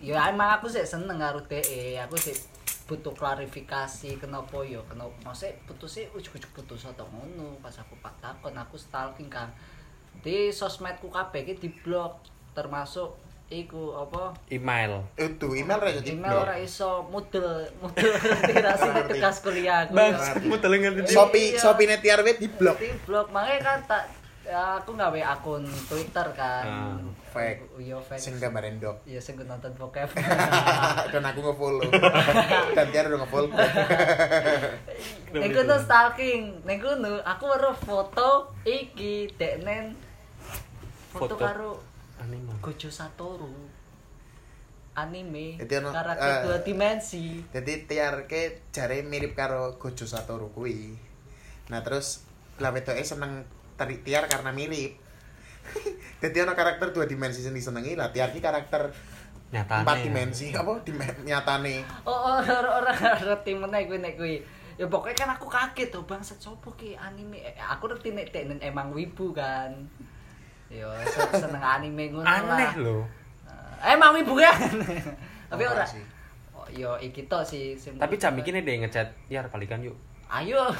yo 0.00 0.16
emang 0.16 0.56
aku 0.56 0.66
sih 0.72 0.84
seneng 0.84 1.20
karo 1.20 1.44
DE. 1.44 2.00
Aku 2.00 2.16
sih 2.16 2.32
butuh 2.86 3.12
klarifikasi 3.12 4.16
kenapa 4.22 4.62
yo 4.62 4.86
kenapa 4.86 5.10
maksudnya 5.26 5.58
putusnya 5.66 6.06
ujuk-ujuk 6.14 6.54
putus 6.54 6.86
atau 6.86 7.02
ngono 7.10 7.58
pas 7.58 7.74
aku 7.82 7.98
pak 7.98 8.14
takon 8.22 8.54
aku 8.54 8.78
stalking 8.78 9.26
kan 9.26 9.50
di 10.22 10.54
sosmedku 10.54 11.10
kabeh 11.10 11.42
iki 11.42 11.66
diblok 11.66 12.22
termasuk 12.54 13.18
iku 13.48 13.94
apa 13.96 14.34
email 14.48 15.06
Itu 15.14 15.54
email 15.54 15.78
ra 15.78 15.90
jadi 15.92 16.12
email 16.12 16.34
ora 16.36 16.56
iso 16.56 17.06
mudel 17.06 17.62
mudel 17.78 18.10
tirasi 18.42 18.88
Ngerti. 18.92 19.10
tugas 19.14 19.36
kuliah 19.38 19.76
aku 19.82 19.92
bang 19.92 20.12
Ngerti. 20.12 20.40
kamu 20.42 20.56
telengan 20.58 20.92
tadi 20.96 21.08
Shopee 21.08 21.46
Iya. 21.48 21.60
Shopee 21.60 21.86
net 21.86 22.00
tiar 22.00 22.20
di 22.20 22.48
blok. 22.48 22.76
di 22.76 22.90
blog 23.02 23.30
makanya 23.30 23.60
kan 23.60 23.78
tak 23.86 24.04
ya, 24.42 24.76
aku 24.76 24.94
gawe 24.94 25.20
akun 25.28 25.62
Twitter 25.86 26.26
kan 26.32 26.64
Ah, 26.64 26.98
fake. 27.30 27.66
iya 27.76 27.94
fake 27.96 28.18
Sing 28.20 28.34
gambar 28.36 28.62
endok. 28.64 28.96
iya 29.02 29.18
sing 29.18 29.34
nonton 29.36 29.70
bokep 29.72 30.10
Dan 31.12 31.22
aku 31.24 31.40
nge-follow. 31.44 31.86
Dan 32.72 32.86
tiar 32.88 33.06
udah 33.06 33.20
nge-follow. 33.20 33.50
Ning 35.32 35.50
kono 35.52 35.76
stalking, 35.76 36.42
ning 36.62 36.78
kono 36.78 37.22
aku 37.22 37.44
weruh 37.46 37.76
foto 37.76 38.30
iki 38.62 39.30
deknen 39.32 39.94
foto, 41.08 41.30
Foto. 41.30 41.34
karo 41.36 41.72
anime. 42.22 42.52
Gojo 42.60 42.90
Satoru. 42.90 43.52
Anime 44.96 45.60
Jadi 45.60 45.72
ono, 45.84 45.92
karakter 45.92 46.24
eh, 46.24 46.42
dua 46.48 46.58
dimensi. 46.64 47.44
Jadi 47.52 47.84
tiar 47.84 48.24
ke 48.24 48.64
jare 48.72 49.04
mirip 49.04 49.36
karo 49.36 49.76
Gojo 49.76 50.08
Satoru 50.08 50.48
kuwi. 50.56 50.96
Nah 51.68 51.84
terus 51.84 52.24
lah 52.56 52.72
wedoke 52.72 53.04
seneng 53.04 53.44
tari 53.76 54.00
tiar 54.00 54.24
karena 54.24 54.56
mirip. 54.56 54.96
Jadi 56.24 56.36
ono 56.40 56.56
karakter 56.56 56.96
dua 56.96 57.04
dimensi 57.04 57.44
sing 57.44 57.52
disenengi 57.52 57.92
lah 57.92 58.08
tiar 58.08 58.32
ki 58.32 58.40
karakter 58.40 58.88
nyatane 59.52 59.84
empat 59.84 59.96
dimensi. 60.00 60.48
Apa 60.56 60.80
Dimen- 60.80 61.28
nyatane. 61.28 61.84
oh 62.08 62.16
oh, 62.16 62.40
orang 62.80 62.96
orang 62.96 63.20
ngerti 63.20 63.52
meneh 63.52 63.84
kuwi 63.84 63.98
nek 64.00 64.16
kuwi. 64.16 64.36
Ya 64.80 64.88
pokoknya 64.88 65.16
kan 65.24 65.30
aku 65.36 65.48
kaget 65.52 65.92
tuh 65.92 66.08
bang 66.08 66.24
sopo 66.24 66.72
ki 66.72 66.96
anime? 66.96 67.36
Eh, 67.44 67.52
aku 67.60 67.92
ngerti 67.92 68.16
nek 68.16 68.32
emang 68.64 68.96
wibu 68.96 69.36
kan 69.36 69.72
yo 70.68 70.88
se- 71.04 71.32
seneng 71.38 71.60
anime 71.60 72.10
ngono 72.10 72.26
aneh 72.26 72.72
loh 72.78 73.04
Eh, 73.76 73.92
emang 73.92 74.16
wibu 74.16 74.34
kan 74.34 74.56
tapi 75.52 75.62
Ora. 75.62 75.84
oh, 76.52 76.66
yo 76.68 76.96
iki 76.96 77.24
tok 77.24 77.44
sih 77.44 77.76
sing 77.76 77.94
tapi 77.96 78.16
jam 78.16 78.34
ini 78.34 78.60
deh 78.60 78.82
ngechat 78.82 79.06
ya 79.28 79.44
balikan 79.46 79.78
yuk. 79.80 79.94
Ayo. 80.26 80.58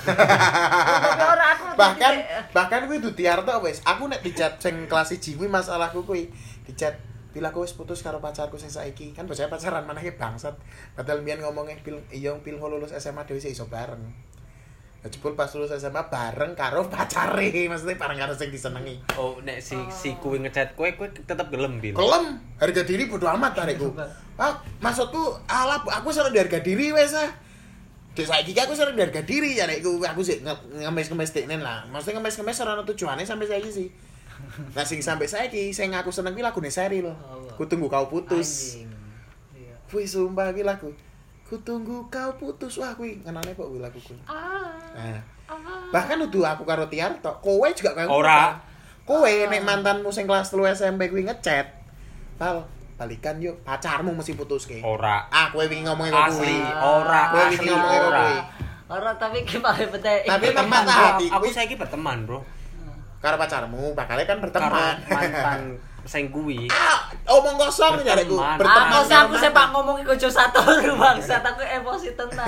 Tapi 1.07 1.23
ora 1.23 1.55
aku 1.55 1.79
bahkan 1.79 2.19
titik- 2.19 2.51
bahkan 2.51 2.81
kuwi 2.91 2.99
du 2.99 3.15
tiar 3.15 3.47
tok 3.47 3.63
wis. 3.63 3.79
Aku 3.87 4.11
nek 4.11 4.19
dicat 4.19 4.59
sing 4.59 4.91
kelas 4.91 5.15
1 5.15 5.39
kuwi 5.39 5.47
masalahku 5.47 6.03
kuwi. 6.03 6.27
Dicat 6.67 6.99
bila 7.31 7.55
aku 7.55 7.63
wis 7.63 7.71
putus 7.71 8.03
karo 8.03 8.19
pacarku 8.19 8.59
sing 8.59 8.67
saiki. 8.67 9.15
Kan 9.15 9.31
bocah 9.31 9.47
pacaran 9.47 9.87
maneh 9.87 10.11
bangsat. 10.11 10.59
Padahal 10.99 11.23
mbiyen 11.23 11.39
ngomongnya 11.39 11.79
pil 11.79 11.95
iya 12.11 12.35
pil 12.43 12.59
lulus 12.59 12.91
SMA 12.91 13.23
dhewe 13.23 13.39
sih 13.39 13.55
iso 13.55 13.71
bareng 13.71 14.03
jebul 15.07 15.39
pas 15.39 15.47
lulus 15.55 15.71
SMA 15.77 16.03
bareng 16.11 16.59
karo 16.59 16.89
pacare 16.91 17.53
maksudnya 17.71 17.95
bareng 17.95 18.19
karo 18.19 18.33
sing 18.35 18.51
disenengi 18.51 18.99
oh 19.15 19.39
nek 19.45 19.63
si 19.63 19.79
si 19.93 20.19
kuwi 20.19 20.43
ngechat 20.43 20.75
kue 20.75 20.99
kue 20.99 21.07
tetap 21.13 21.47
gelem 21.53 21.79
bil 21.79 21.95
kelem 21.95 22.43
harga 22.59 22.83
diri 22.83 23.07
bodo 23.07 23.31
amat 23.31 23.55
tarekku 23.55 23.95
ah 24.41 24.59
maksudku 24.83 25.39
ala 25.47 25.79
aku 25.79 26.11
sering 26.11 26.35
di 26.35 26.41
harga 26.43 26.59
diri 26.59 26.91
wes 26.91 27.15
ah 27.15 27.31
Dek 28.17 28.25
saiki 28.25 28.57
ki 28.57 28.65
aku 28.65 28.73
sering 28.73 28.97
di 28.97 29.05
harga 29.05 29.21
diri 29.21 29.61
ya 29.61 29.69
nek 29.69 29.85
aku 29.85 30.01
aku 30.01 30.25
sih 30.25 30.41
nge- 30.41 30.89
ngemes-ngemes 30.89 31.37
teknen 31.37 31.61
lah. 31.61 31.85
Maksudnya 31.93 32.17
ngemes-ngemes 32.17 32.65
ora 32.65 32.73
ono 32.73 32.89
tujuane 32.89 33.29
sampai 33.29 33.45
saiki 33.45 33.69
sih. 33.69 33.89
Nah 34.73 34.89
sing 34.89 35.05
sampai 35.05 35.29
saiki 35.29 35.69
sing 35.77 35.93
aku 35.93 36.09
seneng 36.09 36.33
ki 36.33 36.41
lagune 36.41 36.73
Seril. 36.73 37.13
Ku 37.61 37.69
tunggu 37.69 37.93
kau 37.93 38.09
putus. 38.09 38.81
Anjing. 38.81 38.89
Iya. 39.53 39.77
Kuwi 39.93 40.09
sumpah 40.09 40.49
ki 40.57 40.65
lagu. 40.65 40.97
Ku 41.47 41.55
tunggu 41.59 42.03
kau 42.07 42.31
putus. 42.35 42.77
Wah 42.77 42.93
kuwi 42.93 43.19
kenane 43.21 43.51
kok 43.51 43.65
kuwi 43.65 43.79
lagu 43.79 43.99
kuwi. 43.99 44.19
Ah, 44.27 44.67
Nah. 44.93 45.21
Bahkan 45.89 46.19
udah 46.25 46.53
aku 46.53 46.65
karo 46.65 46.87
Tiar 46.87 47.15
tok. 47.17 47.39
Kowe 47.39 47.69
juga 47.71 47.95
kaya 47.95 48.09
Ora. 48.09 48.59
Kowe 49.03 49.23
nek 49.47 49.63
mantanmu 49.63 50.11
sing 50.11 50.27
kelas 50.27 50.51
3 50.51 50.75
SMP 50.75 51.07
kuwi 51.07 51.23
ngechat. 51.23 51.71
Pal, 52.35 52.67
balikan 52.97 53.39
yuk. 53.39 53.63
Pacarmu 53.63 54.11
mesti 54.11 54.35
putus 54.35 54.67
ke. 54.67 54.83
ora 54.83 55.23
Ah, 55.29 55.47
kowe 55.49 55.63
wingi 55.63 55.87
ngomongin 55.87 56.11
kok 56.11 56.35
kuwi. 56.35 56.59
Ora, 56.77 57.21
Kowe 57.31 57.45
wingi 57.49 57.69
ngomongin 57.69 58.01
kok 58.01 58.13
kuwi. 58.13 58.37
Ora 58.87 59.11
tapi 59.15 59.39
gimana 59.43 59.83
betul. 59.85 60.19
Tapi 60.25 60.45
Iki 60.45 60.57
teman 60.57 60.83
ah. 60.85 61.15
Aku 61.15 61.31
kuwi- 61.41 61.55
saiki 61.55 61.75
berteman 61.75 62.23
bro 62.23 62.43
Karo 63.17 63.35
pacarmu, 63.37 63.93
bakalnya 63.93 64.25
kan 64.25 64.37
karo 64.37 64.45
berteman. 64.45 64.95
mantan 65.09 65.61
sing 66.07 66.31
kuwi 66.31 66.71
Ah, 66.71 67.03
omong 67.27 67.59
kosong 67.59 67.99
jareku. 68.01 68.39
Berteman. 68.39 68.59
Berteman. 68.63 68.87
Aku 68.89 68.99
sih 69.03 69.17
aku 69.17 69.35
sepak 69.37 69.67
ngomongin 69.71 70.05
kojo 70.05 70.29
satu 70.29 70.63
bangsat 70.95 71.43
aku 71.43 71.61
emosi 71.61 72.15
tenan. 72.15 72.47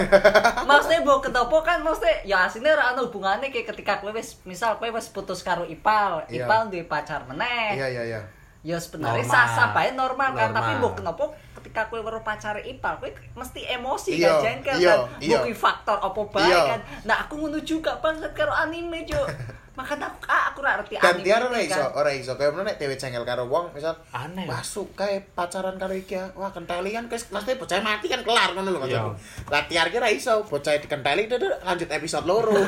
Maksudnya 0.63 1.03
mbok 1.03 1.27
ketopo 1.27 1.59
kan 1.61 1.83
maksudnya 1.83 2.23
ya 2.23 2.47
aslinya 2.47 2.71
ora 2.73 2.95
ana 2.95 3.03
hubungane 3.03 3.49
kayak 3.49 3.67
ketika 3.69 3.99
kowe 3.99 4.13
wis 4.13 4.39
misal 4.45 4.79
kowe 4.79 4.87
wis 4.89 5.11
putus 5.11 5.43
karo 5.43 5.67
Ipal, 5.67 6.23
Iya. 6.27 6.47
Ipal 6.47 6.71
duwe 6.71 6.87
pacar 6.87 7.27
meneh. 7.27 7.75
Iya, 7.75 7.87
iya, 7.91 8.03
iya. 8.07 8.21
Ya 8.61 8.75
sebenarnya 8.77 9.23
sah-sah 9.23 9.71
bae 9.73 9.91
normal 9.93 10.35
kan, 10.35 10.51
tapi 10.51 10.79
mbok 10.79 10.95
kenapa 10.97 11.27
ketika 11.57 11.87
kowe 11.87 11.99
weruh 11.99 12.23
pacare 12.23 12.63
Ipal, 12.63 12.95
kowe 12.97 13.11
mesti 13.35 13.67
emosi 13.67 14.11
Iya, 14.15 14.29
kan 14.29 14.43
jengkel 14.45 14.77
iya, 14.79 14.95
kan. 14.95 14.99
iya. 15.19 15.35
Mbok 15.35 15.43
kuwi 15.45 15.57
faktor 15.57 15.99
apa 15.99 16.21
bae 16.31 16.47
Iya. 16.47 16.59
kan. 16.69 16.81
Nah, 17.05 17.17
aku 17.23 17.35
ngono 17.35 17.59
juga 17.59 17.99
banget 17.99 18.31
karo 18.31 18.55
anime, 18.55 19.03
Cuk. 19.03 19.27
Makanya 19.79 20.11
aku 20.11 20.27
ah, 20.27 20.51
aku 20.51 20.59
ngerti 20.59 20.99
Dan 20.99 21.15
anime. 21.15 21.23
tiar 21.23 21.41
ora 21.47 21.59
iso, 21.63 21.79
kan. 21.79 21.91
ora 21.95 22.11
iso. 22.11 22.33
Kayak 22.35 22.59
nek 22.59 22.77
dhewe 22.83 22.99
jengkel 22.99 23.23
karo 23.23 23.47
wong, 23.47 23.71
misal 23.71 23.95
Aneh. 24.11 24.43
masuk 24.43 24.91
kayak 24.99 25.31
pacaran 25.39 25.79
karo 25.79 25.95
iki. 25.95 26.19
ah. 26.19 26.35
Wah, 26.35 26.51
kenteli 26.51 26.91
kan 26.91 27.07
kes 27.07 27.31
mesti 27.31 27.55
bocah 27.55 27.79
mati 27.79 28.11
kan 28.11 28.27
kelar 28.27 28.59
ngono 28.59 28.75
lho 28.75 28.79
maksudku. 28.83 29.13
Lah 29.55 29.63
tiar 29.71 29.87
ki 29.87 29.97
ora 30.03 30.11
iso, 30.11 30.43
bocah 30.43 30.75
dikenteli 30.83 31.31
lanjut 31.63 31.89
episode 31.89 32.27
loro. 32.27 32.59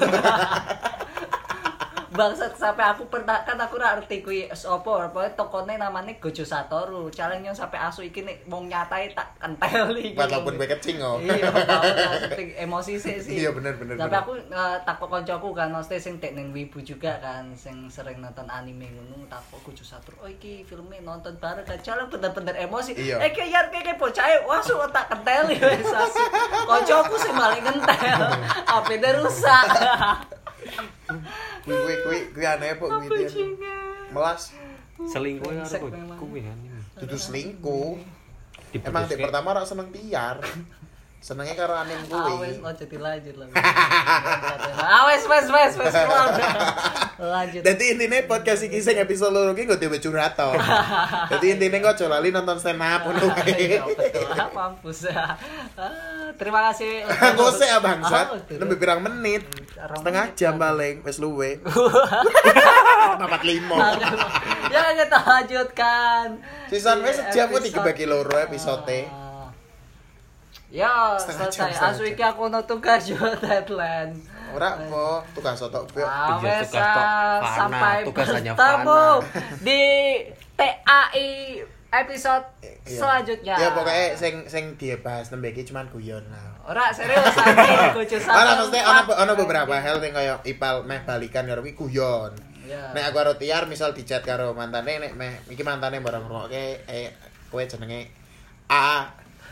Bangsat 2.11 2.59
sampai 2.59 2.91
aku 2.91 3.07
pernah 3.07 3.47
kan 3.47 3.55
aku 3.55 3.79
ora 3.79 3.95
ngerti 3.95 4.27
kuwi 4.27 4.51
apa 4.51 4.91
apa 5.07 5.31
tokone 5.39 5.79
namanya 5.79 6.11
Gojo 6.19 6.43
Satoru. 6.43 7.07
Challenge 7.07 7.47
yang 7.47 7.55
sampai 7.55 7.79
asu 7.79 8.03
iki 8.03 8.27
nek 8.27 8.51
wong 8.51 8.67
nyatai 8.67 9.15
tak 9.15 9.39
kenteli. 9.39 10.19
Walaupun 10.19 10.59
kowe 10.59 10.67
kecing 10.67 10.99
oh. 10.99 11.23
Iya, 11.23 11.55
emosi 12.67 12.99
sih 12.99 13.23
sih. 13.23 13.47
Iya, 13.47 13.55
bener, 13.55 13.79
bener, 13.79 13.95
Tapi 13.95 14.15
aku 14.19 14.33
uh, 14.51 14.83
takut 14.83 15.07
koncoku 15.07 15.55
kan, 15.55 15.71
maksudnya 15.71 16.03
sing 16.03 16.19
teknik 16.19 16.51
wibu 16.51 16.83
juga 16.83 17.15
kan, 17.23 17.55
sing 17.55 17.87
sering 17.87 18.19
nonton 18.19 18.51
anime 18.51 18.91
ngono, 18.91 19.31
takut 19.31 19.63
Gojo 19.71 19.87
Satoru. 19.87 20.19
Oh 20.19 20.27
iki 20.27 20.67
filmnya 20.67 20.99
nonton 21.07 21.39
bareng 21.39 21.63
kan, 21.63 21.79
jalan 21.79 22.11
bener-bener 22.11 22.59
emosi. 22.59 22.99
Iya. 22.99 23.23
Eh 23.23 23.31
kayak 23.31 23.71
kayak 23.71 23.95
bocahe, 24.03 24.43
wah 24.51 24.59
su 24.59 24.75
tak 24.91 25.15
kenteli 25.15 25.55
wes 25.63 25.87
asu. 25.87 26.23
Koncoku 26.67 27.15
sing 27.23 27.39
malah 27.39 27.63
ngentel. 27.63 28.21
HP-ne 28.67 29.11
rusak. 29.23 29.67
Kuwi 31.65 31.77
kuwi 31.77 31.95
kuwi 32.05 32.19
kuwi 32.35 32.45
aneh 32.47 32.79
kuwi 32.79 33.09
tiar. 33.09 33.33
Melas 34.11 34.51
selingkuh 35.01 35.51
ya 35.55 35.65
kan 35.65 35.81
ini 36.37 36.53
dudu 37.01 37.17
selingkuh. 37.17 37.97
Emang 38.77 39.05
di 39.09 39.17
pertama 39.19 39.57
ora 39.57 39.65
seneng 39.65 39.89
tiar. 39.91 40.39
Senengnya 41.21 41.53
karo 41.53 41.77
anim 41.77 42.01
Awes 42.01 42.57
kuwi. 42.57 42.65
lo 42.65 42.73
jadi 42.73 42.97
lanjut 42.97 43.35
lah. 43.37 43.49
Awes 45.05 45.23
wes 45.29 45.47
wes 45.47 45.73
wes. 45.77 45.93
Lanjut. 47.21 47.61
Dadi 47.61 47.93
intine 47.93 48.25
podcast 48.25 48.65
iki 48.65 48.81
sing 48.81 48.97
episode 48.97 49.29
loro 49.29 49.53
iki 49.53 49.69
nggo 49.69 49.77
dhewe 49.77 50.01
curhat 50.01 50.33
to. 50.33 50.49
Dadi 51.29 51.47
intine 51.53 51.77
kok 51.79 51.93
aja 51.93 52.09
lali 52.09 52.33
nonton 52.33 52.57
stand 52.57 52.81
up 52.81 53.05
ngono 53.05 53.37
Iya, 53.53 53.85
betul. 53.85 54.33
Ah, 54.33 54.49
mampus 54.49 55.05
ya. 55.05 55.37
Ah, 55.77 56.33
terima 56.35 56.73
kasih. 56.73 57.05
Ngose 57.37 57.69
ya 57.69 57.79
bangsat. 57.79 58.27
Ah, 58.27 58.35
betul. 58.41 58.57
Nembe 58.57 58.75
pirang 58.81 59.05
menit? 59.05 59.45
Rong 59.77 60.01
Setengah 60.01 60.25
menit 60.25 60.41
jam 60.41 60.55
paling 60.57 60.95
wis 61.05 61.21
luwe. 61.21 61.61
Papat 63.21 63.43
limo. 63.45 63.77
ya 64.73 64.97
kita 64.97 65.19
lanjutkan. 65.21 66.27
Season 66.73 66.97
wis 67.05 67.21
sejam 67.21 67.53
kok 67.53 67.61
episode- 67.61 67.77
dibagi 67.77 68.09
loro 68.09 68.41
episode. 68.41 69.29
Ya, 70.71 71.19
selesai. 71.19 71.75
Asu 71.75 72.07
iki 72.07 72.23
aku 72.23 72.47
no 72.47 72.63
tugas 72.63 73.03
yo 73.05 73.19
deadline. 73.43 74.15
Ora 74.51 74.75
apa 74.75 75.23
tugas 75.35 75.59
otok 75.59 75.87
pio. 75.91 76.07
Ah, 76.07 76.39
Iya, 76.39 76.63
wes, 76.63 76.71
tugas 76.71 76.87
tok 76.91 77.03
ah, 77.03 77.55
sampai 77.55 77.97
tugas 78.03 78.27
hanya 78.31 78.53
bertemu 78.55 79.03
di 79.67 79.83
TAI 80.55 81.29
episode 81.91 82.47
Iya. 82.87 82.99
selanjutnya. 82.99 83.55
Ya 83.55 83.69
pokoknya 83.75 84.15
sing 84.15 84.35
sing 84.47 84.75
dibahas 84.75 85.31
nembe 85.31 85.51
iki 85.51 85.67
cuman 85.67 85.91
guyon 85.91 86.23
lah. 86.31 86.55
Ora 86.67 86.91
serius 86.91 87.35
aku 87.35 88.03
kucu 88.03 88.19
satu. 88.19 88.35
Ora 88.35 88.53
mesti 88.59 88.79
ana 88.79 89.03
empat. 89.03 89.17
ana 89.19 89.33
beberapa 89.35 89.75
hal 89.75 89.99
sing 89.99 90.15
kaya 90.15 90.39
ipal 90.43 90.87
meh 90.87 91.03
balikan 91.03 91.47
karo 91.47 91.63
kuwi 91.63 91.75
guyon. 91.75 92.31
Ya. 92.67 92.95
Nek 92.95 93.11
aku 93.11 93.23
karo 93.23 93.33
Tiar 93.39 93.67
misal 93.67 93.91
di 93.91 94.07
chat 94.07 94.23
karo 94.23 94.55
mantane 94.55 95.03
nek 95.03 95.19
meh 95.19 95.35
iki 95.51 95.63
mantane 95.63 95.99
bareng 95.99 96.27
ngrungokke 96.27 96.87
eh 96.87 97.11
kowe 97.51 97.63
jenenge 97.63 98.07
A 98.71 99.03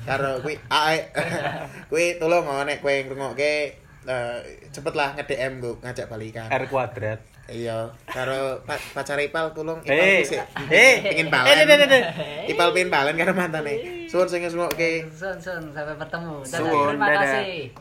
karo 0.05 0.39
kuwi 0.39 0.55
A 0.69 0.95
kuwi 1.91 2.19
tolong 2.19 2.45
nek 2.63 2.79
kowe 2.79 2.93
ngrungokke 2.93 3.75
eh, 4.05 4.39
cepet 4.69 4.95
lah 4.95 5.17
nge-DM 5.17 5.59
gue 5.59 5.75
ngajak 5.81 6.07
balikan. 6.07 6.49
R 6.49 6.65
kuadrat 6.67 7.21
Iya, 7.49 7.89
karo 8.05 8.61
pa 8.69 8.77
pacar 8.93 9.17
Ipal 9.17 9.57
tolong 9.57 9.81
Ipal 9.81 9.97
Eh, 9.97 10.21
kuwi 10.21 10.37
sik 10.37 10.41
eh, 10.69 10.95
pengin 11.17 11.29
eh, 11.29 11.33
balen. 11.33 11.49
eh, 11.49 11.65
eh, 11.65 11.79
eh, 11.81 11.89
eh. 11.89 12.03
Ipal 12.53 12.77
pengin 12.77 12.93
balen 12.93 13.17
karo 13.17 13.33
mantane. 13.33 14.05
Suwun 14.05 14.29
sing 14.29 14.45
ngrungokke. 14.45 15.09
Sun 15.09 15.41
sun 15.41 15.73
sampai 15.73 15.97
bertemu. 15.97 16.45
Suwun, 16.45 16.93
terima 16.93 17.09
kasih. 17.17 17.73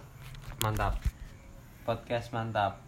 mantap 0.57 0.97
podcast 1.83 2.33
mantap 2.33 2.79